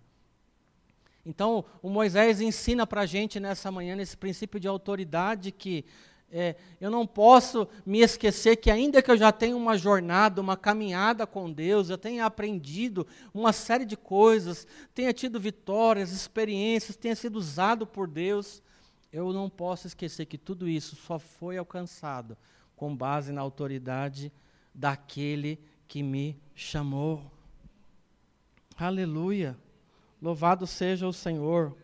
Então, 1.26 1.66
o 1.82 1.90
Moisés 1.90 2.40
ensina 2.40 2.88
para 2.88 3.02
a 3.02 3.06
gente 3.06 3.40
nessa 3.40 3.70
manhã, 3.70 3.96
nesse 3.96 4.16
princípio 4.16 4.60
de 4.60 4.68
autoridade, 4.68 5.52
que 5.52 5.84
é, 6.32 6.56
eu 6.82 6.92
não 6.92 7.08
posso 7.08 7.68
me 7.86 8.00
esquecer 8.02 8.58
que, 8.58 8.70
ainda 8.70 9.02
que 9.02 9.10
eu 9.10 9.18
já 9.18 9.32
tenha 9.32 9.56
uma 9.56 9.78
jornada, 9.78 10.42
uma 10.42 10.58
caminhada 10.58 11.26
com 11.26 11.52
Deus, 11.52 11.90
eu 11.90 11.98
tenha 11.98 12.26
aprendido 12.26 13.08
uma 13.34 13.54
série 13.54 13.86
de 13.86 13.96
coisas, 13.96 14.68
tenha 14.94 15.14
tido 15.14 15.40
vitórias, 15.40 16.12
experiências, 16.12 16.98
tenha 16.98 17.16
sido 17.16 17.38
usado 17.38 17.88
por 17.88 18.08
Deus, 18.08 18.62
eu 19.12 19.32
não 19.32 19.50
posso 19.50 19.88
esquecer 19.88 20.26
que 20.26 20.38
tudo 20.38 20.68
isso 20.68 20.96
só 20.96 21.18
foi 21.18 21.58
alcançado 21.58 22.38
com 22.76 22.96
base 22.96 23.32
na 23.32 23.42
autoridade 23.42 24.32
daquele 24.74 25.60
que 25.88 26.04
me 26.04 26.38
chamou. 26.54 27.32
Aleluia. 28.78 29.58
Louvado 30.22 30.68
seja 30.68 31.08
o 31.08 31.14
Senhor. 31.14 31.76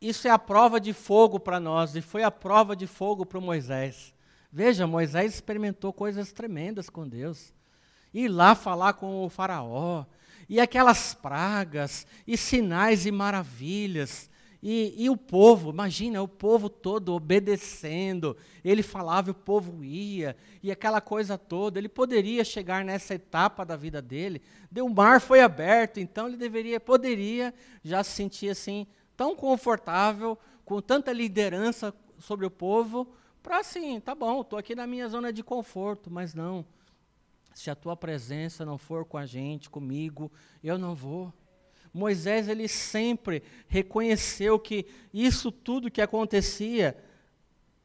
Isso 0.00 0.28
é 0.28 0.30
a 0.30 0.38
prova 0.38 0.80
de 0.80 0.92
fogo 0.92 1.40
para 1.40 1.58
nós, 1.58 1.96
e 1.96 2.02
foi 2.02 2.22
a 2.22 2.30
prova 2.30 2.76
de 2.76 2.86
fogo 2.86 3.24
para 3.24 3.40
Moisés. 3.40 4.14
Veja, 4.52 4.86
Moisés 4.86 5.34
experimentou 5.34 5.92
coisas 5.92 6.32
tremendas 6.32 6.88
com 6.88 7.08
Deus. 7.08 7.52
Ir 8.12 8.28
lá 8.28 8.54
falar 8.54 8.94
com 8.94 9.24
o 9.24 9.28
Faraó, 9.28 10.04
e 10.48 10.60
aquelas 10.60 11.14
pragas, 11.14 12.06
e 12.26 12.36
sinais 12.36 13.06
e 13.06 13.10
maravilhas, 13.10 14.30
e, 14.62 14.94
e, 15.04 15.10
o 15.10 15.16
povo, 15.16 15.70
imagina, 15.70 16.20
o 16.22 16.26
povo 16.26 16.68
todo 16.68 17.14
obedecendo. 17.14 18.36
Ele 18.64 18.82
falava 18.82 19.28
e 19.28 19.30
o 19.30 19.34
povo 19.34 19.84
ia, 19.84 20.36
e 20.62 20.72
aquela 20.72 21.00
coisa 21.00 21.38
toda. 21.38 21.78
Ele 21.78 21.88
poderia 21.88 22.42
chegar 22.42 22.84
nessa 22.84 23.14
etapa 23.14 23.64
da 23.64 23.76
vida 23.76 24.02
dele. 24.02 24.42
O 24.76 24.88
mar 24.88 25.20
foi 25.20 25.40
aberto, 25.40 26.00
então 26.00 26.26
ele 26.26 26.36
deveria, 26.36 26.80
poderia 26.80 27.54
já 27.84 28.02
se 28.02 28.10
sentir 28.10 28.48
assim, 28.48 28.86
tão 29.16 29.34
confortável, 29.34 30.38
com 30.64 30.80
tanta 30.80 31.12
liderança 31.12 31.94
sobre 32.18 32.46
o 32.46 32.50
povo, 32.50 33.06
para 33.42 33.60
assim, 33.60 34.00
tá 34.00 34.14
bom, 34.14 34.40
estou 34.40 34.58
aqui 34.58 34.74
na 34.74 34.86
minha 34.86 35.08
zona 35.08 35.32
de 35.32 35.42
conforto, 35.42 36.10
mas 36.10 36.34
não. 36.34 36.66
Se 37.54 37.70
a 37.70 37.74
tua 37.74 37.96
presença 37.96 38.64
não 38.64 38.76
for 38.76 39.04
com 39.04 39.16
a 39.16 39.24
gente, 39.24 39.70
comigo, 39.70 40.30
eu 40.62 40.76
não 40.76 40.94
vou. 40.94 41.32
Moisés 41.92 42.48
ele 42.48 42.68
sempre 42.68 43.42
reconheceu 43.68 44.58
que 44.58 44.84
isso 45.14 45.50
tudo 45.50 45.90
que 45.90 46.02
acontecia 46.02 46.96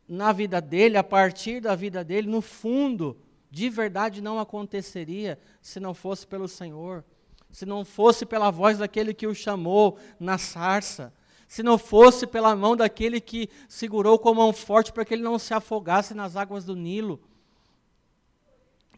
na 0.08 0.34
vida 0.34 0.60
dele, 0.60 0.98
a 0.98 1.04
partir 1.04 1.62
da 1.62 1.74
vida 1.74 2.04
dele, 2.04 2.28
no 2.28 2.42
fundo, 2.42 3.18
de 3.50 3.70
verdade 3.70 4.22
não 4.22 4.40
aconteceria 4.40 5.40
se 5.62 5.80
não 5.80 5.94
fosse 5.94 6.28
pelo 6.28 6.48
Senhor, 6.48 7.06
se 7.50 7.66
não 7.66 7.86
fosse 7.86 8.26
pela 8.26 8.52
voz 8.52 8.80
daquele 8.80 9.14
que 9.14 9.28
o 9.28 9.34
chamou 9.34 9.98
na 10.20 10.38
sarça, 10.38 11.14
se 11.52 11.62
não 11.62 11.78
fosse 11.78 12.26
pela 12.26 12.56
mão 12.56 12.78
daquele 12.78 13.20
que 13.20 13.50
segurou 13.68 14.18
com 14.18 14.30
a 14.30 14.34
mão 14.34 14.54
forte 14.54 14.94
para 14.94 15.04
que 15.04 15.14
ele 15.14 15.22
não 15.22 15.38
se 15.38 15.54
afogasse 15.54 16.14
nas 16.14 16.38
águas 16.38 16.64
do 16.64 16.78
Nilo. 16.78 17.20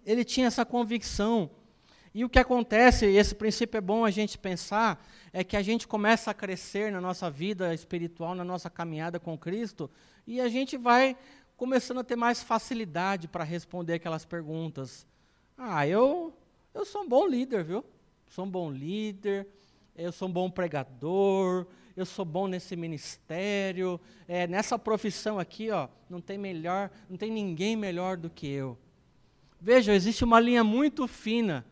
Ele 0.05 0.23
tinha 0.23 0.45
essa 0.45 0.63
convicção. 0.63 1.49
E 2.13 2.23
o 2.23 2.29
que 2.29 2.37
acontece, 2.37 3.07
e 3.07 3.17
esse 3.17 3.33
princípio 3.33 3.79
é 3.79 3.81
bom 3.81 4.05
a 4.05 4.11
gente 4.11 4.37
pensar, 4.37 5.03
é 5.33 5.43
que 5.43 5.57
a 5.57 5.63
gente 5.63 5.87
começa 5.87 6.29
a 6.29 6.33
crescer 6.35 6.91
na 6.91 7.01
nossa 7.01 7.27
vida 7.27 7.73
espiritual, 7.73 8.35
na 8.35 8.43
nossa 8.43 8.69
caminhada 8.69 9.19
com 9.19 9.35
Cristo, 9.35 9.89
e 10.27 10.39
a 10.39 10.47
gente 10.47 10.77
vai 10.77 11.17
começando 11.57 12.01
a 12.01 12.03
ter 12.03 12.15
mais 12.15 12.43
facilidade 12.43 13.27
para 13.27 13.43
responder 13.43 13.93
aquelas 13.93 14.25
perguntas. 14.25 15.07
Ah, 15.57 15.87
eu, 15.87 16.31
eu 16.71 16.85
sou 16.85 17.01
um 17.01 17.09
bom 17.09 17.25
líder, 17.25 17.63
viu? 17.63 17.83
Sou 18.27 18.45
um 18.45 18.49
bom 18.49 18.71
líder, 18.71 19.47
eu 19.95 20.11
sou 20.11 20.27
um 20.27 20.31
bom 20.31 20.51
pregador, 20.51 21.65
eu 21.95 22.05
sou 22.05 22.25
bom 22.25 22.47
nesse 22.47 22.75
ministério, 22.75 23.99
é, 24.27 24.47
nessa 24.47 24.79
profissão 24.79 25.37
aqui, 25.37 25.69
ó, 25.69 25.87
não 26.09 26.19
tem 26.19 26.37
melhor, 26.37 26.89
não 27.09 27.17
tem 27.17 27.31
ninguém 27.31 27.75
melhor 27.75 28.17
do 28.17 28.29
que 28.29 28.47
eu. 28.47 28.77
Veja, 29.61 29.93
existe 29.93 30.23
uma 30.23 30.39
linha 30.39 30.63
muito 30.63 31.07
fina 31.07 31.65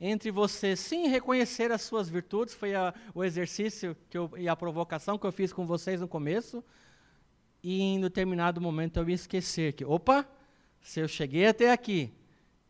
entre 0.00 0.30
você 0.30 0.76
sim 0.76 1.08
reconhecer 1.08 1.72
as 1.72 1.82
suas 1.82 2.08
virtudes, 2.08 2.52
foi 2.54 2.74
a, 2.74 2.92
o 3.14 3.24
exercício 3.24 3.96
que 4.10 4.18
eu, 4.18 4.30
e 4.36 4.48
a 4.48 4.54
provocação 4.54 5.16
que 5.16 5.26
eu 5.26 5.32
fiz 5.32 5.52
com 5.52 5.66
vocês 5.66 6.00
no 6.00 6.08
começo, 6.08 6.62
e 7.62 7.80
em 7.80 8.00
determinado 8.00 8.60
momento 8.60 8.98
eu 8.98 9.06
me 9.06 9.14
esquecer 9.14 9.72
que, 9.72 9.84
opa, 9.84 10.28
se 10.80 11.00
eu 11.00 11.08
cheguei 11.08 11.46
até 11.46 11.72
aqui, 11.72 12.12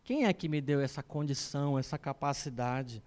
quem 0.05 0.26
é 0.26 0.32
que 0.32 0.49
me 0.49 0.61
deu 0.61 0.80
essa 0.80 1.03
condição, 1.03 1.76
essa 1.76 1.99
capacidade? 1.99 3.03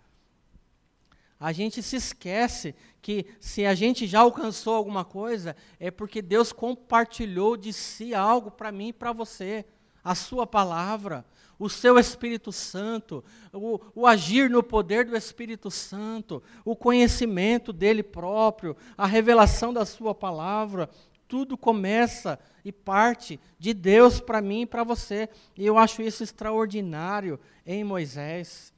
A 1.39 1.51
gente 1.51 1.83
se 1.83 1.95
esquece 1.95 2.75
que 3.01 3.25
se 3.39 3.65
a 3.65 3.75
gente 3.75 4.07
já 4.07 4.21
alcançou 4.21 4.75
alguma 4.75 5.05
coisa, 5.05 5.55
é 5.79 5.91
porque 5.91 6.21
Deus 6.21 6.51
compartilhou 6.51 7.55
de 7.55 7.71
si 7.71 8.13
algo 8.13 8.49
para 8.49 8.71
mim 8.71 8.89
e 8.89 8.93
para 8.93 9.11
você, 9.11 9.65
a 10.03 10.15
sua 10.15 10.47
palavra 10.47 11.25
o 11.59 11.69
seu 11.69 11.97
Espírito 11.97 12.51
Santo, 12.51 13.23
o, 13.51 13.79
o, 13.95 14.07
agir 14.07 14.49
no 14.49 14.61
poder 14.61 15.05
do 15.05 15.15
Espírito 15.15 15.71
Santo, 15.71 16.41
o 16.63 16.75
conhecimento 16.75 17.73
dele 17.73 18.03
próprio, 18.03 18.77
a 18.97 19.07
revelação 19.07 19.73
da 19.73 19.85
sua 19.85 20.13
palavra, 20.13 20.89
tudo 21.27 21.57
começa 21.57 22.39
e 22.63 22.71
parte 22.71 23.39
de 23.57 23.73
Deus 23.73 24.19
para 24.19 24.41
mim 24.41 24.61
e 24.61 24.65
para 24.65 24.83
você. 24.83 25.29
E 25.57 25.65
eu 25.65 25.77
acho 25.77 26.01
isso 26.01 26.23
extraordinário 26.23 27.39
em 27.65 27.83
Moisés. 27.83 28.71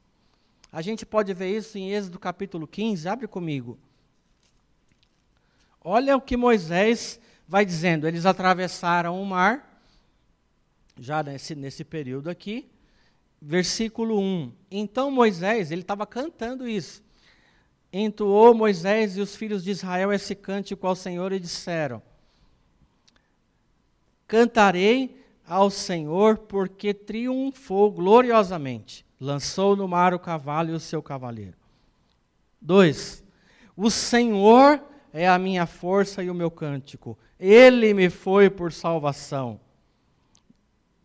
A 0.71 0.81
gente 0.81 1.05
pode 1.05 1.33
ver 1.33 1.55
isso 1.55 1.77
em 1.77 1.91
Êxodo 1.91 2.19
capítulo 2.19 2.67
15, 2.67 3.07
abre 3.07 3.27
comigo. 3.27 3.77
Olha 5.83 6.15
o 6.15 6.21
que 6.21 6.37
Moisés 6.37 7.19
vai 7.47 7.65
dizendo. 7.65 8.07
Eles 8.07 8.25
atravessaram 8.25 9.19
o 9.19 9.25
mar 9.25 9.81
já 10.99 11.23
nesse, 11.23 11.55
nesse 11.55 11.83
período 11.83 12.29
aqui, 12.29 12.69
versículo 13.41 14.19
1. 14.19 14.51
Então 14.69 15.09
Moisés, 15.09 15.71
ele 15.71 15.81
estava 15.81 16.05
cantando 16.05 16.67
isso. 16.67 17.01
Entoou 17.91 18.53
Moisés 18.53 19.17
e 19.17 19.21
os 19.21 19.35
filhos 19.35 19.63
de 19.63 19.71
Israel 19.71 20.13
esse 20.13 20.35
cântico 20.35 20.85
ao 20.85 20.95
Senhor 20.95 21.31
e 21.31 21.39
disseram: 21.39 22.03
Cantarei 24.27 25.19
ao 25.47 25.71
Senhor 25.71 26.37
porque 26.37 26.93
triunfou 26.93 27.91
gloriosamente. 27.91 29.08
Lançou 29.19 29.75
no 29.75 29.87
mar 29.87 30.13
o 30.13 30.19
cavalo 30.19 30.69
e 30.69 30.73
o 30.73 30.79
seu 30.79 31.01
cavaleiro. 31.01 31.57
2. 32.61 33.23
O 33.75 33.89
Senhor 33.89 34.81
é 35.11 35.27
a 35.27 35.37
minha 35.37 35.65
força 35.65 36.23
e 36.23 36.29
o 36.29 36.35
meu 36.35 36.49
cântico. 36.49 37.17
Ele 37.39 37.93
me 37.93 38.09
foi 38.09 38.49
por 38.49 38.71
salvação. 38.71 39.59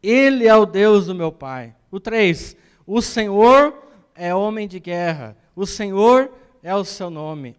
Ele 0.03 0.47
é 0.47 0.55
o 0.55 0.67
Deus 0.67 1.07
do 1.07 1.15
meu 1.15 1.33
Pai. 1.33 1.75
O 1.91 1.99
3. 1.99 2.57
O 2.87 3.01
Senhor 3.01 3.75
é 4.15 4.35
homem 4.35 4.69
de 4.69 4.79
guerra. 4.79 5.37
O 5.57 5.67
Senhor 5.67 6.31
é 6.63 6.75
o 6.75 6.85
seu 6.85 7.09
nome. 7.11 7.57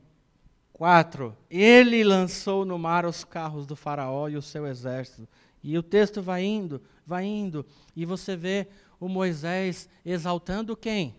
4. 0.73 1.35
Ele 1.49 2.03
lançou 2.03 2.65
no 2.65 2.77
mar 2.77 3.05
os 3.05 3.23
carros 3.23 3.65
do 3.65 3.75
Faraó 3.75 4.27
e 4.27 4.35
o 4.35 4.41
seu 4.41 4.67
exército. 4.67 5.27
E 5.63 5.77
o 5.77 5.81
texto 5.81 6.21
vai 6.21 6.43
indo, 6.43 6.81
vai 7.05 7.25
indo. 7.25 7.65
E 7.95 8.05
você 8.05 8.35
vê 8.35 8.67
o 8.99 9.07
Moisés 9.07 9.89
exaltando 10.05 10.75
quem? 10.75 11.15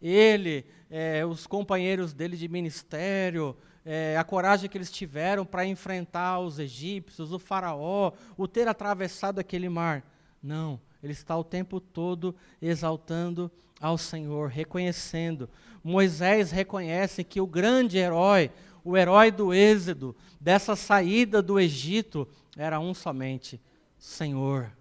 Ele, 0.00 0.64
é, 0.90 1.24
os 1.24 1.46
companheiros 1.46 2.12
dele 2.12 2.36
de 2.36 2.48
ministério, 2.48 3.56
é, 3.84 4.16
a 4.16 4.24
coragem 4.24 4.68
que 4.68 4.76
eles 4.76 4.90
tiveram 4.90 5.46
para 5.46 5.64
enfrentar 5.64 6.40
os 6.40 6.58
egípcios, 6.58 7.32
o 7.32 7.38
Faraó, 7.38 8.12
o 8.36 8.48
ter 8.48 8.66
atravessado 8.66 9.38
aquele 9.38 9.68
mar. 9.68 10.04
Não, 10.42 10.80
ele 11.02 11.12
está 11.12 11.36
o 11.36 11.44
tempo 11.44 11.80
todo 11.80 12.34
exaltando 12.60 13.50
ao 13.80 13.96
Senhor, 13.96 14.48
reconhecendo. 14.48 15.48
Moisés 15.84 16.50
reconhece 16.50 17.22
que 17.22 17.40
o 17.40 17.46
grande 17.46 17.96
herói, 17.96 18.50
o 18.82 18.96
herói 18.96 19.30
do 19.30 19.54
Êxodo, 19.54 20.16
dessa 20.40 20.74
saída 20.74 21.40
do 21.40 21.60
Egito, 21.60 22.28
era 22.56 22.80
um 22.80 22.92
somente: 22.92 23.60
Senhor. 23.98 24.72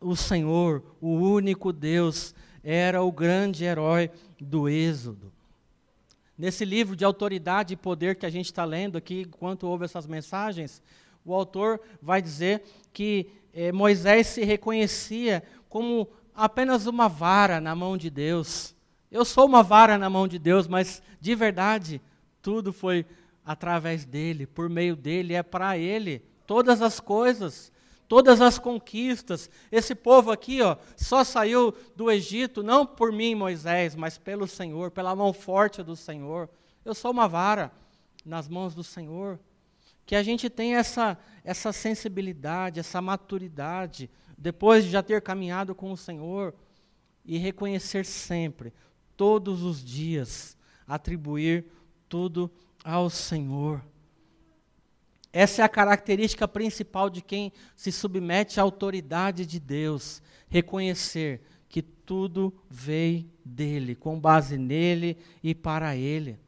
O 0.00 0.14
Senhor, 0.14 0.82
o 1.00 1.14
único 1.14 1.72
Deus, 1.72 2.34
era 2.62 3.02
o 3.02 3.10
grande 3.10 3.64
herói 3.64 4.10
do 4.40 4.68
Êxodo. 4.68 5.32
Nesse 6.36 6.64
livro 6.64 6.94
de 6.94 7.04
autoridade 7.04 7.74
e 7.74 7.76
poder 7.76 8.14
que 8.14 8.24
a 8.26 8.30
gente 8.30 8.46
está 8.46 8.64
lendo 8.64 8.96
aqui, 8.96 9.22
enquanto 9.22 9.66
ouve 9.66 9.84
essas 9.84 10.06
mensagens, 10.06 10.80
o 11.24 11.34
autor 11.34 11.80
vai 12.00 12.22
dizer 12.22 12.62
que 12.92 13.26
eh, 13.52 13.72
Moisés 13.72 14.28
se 14.28 14.44
reconhecia 14.44 15.42
como 15.68 16.08
apenas 16.34 16.86
uma 16.86 17.08
vara 17.08 17.60
na 17.60 17.74
mão 17.74 17.96
de 17.96 18.08
Deus. 18.08 18.74
Eu 19.10 19.24
sou 19.24 19.46
uma 19.46 19.62
vara 19.62 19.98
na 19.98 20.08
mão 20.08 20.28
de 20.28 20.38
Deus, 20.38 20.68
mas 20.68 21.02
de 21.20 21.34
verdade, 21.34 22.00
tudo 22.40 22.72
foi 22.72 23.04
através 23.44 24.04
dele, 24.04 24.46
por 24.46 24.68
meio 24.68 24.94
dele, 24.94 25.34
é 25.34 25.42
para 25.42 25.76
ele. 25.76 26.22
Todas 26.46 26.80
as 26.80 27.00
coisas, 27.00 27.72
todas 28.08 28.40
as 28.40 28.58
conquistas. 28.58 29.50
Esse 29.70 29.94
povo 29.94 30.32
aqui, 30.32 30.62
ó, 30.62 30.76
só 30.96 31.22
saiu 31.22 31.74
do 31.94 32.10
Egito 32.10 32.62
não 32.62 32.84
por 32.84 33.12
mim, 33.12 33.34
Moisés, 33.34 33.94
mas 33.94 34.18
pelo 34.18 34.48
Senhor, 34.48 34.90
pela 34.90 35.14
mão 35.14 35.32
forte 35.32 35.82
do 35.82 35.94
Senhor. 35.94 36.48
Eu 36.84 36.94
sou 36.94 37.10
uma 37.10 37.28
vara 37.28 37.70
nas 38.24 38.48
mãos 38.48 38.74
do 38.74 38.82
Senhor 38.82 39.38
que 40.08 40.16
a 40.16 40.22
gente 40.22 40.48
tenha 40.48 40.78
essa, 40.78 41.18
essa 41.44 41.70
sensibilidade, 41.70 42.80
essa 42.80 42.98
maturidade, 42.98 44.08
depois 44.38 44.86
de 44.86 44.90
já 44.90 45.02
ter 45.02 45.20
caminhado 45.20 45.74
com 45.74 45.92
o 45.92 45.98
Senhor, 45.98 46.54
e 47.26 47.36
reconhecer 47.36 48.06
sempre, 48.06 48.72
todos 49.18 49.62
os 49.62 49.84
dias, 49.84 50.56
atribuir 50.86 51.66
tudo 52.08 52.50
ao 52.82 53.10
Senhor. 53.10 53.84
Essa 55.32 55.62
é 55.62 55.64
a 55.64 55.68
característica 55.68 56.48
principal 56.48 57.10
de 57.10 57.20
quem 57.20 57.52
se 57.76 57.92
submete 57.92 58.58
à 58.58 58.62
autoridade 58.62 59.44
de 59.44 59.60
Deus, 59.60 60.22
reconhecer 60.48 61.42
que 61.68 61.82
tudo 61.82 62.54
veio 62.68 63.30
dele, 63.44 63.94
com 63.94 64.18
base 64.18 64.56
nele 64.56 65.18
e 65.42 65.54
para 65.54 65.94
ele. 65.94 66.38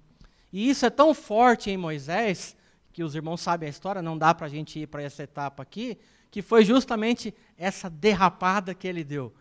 E 0.53 0.69
isso 0.69 0.87
é 0.87 0.91
tão 0.91 1.15
forte 1.15 1.71
em 1.71 1.77
Moisés 1.77 2.57
que 2.93 3.05
os 3.05 3.15
irmãos 3.15 3.41
sabem 3.41 3.67
a 3.67 3.71
história, 3.71 4.03
não 4.03 4.19
dá 4.19 4.35
para 4.35 4.47
a 4.47 4.51
gente 4.51 4.79
ir 4.79 4.87
para 4.87 5.03
essa 5.03 5.23
etapa 5.23 5.63
aqui, 5.63 5.99
que 6.31 6.43
foi 6.43 6.65
justamente 6.65 7.35
essa 7.57 7.89
derrapada 7.89 8.75
que 8.75 8.89
ele 8.89 9.05
deu. 9.05 9.33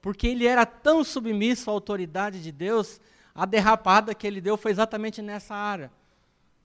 Porque 0.00 0.26
ele 0.26 0.46
era 0.46 0.64
tão 0.64 1.04
submisso 1.04 1.70
à 1.70 1.72
autoridade 1.72 2.42
de 2.42 2.52
Deus, 2.52 3.00
a 3.34 3.44
derrapada 3.44 4.14
que 4.14 4.26
ele 4.26 4.40
deu 4.40 4.56
foi 4.56 4.70
exatamente 4.70 5.20
nessa 5.20 5.54
área. 5.54 5.90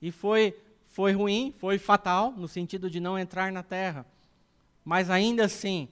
E 0.02 0.12
foi, 0.12 0.56
foi 0.92 1.14
ruim, 1.14 1.54
foi 1.58 1.78
fatal, 1.78 2.34
no 2.34 2.50
sentido 2.50 2.90
de 2.90 3.00
não 3.00 3.18
entrar 3.18 3.50
na 3.52 3.64
terra. 3.64 4.06
Mas 4.84 5.10
ainda 5.10 5.46
assim, 5.46 5.88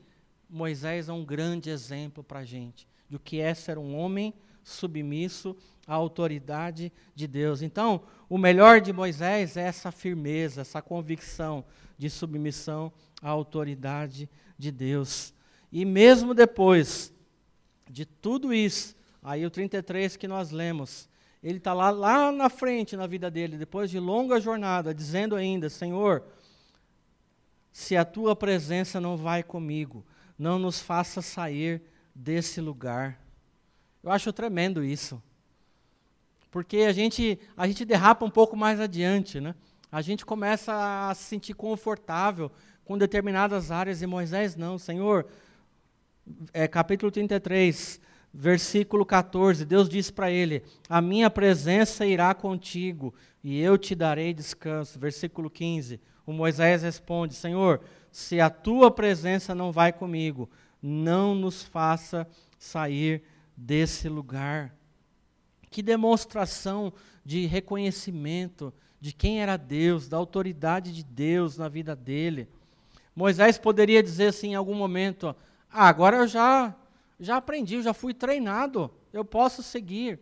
Moisés 0.50 1.08
é 1.08 1.14
um 1.14 1.24
grande 1.24 1.70
exemplo 1.70 2.22
para 2.22 2.40
a 2.40 2.46
gente 2.46 2.86
do 3.10 3.18
que 3.18 3.40
é 3.40 3.54
ser 3.54 3.78
um 3.78 3.96
homem 3.96 4.34
submisso 4.62 5.56
à 5.88 5.94
autoridade 5.94 6.92
de 7.16 7.28
Deus. 7.28 7.62
Então, 7.62 8.04
o 8.28 8.38
melhor 8.38 8.82
de 8.82 8.92
Moisés 8.92 9.56
é 9.56 9.62
essa 9.62 9.90
firmeza, 9.90 10.62
essa 10.62 10.82
convicção 10.82 11.64
de 11.98 12.10
submissão 12.10 12.92
à 13.22 13.30
autoridade 13.30 14.30
de 14.58 14.70
Deus. 14.70 15.34
E 15.72 15.86
mesmo 15.86 16.34
depois 16.34 17.14
de 17.90 18.06
tudo 18.06 18.54
isso, 18.54 18.96
aí 19.24 19.46
o 19.46 19.50
33 19.50 20.18
que 20.18 20.28
nós 20.28 20.52
lemos, 20.52 21.08
ele 21.42 21.58
está 21.58 21.74
lá, 21.74 21.90
lá 21.90 22.32
na 22.32 22.50
frente 22.50 22.98
na 22.98 23.08
vida 23.08 23.32
dele, 23.32 23.58
depois 23.58 23.90
de 23.90 24.00
longa 24.00 24.42
jornada, 24.42 24.94
dizendo 24.94 25.36
ainda: 25.36 25.70
Senhor, 25.70 26.24
se 27.72 27.96
a 27.96 28.04
tua 28.04 28.36
presença 28.36 29.00
não 29.00 29.16
vai 29.16 29.42
comigo, 29.42 30.06
não 30.38 30.60
nos 30.60 30.80
faça 30.80 31.22
sair 31.22 31.82
desse 32.14 32.60
lugar. 32.60 33.20
Eu 34.04 34.12
acho 34.12 34.34
tremendo 34.34 34.84
isso. 34.84 35.22
Porque 36.52 36.80
a 36.80 36.92
gente, 36.92 37.40
a 37.56 37.68
gente 37.68 37.86
derrapa 37.86 38.26
um 38.26 38.30
pouco 38.30 38.58
mais 38.58 38.80
adiante, 38.80 39.40
né? 39.40 39.56
A 39.92 40.02
gente 40.02 40.26
começa 40.26 41.10
a 41.10 41.14
se 41.16 41.24
sentir 41.24 41.54
confortável 41.54 42.52
com 42.84 42.98
determinadas 42.98 43.72
áreas 43.72 44.02
e 44.02 44.08
Moisés 44.08 44.56
não, 44.56 44.78
Senhor. 44.78 45.28
É, 46.54 46.68
capítulo 46.68 47.12
33, 47.12 48.00
versículo 48.34 49.06
14, 49.06 49.66
Deus 49.66 49.90
diz 49.90 50.12
para 50.12 50.32
ele: 50.32 50.64
A 50.88 51.02
minha 51.02 51.30
presença 51.30 52.06
irá 52.06 52.34
contigo 52.34 53.14
e 53.44 53.60
eu 53.60 53.78
te 53.78 53.96
darei 53.96 54.34
descanso. 54.34 55.00
Versículo 55.00 55.50
15, 55.50 56.00
o 56.26 56.32
Moisés 56.32 56.84
responde: 56.84 57.34
Senhor, 57.34 57.82
se 58.12 58.40
a 58.40 58.50
tua 58.50 58.92
presença 58.92 59.54
não 59.54 59.72
vai 59.72 59.92
comigo, 59.92 60.50
não 60.82 61.36
nos 61.36 61.64
faça 61.64 62.28
sair 62.58 63.24
desse 63.56 64.08
lugar. 64.08 64.74
Que 65.70 65.82
demonstração 65.82 66.92
de 67.24 67.46
reconhecimento 67.46 68.74
de 69.00 69.14
quem 69.14 69.42
era 69.42 69.56
Deus, 69.56 70.10
da 70.10 70.18
autoridade 70.18 70.92
de 70.92 71.04
Deus 71.04 71.58
na 71.58 71.70
vida 71.70 71.96
dele. 71.96 72.50
Moisés 73.16 73.58
poderia 73.58 74.02
dizer 74.02 74.28
assim 74.28 74.52
em 74.52 74.56
algum 74.56 74.76
momento: 74.76 75.36
ah, 75.72 75.88
agora 75.88 76.18
eu 76.18 76.28
já 76.28 76.76
já 77.20 77.38
aprendi, 77.38 77.82
já 77.82 77.94
fui 77.94 78.14
treinado, 78.14 78.92
eu 79.12 79.26
posso 79.26 79.62
seguir. 79.62 80.20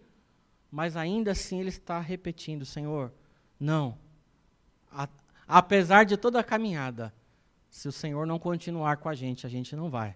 Mas 0.72 0.98
ainda 0.98 1.32
assim 1.32 1.60
ele 1.60 1.70
está 1.70 2.00
repetindo, 2.00 2.66
Senhor, 2.66 3.14
não. 3.60 3.98
A, 4.92 5.08
apesar 5.48 6.06
de 6.06 6.18
toda 6.18 6.40
a 6.40 6.44
caminhada, 6.44 7.14
se 7.70 7.88
o 7.88 7.92
Senhor 7.92 8.26
não 8.26 8.40
continuar 8.40 8.98
com 8.98 9.08
a 9.08 9.14
gente, 9.14 9.46
a 9.46 9.50
gente 9.50 9.76
não 9.76 9.90
vai. 9.90 10.16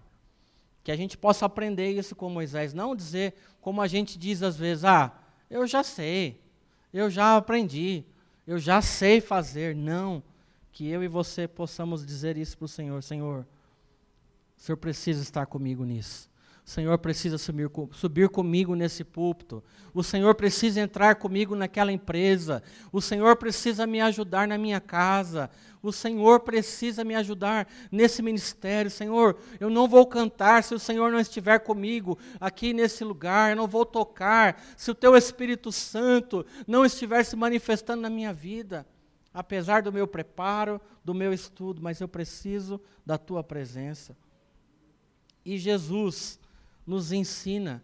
Que 0.82 0.90
a 0.90 0.96
gente 0.96 1.16
possa 1.16 1.46
aprender 1.46 1.90
isso 1.92 2.16
com 2.16 2.28
Moisés, 2.28 2.74
não 2.74 2.96
dizer 2.96 3.34
como 3.60 3.80
a 3.80 3.86
gente 3.86 4.18
diz 4.18 4.42
às 4.42 4.56
vezes, 4.56 4.84
ah, 4.84 5.12
eu 5.48 5.66
já 5.66 5.82
sei, 5.84 6.40
eu 6.92 7.08
já 7.08 7.36
aprendi, 7.36 8.04
eu 8.46 8.58
já 8.58 8.82
sei 8.82 9.20
fazer. 9.20 9.76
Não, 9.76 10.22
que 10.72 10.88
eu 10.88 11.04
e 11.04 11.08
você 11.08 11.46
possamos 11.46 12.04
dizer 12.04 12.36
isso 12.36 12.58
para 12.58 12.64
o 12.64 12.68
Senhor, 12.68 13.02
Senhor, 13.02 13.46
o 14.56 14.60
Senhor 14.60 14.76
precisa 14.76 15.22
estar 15.22 15.46
comigo 15.46 15.84
nisso. 15.84 16.31
O 16.64 16.70
Senhor 16.70 16.96
precisa 16.98 17.36
subir, 17.38 17.68
subir 17.90 18.28
comigo 18.28 18.76
nesse 18.76 19.02
púlpito. 19.02 19.64
O 19.92 20.02
Senhor 20.02 20.32
precisa 20.36 20.80
entrar 20.80 21.16
comigo 21.16 21.56
naquela 21.56 21.90
empresa. 21.90 22.62
O 22.92 23.00
Senhor 23.00 23.36
precisa 23.36 23.84
me 23.84 24.00
ajudar 24.00 24.46
na 24.46 24.56
minha 24.56 24.80
casa. 24.80 25.50
O 25.82 25.90
Senhor 25.90 26.40
precisa 26.40 27.02
me 27.02 27.16
ajudar 27.16 27.68
nesse 27.90 28.22
ministério. 28.22 28.90
Senhor, 28.92 29.36
eu 29.58 29.68
não 29.68 29.88
vou 29.88 30.06
cantar 30.06 30.62
se 30.62 30.72
o 30.72 30.78
Senhor 30.78 31.10
não 31.10 31.18
estiver 31.18 31.58
comigo 31.58 32.16
aqui 32.40 32.72
nesse 32.72 33.02
lugar. 33.02 33.50
Eu 33.50 33.56
não 33.56 33.66
vou 33.66 33.84
tocar 33.84 34.62
se 34.76 34.88
o 34.88 34.94
Teu 34.94 35.16
Espírito 35.16 35.72
Santo 35.72 36.46
não 36.64 36.84
estiver 36.84 37.24
se 37.24 37.34
manifestando 37.34 38.02
na 38.02 38.10
minha 38.10 38.32
vida. 38.32 38.86
Apesar 39.34 39.82
do 39.82 39.92
meu 39.92 40.06
preparo, 40.06 40.80
do 41.04 41.12
meu 41.12 41.32
estudo, 41.32 41.82
mas 41.82 42.00
eu 42.00 42.06
preciso 42.06 42.80
da 43.04 43.18
Tua 43.18 43.42
presença. 43.42 44.16
E 45.44 45.58
Jesus 45.58 46.38
nos 46.86 47.12
ensina. 47.12 47.82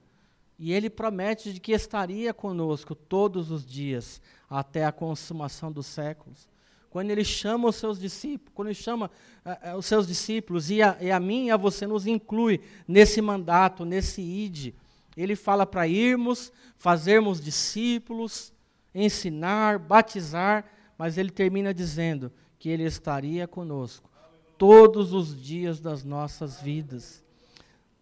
E 0.58 0.72
ele 0.72 0.90
promete 0.90 1.52
de 1.52 1.60
que 1.60 1.72
estaria 1.72 2.34
conosco 2.34 2.94
todos 2.94 3.50
os 3.50 3.64
dias, 3.64 4.20
até 4.50 4.84
a 4.84 4.92
consumação 4.92 5.70
dos 5.70 5.86
séculos. 5.86 6.48
Quando 6.90 7.10
ele 7.10 7.24
chama 7.24 7.68
os 7.68 7.76
seus 7.76 7.98
discípulos, 7.98 8.52
quando 8.54 8.68
ele 8.68 8.74
chama 8.74 9.10
uh, 9.44 9.76
os 9.76 9.86
seus 9.86 10.06
discípulos, 10.06 10.70
e 10.70 10.82
a, 10.82 10.96
e 11.00 11.10
a 11.10 11.20
mim 11.20 11.46
e 11.46 11.50
a 11.50 11.56
você 11.56 11.86
nos 11.86 12.06
inclui 12.06 12.60
nesse 12.86 13.20
mandato, 13.20 13.84
nesse 13.84 14.22
id, 14.22 14.74
ele 15.16 15.36
fala 15.36 15.66
para 15.66 15.86
irmos, 15.86 16.52
fazermos 16.76 17.40
discípulos, 17.40 18.52
ensinar, 18.94 19.78
batizar, 19.78 20.64
mas 20.96 21.18
ele 21.18 21.30
termina 21.30 21.74
dizendo 21.74 22.32
que 22.58 22.68
ele 22.68 22.84
estaria 22.84 23.46
conosco 23.46 24.10
todos 24.56 25.12
os 25.12 25.40
dias 25.40 25.78
das 25.78 26.02
nossas 26.04 26.60
vidas. 26.60 27.22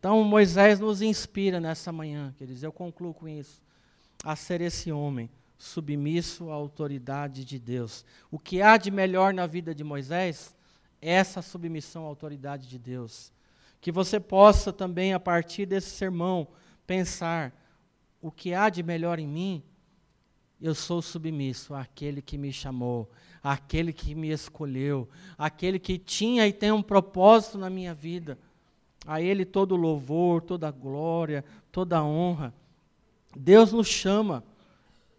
Então 0.06 0.22
Moisés 0.22 0.78
nos 0.78 1.02
inspira 1.02 1.58
nessa 1.58 1.90
manhã, 1.90 2.32
queridos, 2.38 2.62
eu 2.62 2.70
concluo 2.70 3.12
com 3.12 3.26
isso, 3.26 3.60
a 4.22 4.36
ser 4.36 4.60
esse 4.60 4.92
homem 4.92 5.28
submisso 5.58 6.48
à 6.48 6.54
autoridade 6.54 7.44
de 7.44 7.58
Deus. 7.58 8.04
O 8.30 8.38
que 8.38 8.62
há 8.62 8.76
de 8.76 8.88
melhor 8.88 9.34
na 9.34 9.48
vida 9.48 9.74
de 9.74 9.82
Moisés 9.82 10.54
é 11.02 11.10
essa 11.14 11.42
submissão 11.42 12.04
à 12.04 12.06
autoridade 12.06 12.68
de 12.68 12.78
Deus. 12.78 13.32
Que 13.80 13.90
você 13.90 14.20
possa 14.20 14.72
também, 14.72 15.12
a 15.12 15.18
partir 15.18 15.66
desse 15.66 15.90
sermão, 15.90 16.46
pensar: 16.86 17.52
o 18.22 18.30
que 18.30 18.54
há 18.54 18.68
de 18.68 18.84
melhor 18.84 19.18
em 19.18 19.26
mim? 19.26 19.60
Eu 20.60 20.76
sou 20.76 21.02
submisso 21.02 21.74
àquele 21.74 22.22
que 22.22 22.38
me 22.38 22.52
chamou, 22.52 23.10
àquele 23.42 23.92
que 23.92 24.14
me 24.14 24.30
escolheu, 24.30 25.08
àquele 25.36 25.80
que 25.80 25.98
tinha 25.98 26.46
e 26.46 26.52
tem 26.52 26.70
um 26.70 26.80
propósito 26.80 27.58
na 27.58 27.68
minha 27.68 27.92
vida. 27.92 28.38
A 29.06 29.20
Ele 29.20 29.44
todo 29.44 29.76
louvor, 29.76 30.42
toda 30.42 30.70
glória, 30.70 31.44
toda 31.70 32.02
honra. 32.02 32.52
Deus 33.36 33.72
nos 33.72 33.86
chama 33.86 34.42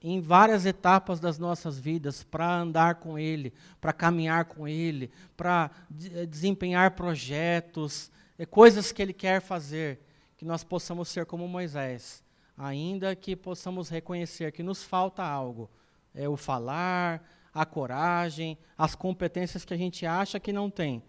em 0.02 0.22
várias 0.22 0.66
etapas 0.66 1.20
das 1.20 1.38
nossas 1.38 1.80
vidas 1.80 2.24
para 2.24 2.60
andar 2.60 2.96
com 2.96 3.18
Ele, 3.18 3.54
para 3.82 3.94
caminhar 3.94 4.46
com 4.46 4.68
Ele, 4.68 5.12
para 5.36 5.72
de 5.90 6.26
desempenhar 6.26 6.92
projetos, 6.92 8.12
é, 8.38 8.46
coisas 8.46 8.92
que 8.92 9.02
Ele 9.02 9.14
quer 9.14 9.42
fazer, 9.42 10.00
que 10.38 10.46
nós 10.46 10.64
possamos 10.64 11.10
ser 11.10 11.26
como 11.26 11.48
Moisés, 11.48 12.24
ainda 12.58 13.16
que 13.16 13.36
possamos 13.36 13.90
reconhecer 13.90 14.52
que 14.52 14.62
nos 14.64 14.84
falta 14.84 15.24
algo, 15.24 15.70
é 16.14 16.28
o 16.30 16.38
falar, 16.38 17.24
a 17.54 17.66
coragem, 17.66 18.58
as 18.78 18.96
competências 18.96 19.66
que 19.66 19.74
a 19.74 19.78
gente 19.78 20.06
acha 20.06 20.40
que 20.40 20.54
não 20.54 20.70
tem 20.70 21.02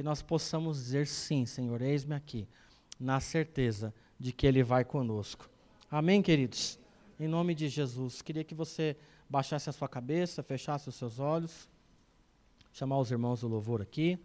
que 0.00 0.02
nós 0.02 0.22
possamos 0.22 0.78
dizer 0.78 1.06
sim, 1.06 1.44
Senhor, 1.44 1.82
eis-me 1.82 2.14
aqui, 2.14 2.48
na 2.98 3.20
certeza 3.20 3.92
de 4.18 4.32
que 4.32 4.46
Ele 4.46 4.62
vai 4.62 4.82
conosco. 4.82 5.46
Amém, 5.90 6.22
queridos? 6.22 6.78
Em 7.18 7.28
nome 7.28 7.54
de 7.54 7.68
Jesus, 7.68 8.22
queria 8.22 8.42
que 8.42 8.54
você 8.54 8.96
baixasse 9.28 9.68
a 9.68 9.72
sua 9.74 9.86
cabeça, 9.86 10.42
fechasse 10.42 10.88
os 10.88 10.94
seus 10.94 11.18
olhos, 11.18 11.68
chamar 12.72 12.98
os 12.98 13.10
irmãos 13.10 13.42
do 13.42 13.48
louvor 13.48 13.82
aqui. 13.82 14.18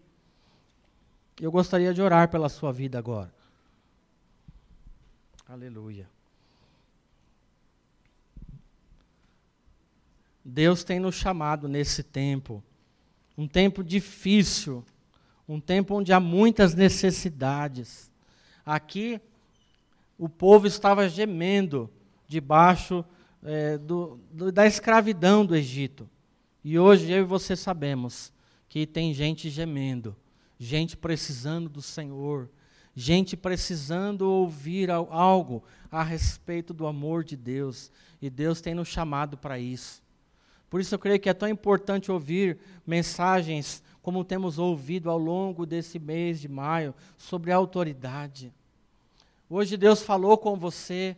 Eu 1.41 1.51
gostaria 1.51 1.93
de 1.93 2.01
orar 2.01 2.29
pela 2.31 2.47
sua 2.47 2.71
vida 2.71 2.97
agora. 2.97 3.33
Aleluia. 5.45 6.09
Deus 10.41 10.85
tem 10.85 11.01
nos 11.01 11.15
chamado 11.15 11.67
nesse 11.67 12.01
tempo, 12.01 12.63
um 13.37 13.45
tempo 13.45 13.83
difícil, 13.83 14.81
um 15.47 15.59
tempo 15.59 15.95
onde 15.95 16.11
há 16.11 16.19
muitas 16.19 16.73
necessidades. 16.73 18.11
Aqui, 18.65 19.21
o 20.17 20.27
povo 20.27 20.65
estava 20.65 21.07
gemendo 21.07 21.89
debaixo 22.27 23.05
é, 23.43 23.77
do, 23.77 24.19
do, 24.31 24.51
da 24.51 24.65
escravidão 24.65 25.45
do 25.45 25.55
Egito. 25.55 26.09
E 26.63 26.79
hoje 26.79 27.11
eu 27.11 27.19
e 27.19 27.23
você 27.23 27.55
sabemos 27.55 28.33
que 28.67 28.87
tem 28.87 29.13
gente 29.13 29.49
gemendo, 29.49 30.15
gente 30.57 30.97
precisando 30.97 31.69
do 31.69 31.81
Senhor, 31.81 32.49
gente 32.95 33.37
precisando 33.37 34.23
ouvir 34.23 34.89
algo 34.89 35.63
a 35.91 36.01
respeito 36.01 36.73
do 36.73 36.87
amor 36.87 37.23
de 37.23 37.35
Deus. 37.35 37.91
E 38.21 38.29
Deus 38.29 38.61
tem 38.61 38.73
nos 38.73 38.87
chamado 38.87 39.37
para 39.37 39.59
isso. 39.59 40.01
Por 40.69 40.81
isso 40.81 40.95
eu 40.95 40.99
creio 40.99 41.19
que 41.19 41.29
é 41.29 41.33
tão 41.33 41.47
importante 41.47 42.11
ouvir 42.11 42.57
mensagens 42.85 43.83
como 44.05 44.23
temos 44.23 44.59
ouvido 44.59 45.09
ao 45.09 45.17
longo 45.17 45.65
desse 45.65 45.97
mês 45.97 46.39
de 46.39 46.47
maio, 46.47 46.93
sobre 47.17 47.51
autoridade. 47.51 48.53
Hoje 49.49 49.75
Deus 49.75 50.03
falou 50.03 50.37
com 50.37 50.55
você 50.55 51.17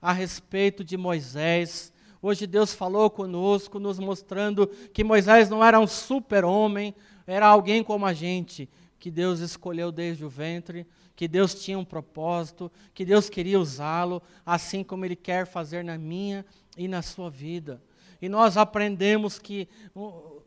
a 0.00 0.12
respeito 0.12 0.84
de 0.84 0.96
Moisés. 0.96 1.92
Hoje 2.22 2.46
Deus 2.46 2.72
falou 2.72 3.10
conosco, 3.10 3.80
nos 3.80 3.98
mostrando 3.98 4.68
que 4.92 5.02
Moisés 5.02 5.50
não 5.50 5.64
era 5.64 5.80
um 5.80 5.86
super-homem, 5.88 6.94
era 7.26 7.48
alguém 7.48 7.82
como 7.82 8.06
a 8.06 8.12
gente, 8.12 8.68
que 9.00 9.10
Deus 9.10 9.40
escolheu 9.40 9.90
desde 9.90 10.24
o 10.24 10.28
ventre, 10.28 10.86
que 11.16 11.26
Deus 11.26 11.56
tinha 11.56 11.76
um 11.76 11.84
propósito, 11.84 12.70
que 12.94 13.04
Deus 13.04 13.28
queria 13.28 13.58
usá-lo, 13.58 14.22
assim 14.44 14.84
como 14.84 15.04
Ele 15.04 15.16
quer 15.16 15.44
fazer 15.44 15.82
na 15.82 15.98
minha 15.98 16.46
e 16.78 16.86
na 16.86 17.02
sua 17.02 17.28
vida. 17.28 17.82
E 18.22 18.28
nós 18.28 18.56
aprendemos 18.56 19.40
que 19.40 19.68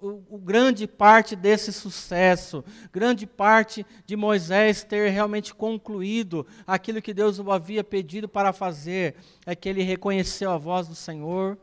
o, 0.02 0.24
o, 0.30 0.38
grande 0.38 0.88
parte 0.88 1.36
desse 1.36 1.74
sucesso, 1.74 2.64
grande 2.92 3.28
parte 3.28 3.86
de 4.06 4.16
Moisés 4.16 4.84
ter 4.84 5.10
realmente 5.10 5.54
concluído 5.54 6.46
aquilo 6.66 7.02
que 7.02 7.14
Deus 7.14 7.40
o 7.40 7.52
havia 7.52 7.84
pedido 7.84 8.28
para 8.28 8.54
fazer, 8.54 9.16
é 9.46 9.56
que 9.56 9.68
ele 9.68 9.84
reconheceu 9.84 10.52
a 10.52 10.58
voz 10.58 10.88
do 10.88 10.96
Senhor, 10.96 11.58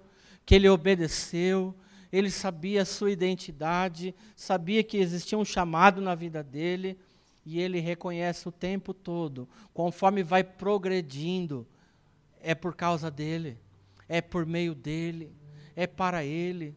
que 0.45 0.55
ele 0.55 0.69
obedeceu, 0.69 1.75
ele 2.13 2.31
sabia 2.31 2.83
a 2.83 2.87
sua 2.87 3.11
identidade, 3.11 4.15
sabia 4.35 4.83
que 4.83 4.99
existia 4.99 5.39
um 5.39 5.45
chamado 5.45 6.01
na 6.01 6.15
vida 6.15 6.43
dele, 6.43 6.99
e 7.45 7.61
ele 7.61 7.79
reconhece 7.79 8.49
o 8.49 8.53
tempo 8.53 8.93
todo, 8.93 9.49
conforme 9.73 10.23
vai 10.23 10.43
progredindo, 10.43 11.67
é 12.41 12.55
por 12.55 12.75
causa 12.75 13.09
dele, 13.09 13.57
é 14.09 14.21
por 14.21 14.45
meio 14.45 14.75
dele, 14.75 15.33
é 15.77 15.87
para 15.87 16.25
ele. 16.25 16.75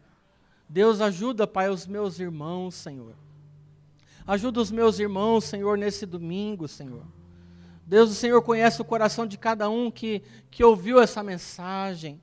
Deus 0.69 1.01
ajuda, 1.01 1.47
Pai, 1.47 1.67
os 1.69 1.87
meus 1.87 2.19
irmãos, 2.19 2.75
Senhor. 2.75 3.15
Ajuda 4.27 4.61
os 4.61 4.69
meus 4.69 4.99
irmãos, 4.99 5.45
Senhor, 5.45 5.75
nesse 5.75 6.05
domingo, 6.05 6.67
Senhor. 6.67 7.03
Deus, 7.83 8.11
o 8.11 8.13
Senhor 8.13 8.39
conhece 8.43 8.79
o 8.79 8.85
coração 8.85 9.25
de 9.25 9.35
cada 9.35 9.67
um 9.67 9.89
que, 9.89 10.21
que 10.51 10.63
ouviu 10.63 11.01
essa 11.01 11.23
mensagem. 11.23 12.21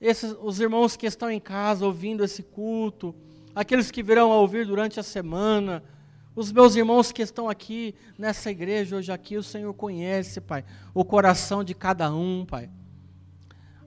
Esses, 0.00 0.36
os 0.40 0.60
irmãos 0.60 0.94
que 0.94 1.06
estão 1.06 1.28
em 1.28 1.40
casa 1.40 1.84
ouvindo 1.84 2.22
esse 2.22 2.40
culto, 2.40 3.12
aqueles 3.52 3.90
que 3.90 4.00
virão 4.00 4.30
a 4.30 4.36
ouvir 4.36 4.64
durante 4.64 5.00
a 5.00 5.02
semana, 5.02 5.82
os 6.36 6.52
meus 6.52 6.76
irmãos 6.76 7.10
que 7.10 7.22
estão 7.22 7.48
aqui 7.48 7.96
nessa 8.16 8.48
igreja 8.48 8.94
hoje 8.94 9.10
aqui, 9.10 9.36
o 9.36 9.42
Senhor 9.42 9.74
conhece, 9.74 10.40
Pai, 10.40 10.64
o 10.94 11.04
coração 11.04 11.64
de 11.64 11.74
cada 11.74 12.14
um, 12.14 12.46
Pai. 12.46 12.70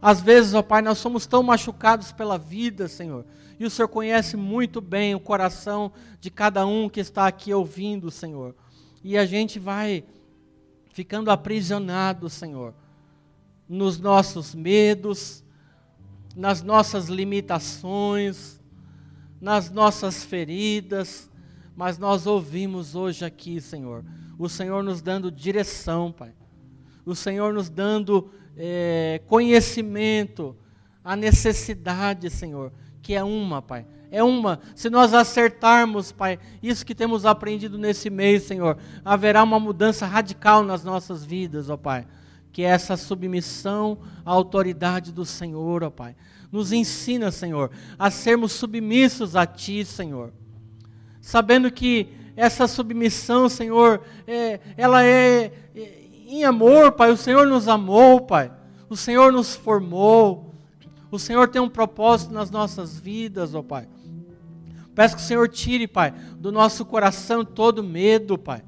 Às 0.02 0.22
vezes, 0.22 0.54
ó 0.54 0.62
Pai, 0.62 0.82
nós 0.82 0.98
somos 0.98 1.26
tão 1.26 1.42
machucados 1.42 2.12
pela 2.12 2.38
vida, 2.38 2.88
Senhor, 2.88 3.26
e 3.60 3.66
o 3.66 3.70
Senhor 3.70 3.88
conhece 3.88 4.36
muito 4.36 4.82
bem 4.82 5.16
o 5.16 5.20
coração 5.20 5.92
de 6.20 6.30
cada 6.30 6.66
um 6.66 6.90
que 6.90 7.00
está 7.00 7.28
aqui 7.28 7.54
ouvindo, 7.54 8.12
Senhor. 8.12 8.56
E 9.04 9.18
a 9.18 9.26
gente 9.26 9.60
vai 9.60 10.04
ficando 10.92 11.32
aprisionado, 11.32 12.30
Senhor, 12.30 12.74
nos 13.68 13.98
nossos 14.00 14.54
medos, 14.54 15.44
nas 16.36 16.62
nossas 16.62 17.08
limitações, 17.08 18.60
nas 19.40 19.70
nossas 19.70 20.24
feridas, 20.24 21.30
mas 21.76 21.98
nós 21.98 22.26
ouvimos 22.26 22.96
hoje 22.96 23.26
aqui, 23.26 23.60
Senhor, 23.62 24.04
o 24.38 24.50
Senhor 24.50 24.84
nos 24.84 25.02
dando 25.02 25.32
direção, 25.32 26.12
Pai, 26.12 26.34
o 27.06 27.16
Senhor 27.16 27.54
nos 27.54 27.70
dando 27.70 28.32
é, 28.58 29.22
conhecimento, 29.28 30.56
a 31.04 31.16
necessidade, 31.16 32.30
Senhor, 32.30 32.72
que 33.02 33.14
é 33.14 33.24
uma, 33.24 33.62
Pai, 33.62 33.86
é 34.12 34.24
uma. 34.24 34.60
Se 34.74 34.90
nós 34.90 35.14
acertarmos, 35.14 36.12
Pai, 36.12 36.40
isso 36.64 36.86
que 36.86 36.96
temos 36.96 37.26
aprendido 37.26 37.78
nesse 37.78 38.10
mês, 38.10 38.44
Senhor, 38.44 38.78
haverá 39.04 39.44
uma 39.44 39.60
mudança 39.60 40.06
radical 40.06 40.64
nas 40.64 40.84
nossas 40.84 41.26
vidas, 41.26 41.70
ó 41.70 41.78
Pai. 41.78 42.08
Que 42.52 42.64
é 42.64 42.68
essa 42.68 42.96
submissão 42.96 43.98
à 44.26 44.32
autoridade 44.32 45.12
do 45.12 45.26
Senhor, 45.26 45.84
ó 45.84 45.90
Pai. 45.90 46.16
Nos 46.52 46.72
ensina, 46.72 47.30
Senhor, 47.32 47.70
a 48.00 48.10
sermos 48.10 48.54
submissos 48.54 49.36
a 49.36 49.46
Ti, 49.46 49.84
Senhor. 49.84 50.32
Sabendo 51.20 51.70
que 51.70 52.10
essa 52.36 52.68
submissão, 52.68 53.50
Senhor, 53.50 54.02
é, 54.28 54.60
ela 54.78 55.04
é, 55.04 55.52
é 55.76 56.05
em 56.26 56.44
amor, 56.44 56.92
Pai. 56.94 57.12
O 57.12 57.18
Senhor 57.18 57.46
nos 57.46 57.68
amou, 57.68 58.22
Pai. 58.22 58.52
O 58.90 58.96
Senhor 58.96 59.32
nos 59.32 59.56
formou. 59.56 60.54
O 61.12 61.20
Senhor 61.20 61.48
tem 61.48 61.62
um 61.62 61.70
propósito 61.70 62.34
nas 62.34 62.52
nossas 62.52 62.98
vidas, 63.00 63.56
ó 63.56 63.62
Pai. 63.62 63.88
Peço 64.94 65.16
que 65.16 65.22
o 65.22 65.26
Senhor 65.26 65.48
tire, 65.50 65.88
Pai, 65.88 66.14
do 66.38 66.52
nosso 66.52 66.86
coração 66.86 67.44
todo 67.44 67.84
medo, 67.84 68.38
Pai. 68.38 68.64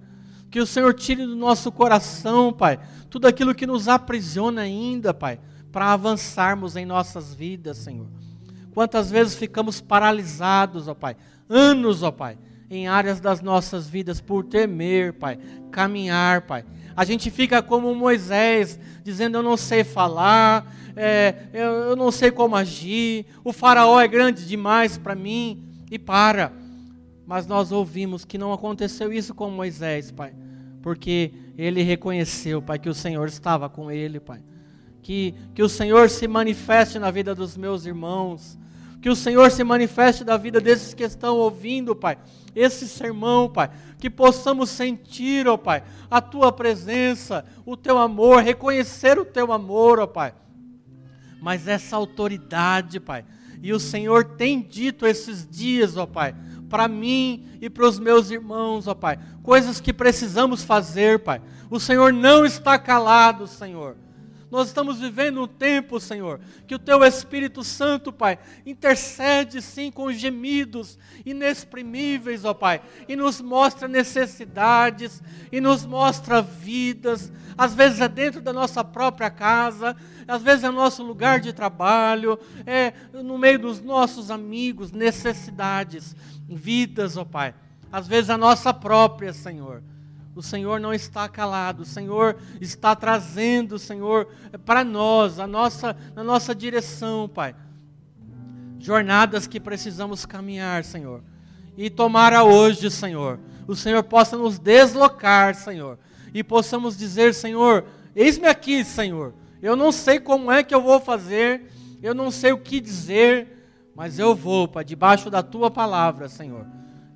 Que 0.50 0.60
o 0.60 0.68
Senhor 0.68 0.94
tire 0.94 1.26
do 1.26 1.36
nosso 1.36 1.72
coração, 1.72 2.54
Pai, 2.54 2.80
tudo 3.10 3.28
aquilo 3.28 3.56
que 3.56 3.68
nos 3.68 3.88
aprisiona 3.88 4.62
ainda, 4.62 5.14
Pai, 5.14 5.40
para 5.72 5.94
avançarmos 5.94 6.76
em 6.76 6.86
nossas 6.86 7.34
vidas, 7.34 7.78
Senhor. 7.78 8.08
Quantas 8.74 9.10
vezes 9.10 9.36
ficamos 9.36 9.82
paralisados, 9.82 10.88
ó 10.88 10.94
Pai, 10.94 11.18
anos, 11.50 12.04
ó 12.04 12.12
Pai, 12.12 12.38
em 12.70 12.88
áreas 12.88 13.20
das 13.20 13.42
nossas 13.42 13.88
vidas 13.88 14.20
por 14.22 14.44
temer, 14.44 15.14
Pai, 15.14 15.40
caminhar, 15.72 16.42
Pai. 16.42 16.66
A 16.98 17.06
gente 17.06 17.30
fica 17.30 17.62
como 17.62 17.94
Moisés, 17.94 18.80
dizendo: 19.04 19.38
Eu 19.38 19.44
não 19.44 19.56
sei 19.56 19.84
falar, 19.84 20.76
é, 20.96 21.36
eu, 21.54 21.90
eu 21.90 21.96
não 21.96 22.12
sei 22.12 22.32
como 22.32 22.56
agir, 22.56 23.28
o 23.44 23.54
Faraó 23.54 24.02
é 24.02 24.08
grande 24.08 24.48
demais 24.48 24.98
para 24.98 25.14
mim 25.14 25.64
e 25.92 26.00
para. 26.00 26.52
Mas 27.24 27.46
nós 27.46 27.72
ouvimos 27.72 28.26
que 28.26 28.36
não 28.36 28.52
aconteceu 28.52 29.14
isso 29.14 29.36
com 29.36 29.52
Moisés, 29.52 30.12
Pai, 30.12 30.34
porque 30.82 31.32
ele 31.56 31.84
reconheceu, 31.84 32.64
Pai, 32.64 32.80
que 32.80 32.90
o 32.90 32.96
Senhor 32.96 33.28
estava 33.28 33.70
com 33.70 33.92
ele, 33.92 34.20
Pai. 34.20 34.42
Que, 35.04 35.36
que 35.54 35.62
o 35.62 35.70
Senhor 35.70 36.10
se 36.10 36.28
manifeste 36.28 36.98
na 36.98 37.12
vida 37.12 37.36
dos 37.36 37.56
meus 37.56 37.86
irmãos, 37.86 38.58
que 39.02 39.10
o 39.10 39.16
Senhor 39.16 39.50
se 39.52 39.64
manifeste 39.64 40.24
na 40.24 40.38
vida 40.38 40.60
desses 40.60 40.94
que 40.94 41.04
estão 41.04 41.38
ouvindo, 41.38 41.96
Pai, 41.96 42.18
esse 42.56 42.88
sermão, 42.88 43.50
Pai, 43.50 43.70
que 44.00 44.10
possamos 44.10 44.70
sentir, 44.70 45.48
ó 45.48 45.58
Pai, 45.58 45.84
a 46.10 46.20
Tua 46.20 46.52
presença, 46.52 47.46
o 47.66 47.78
Teu 47.78 47.98
amor, 47.98 48.42
reconhecer 48.42 49.20
o 49.20 49.26
Teu 49.26 49.52
amor, 49.52 50.00
ó 50.00 50.08
Pai. 50.08 50.34
Mas 51.40 51.68
essa 51.68 51.96
autoridade, 51.96 53.00
Pai, 53.00 53.24
e 53.62 53.72
o 53.72 53.80
Senhor 53.80 54.24
tem 54.36 54.62
dito 54.62 55.06
esses 55.06 55.48
dias, 55.48 55.96
ó 55.96 56.06
Pai, 56.06 56.36
para 56.70 56.88
mim 56.88 57.48
e 57.62 57.70
para 57.70 57.88
os 57.88 58.00
meus 58.00 58.32
irmãos, 58.32 58.88
ó 58.88 58.96
Pai, 58.96 59.20
coisas 59.44 59.80
que 59.80 59.94
precisamos 59.94 60.64
fazer, 60.64 61.20
Pai. 61.20 61.42
O 61.70 61.80
Senhor 61.80 62.12
não 62.12 62.46
está 62.46 62.80
calado, 62.80 63.48
Senhor. 63.48 63.96
Nós 64.50 64.70
estamos 64.70 65.00
vivendo 65.00 65.42
um 65.42 65.48
tempo, 65.48 66.00
Senhor, 66.00 66.40
que 66.66 66.76
o 66.76 66.80
Teu 66.80 67.04
Espírito 67.04 67.66
Santo, 67.66 68.14
Pai, 68.14 68.40
intercede 68.66 69.62
sim 69.62 69.92
com 69.92 70.12
gemidos 70.12 70.98
inexprimíveis, 71.26 72.46
ó 72.46 72.54
Pai, 72.54 72.82
e 73.10 73.16
nos 73.16 73.42
mostra 73.42 73.90
necessidades, 73.90 75.22
e 75.52 75.60
nos 75.60 75.86
mostra 75.86 76.42
vidas, 76.42 77.32
às 77.58 77.76
vezes 77.76 78.00
é 78.00 78.08
dentro 78.08 78.40
da 78.40 78.54
nossa 78.54 78.86
própria 78.86 79.30
casa, 79.30 79.98
às 80.26 80.42
vezes 80.42 80.64
é 80.64 80.70
nosso 80.70 81.04
lugar 81.04 81.42
de 81.42 81.52
trabalho, 81.52 82.40
é 82.66 82.94
no 83.12 83.38
meio 83.38 83.60
dos 83.60 83.82
nossos 83.82 84.32
amigos, 84.32 84.94
necessidades, 84.94 86.16
vidas, 86.48 87.18
ó 87.18 87.26
Pai, 87.26 87.54
às 87.92 88.08
vezes 88.08 88.30
a 88.30 88.38
nossa 88.38 88.74
própria, 88.74 89.34
Senhor. 89.34 89.84
O 90.38 90.44
Senhor 90.44 90.80
não 90.80 90.94
está 90.94 91.28
calado, 91.28 91.82
o 91.82 91.86
Senhor 91.86 92.38
está 92.62 92.96
trazendo, 92.96 93.80
Senhor, 93.80 94.28
para 94.64 94.84
nós, 94.84 95.40
a 95.40 95.48
nossa, 95.48 95.98
na 96.14 96.24
nossa 96.24 96.54
direção, 96.54 97.28
Pai. 97.28 97.56
Jornadas 98.78 99.48
que 99.48 99.60
precisamos 99.60 100.28
caminhar, 100.28 100.84
Senhor. 100.84 101.24
E 101.76 101.90
tomara 101.90 102.44
hoje, 102.44 102.92
Senhor, 102.92 103.40
o 103.68 103.76
Senhor 103.76 104.04
possa 104.04 104.38
nos 104.38 104.60
deslocar, 104.60 105.56
Senhor. 105.56 105.98
E 106.32 106.44
possamos 106.44 106.96
dizer, 106.96 107.34
Senhor, 107.34 107.86
eis-me 108.16 108.48
aqui, 108.48 108.84
Senhor. 108.84 109.34
Eu 109.60 109.76
não 109.76 109.92
sei 109.92 110.20
como 110.20 110.52
é 110.52 110.62
que 110.62 110.76
eu 110.76 110.84
vou 110.84 111.00
fazer, 111.00 111.64
eu 112.04 112.14
não 112.14 112.30
sei 112.30 112.52
o 112.52 112.60
que 112.60 112.80
dizer, 112.80 113.72
mas 113.96 114.20
eu 114.20 114.36
vou, 114.36 114.68
Pai, 114.68 114.86
debaixo 114.86 115.32
da 115.32 115.42
tua 115.42 115.72
palavra, 115.72 116.30
Senhor. 116.30 116.68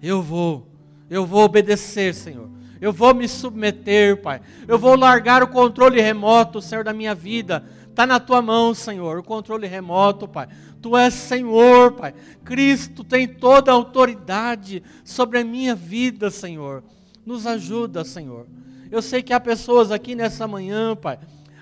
Eu 0.02 0.24
vou, 0.24 0.68
eu 1.08 1.24
vou 1.24 1.44
obedecer, 1.44 2.16
Senhor. 2.16 2.50
Eu 2.82 2.92
vou 2.92 3.14
me 3.14 3.28
submeter, 3.28 4.20
Pai. 4.22 4.42
Eu 4.68 4.80
vou 4.80 4.98
largar 4.98 5.44
o 5.44 5.48
controle 5.48 6.02
remoto, 6.02 6.60
Senhor, 6.60 6.84
da 6.84 6.92
minha 6.92 7.14
vida. 7.14 7.64
Está 7.88 8.08
na 8.08 8.20
tua 8.20 8.42
mão, 8.42 8.74
Senhor, 8.74 9.20
o 9.20 9.24
controle 9.24 9.68
remoto, 9.68 10.28
Pai. 10.28 10.48
Tu 10.82 10.98
és 10.98 11.14
Senhor, 11.14 11.92
Pai. 11.92 12.16
Cristo 12.44 13.04
tem 13.04 13.28
toda 13.28 13.70
a 13.70 13.76
autoridade 13.76 14.82
sobre 15.04 15.38
a 15.38 15.44
minha 15.44 15.76
vida, 15.76 16.32
Senhor. 16.32 16.84
Nos 17.24 17.46
ajuda, 17.46 18.04
Senhor. 18.04 18.48
Eu 18.90 19.02
sei 19.02 19.22
que 19.22 19.32
há 19.32 19.40
pessoas 19.40 19.92
aqui 19.92 20.16
nessa 20.16 20.48
manhã, 20.48 20.96
Pai. 20.96 21.20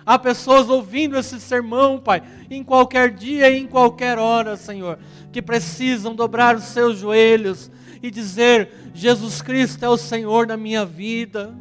Há 0.10 0.18
pessoas 0.18 0.68
ouvindo 0.70 1.16
esse 1.16 1.40
sermão, 1.40 2.00
Pai, 2.00 2.24
em 2.50 2.64
qualquer 2.64 3.12
dia 3.12 3.48
e 3.48 3.60
em 3.60 3.68
qualquer 3.68 4.18
hora, 4.18 4.58
Senhor, 4.58 4.98
que 5.32 5.40
precisam 5.40 6.16
dobrar 6.16 6.56
os 6.56 6.64
seus 6.64 6.98
joelhos 6.98 7.70
e 8.02 8.10
dizer: 8.10 8.72
Jesus 8.92 9.40
Cristo 9.40 9.86
é 9.86 9.88
o 9.88 9.98
Senhor 9.98 10.48
da 10.48 10.58
minha 10.58 10.84
vida. 10.84 11.56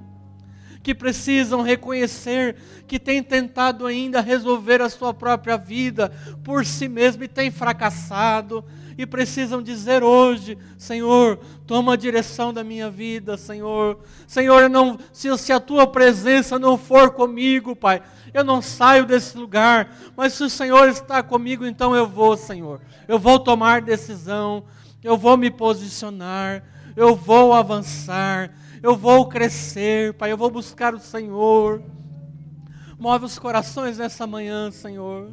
Que 0.83 0.95
precisam 0.95 1.61
reconhecer 1.61 2.57
que 2.87 2.99
tem 2.99 3.23
tentado 3.23 3.85
ainda 3.85 4.23
resolver 4.23 4.81
a 4.81 4.89
sua 4.89 5.13
própria 5.13 5.59
vida 5.59 6.11
por 6.43 6.65
si 6.65 6.89
mesmo 6.89 7.25
e 7.25 7.29
tem 7.29 7.51
fracassado, 7.51 8.65
e 8.99 9.07
precisam 9.07 9.63
dizer 9.63 10.03
hoje: 10.03 10.59
Senhor, 10.77 11.39
toma 11.65 11.93
a 11.93 11.97
direção 11.97 12.53
da 12.53 12.65
minha 12.65 12.91
vida, 12.91 13.37
Senhor. 13.37 14.01
Senhor, 14.27 14.69
não, 14.69 14.99
se, 15.13 15.39
se 15.39 15.53
a 15.53 15.61
tua 15.61 15.87
presença 15.87 16.59
não 16.59 16.77
for 16.77 17.13
comigo, 17.13 17.77
Pai, 17.77 18.03
eu 18.35 18.43
não 18.43 18.61
saio 18.61 19.07
desse 19.07 19.39
lugar, 19.39 19.97
mas 20.17 20.33
se 20.33 20.43
o 20.43 20.51
Senhor 20.51 20.89
está 20.89 21.23
comigo, 21.23 21.65
então 21.65 21.95
eu 21.95 22.07
vou, 22.09 22.37
Senhor. 22.37 22.81
Eu 23.07 23.21
vou 23.21 23.39
tomar 23.39 23.81
decisão, 23.81 24.65
eu 25.03 25.17
vou 25.17 25.37
me 25.37 25.51
posicionar, 25.51 26.65
eu 26.97 27.15
vou 27.15 27.55
avançar, 27.55 28.53
eu 28.83 28.97
vou 28.97 29.29
crescer, 29.29 30.13
Pai, 30.15 30.33
eu 30.33 30.37
vou 30.37 30.51
buscar 30.51 30.93
o 30.93 30.99
Senhor. 30.99 31.81
Move 32.99 33.27
os 33.27 33.39
corações 33.39 33.99
nessa 33.99 34.27
manhã, 34.27 34.73
Senhor. 34.73 35.31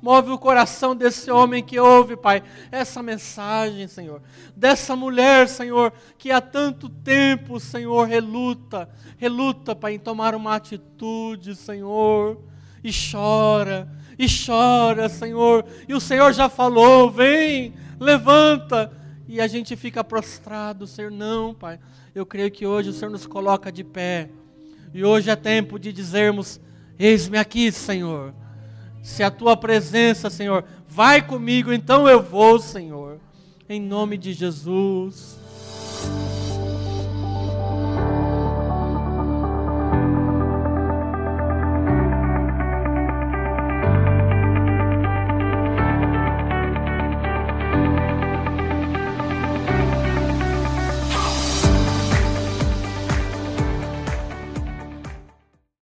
Move 0.00 0.30
o 0.30 0.38
coração 0.38 0.94
desse 0.94 1.30
homem 1.30 1.62
que 1.62 1.80
ouve, 1.80 2.16
Pai, 2.16 2.42
essa 2.70 3.02
mensagem, 3.02 3.88
Senhor. 3.88 4.22
Dessa 4.54 4.94
mulher, 4.94 5.48
Senhor, 5.48 5.92
que 6.18 6.30
há 6.30 6.40
tanto 6.40 6.88
tempo, 6.88 7.58
Senhor, 7.58 8.06
reluta, 8.06 8.88
reluta, 9.16 9.74
Pai, 9.74 9.94
em 9.94 9.98
tomar 9.98 10.34
uma 10.34 10.54
atitude, 10.54 11.54
Senhor. 11.54 12.38
E 12.84 12.90
chora, 12.92 13.90
e 14.18 14.26
chora, 14.28 15.08
Senhor. 15.08 15.64
E 15.88 15.94
o 15.94 16.00
Senhor 16.00 16.32
já 16.32 16.48
falou: 16.48 17.10
vem, 17.10 17.74
levanta. 17.98 18.92
E 19.26 19.40
a 19.40 19.48
gente 19.48 19.74
fica 19.74 20.04
prostrado, 20.04 20.86
Senhor. 20.86 21.10
Não, 21.10 21.54
Pai. 21.54 21.80
Eu 22.14 22.24
creio 22.24 22.50
que 22.50 22.66
hoje 22.66 22.90
o 22.90 22.92
Senhor 22.92 23.10
nos 23.10 23.26
coloca 23.26 23.72
de 23.72 23.82
pé. 23.82 24.28
E 24.94 25.04
hoje 25.04 25.30
é 25.30 25.36
tempo 25.36 25.78
de 25.78 25.90
dizermos: 25.90 26.60
Eis-me 26.98 27.38
aqui, 27.38 27.72
Senhor 27.72 28.34
se 29.06 29.22
a 29.22 29.30
tua 29.30 29.56
presença, 29.56 30.28
Senhor, 30.28 30.64
vai 30.88 31.22
comigo, 31.22 31.72
então 31.72 32.08
eu 32.08 32.20
vou, 32.20 32.58
Senhor. 32.58 33.18
Em 33.68 33.80
nome 33.80 34.18
de 34.18 34.32
Jesus. 34.32 35.38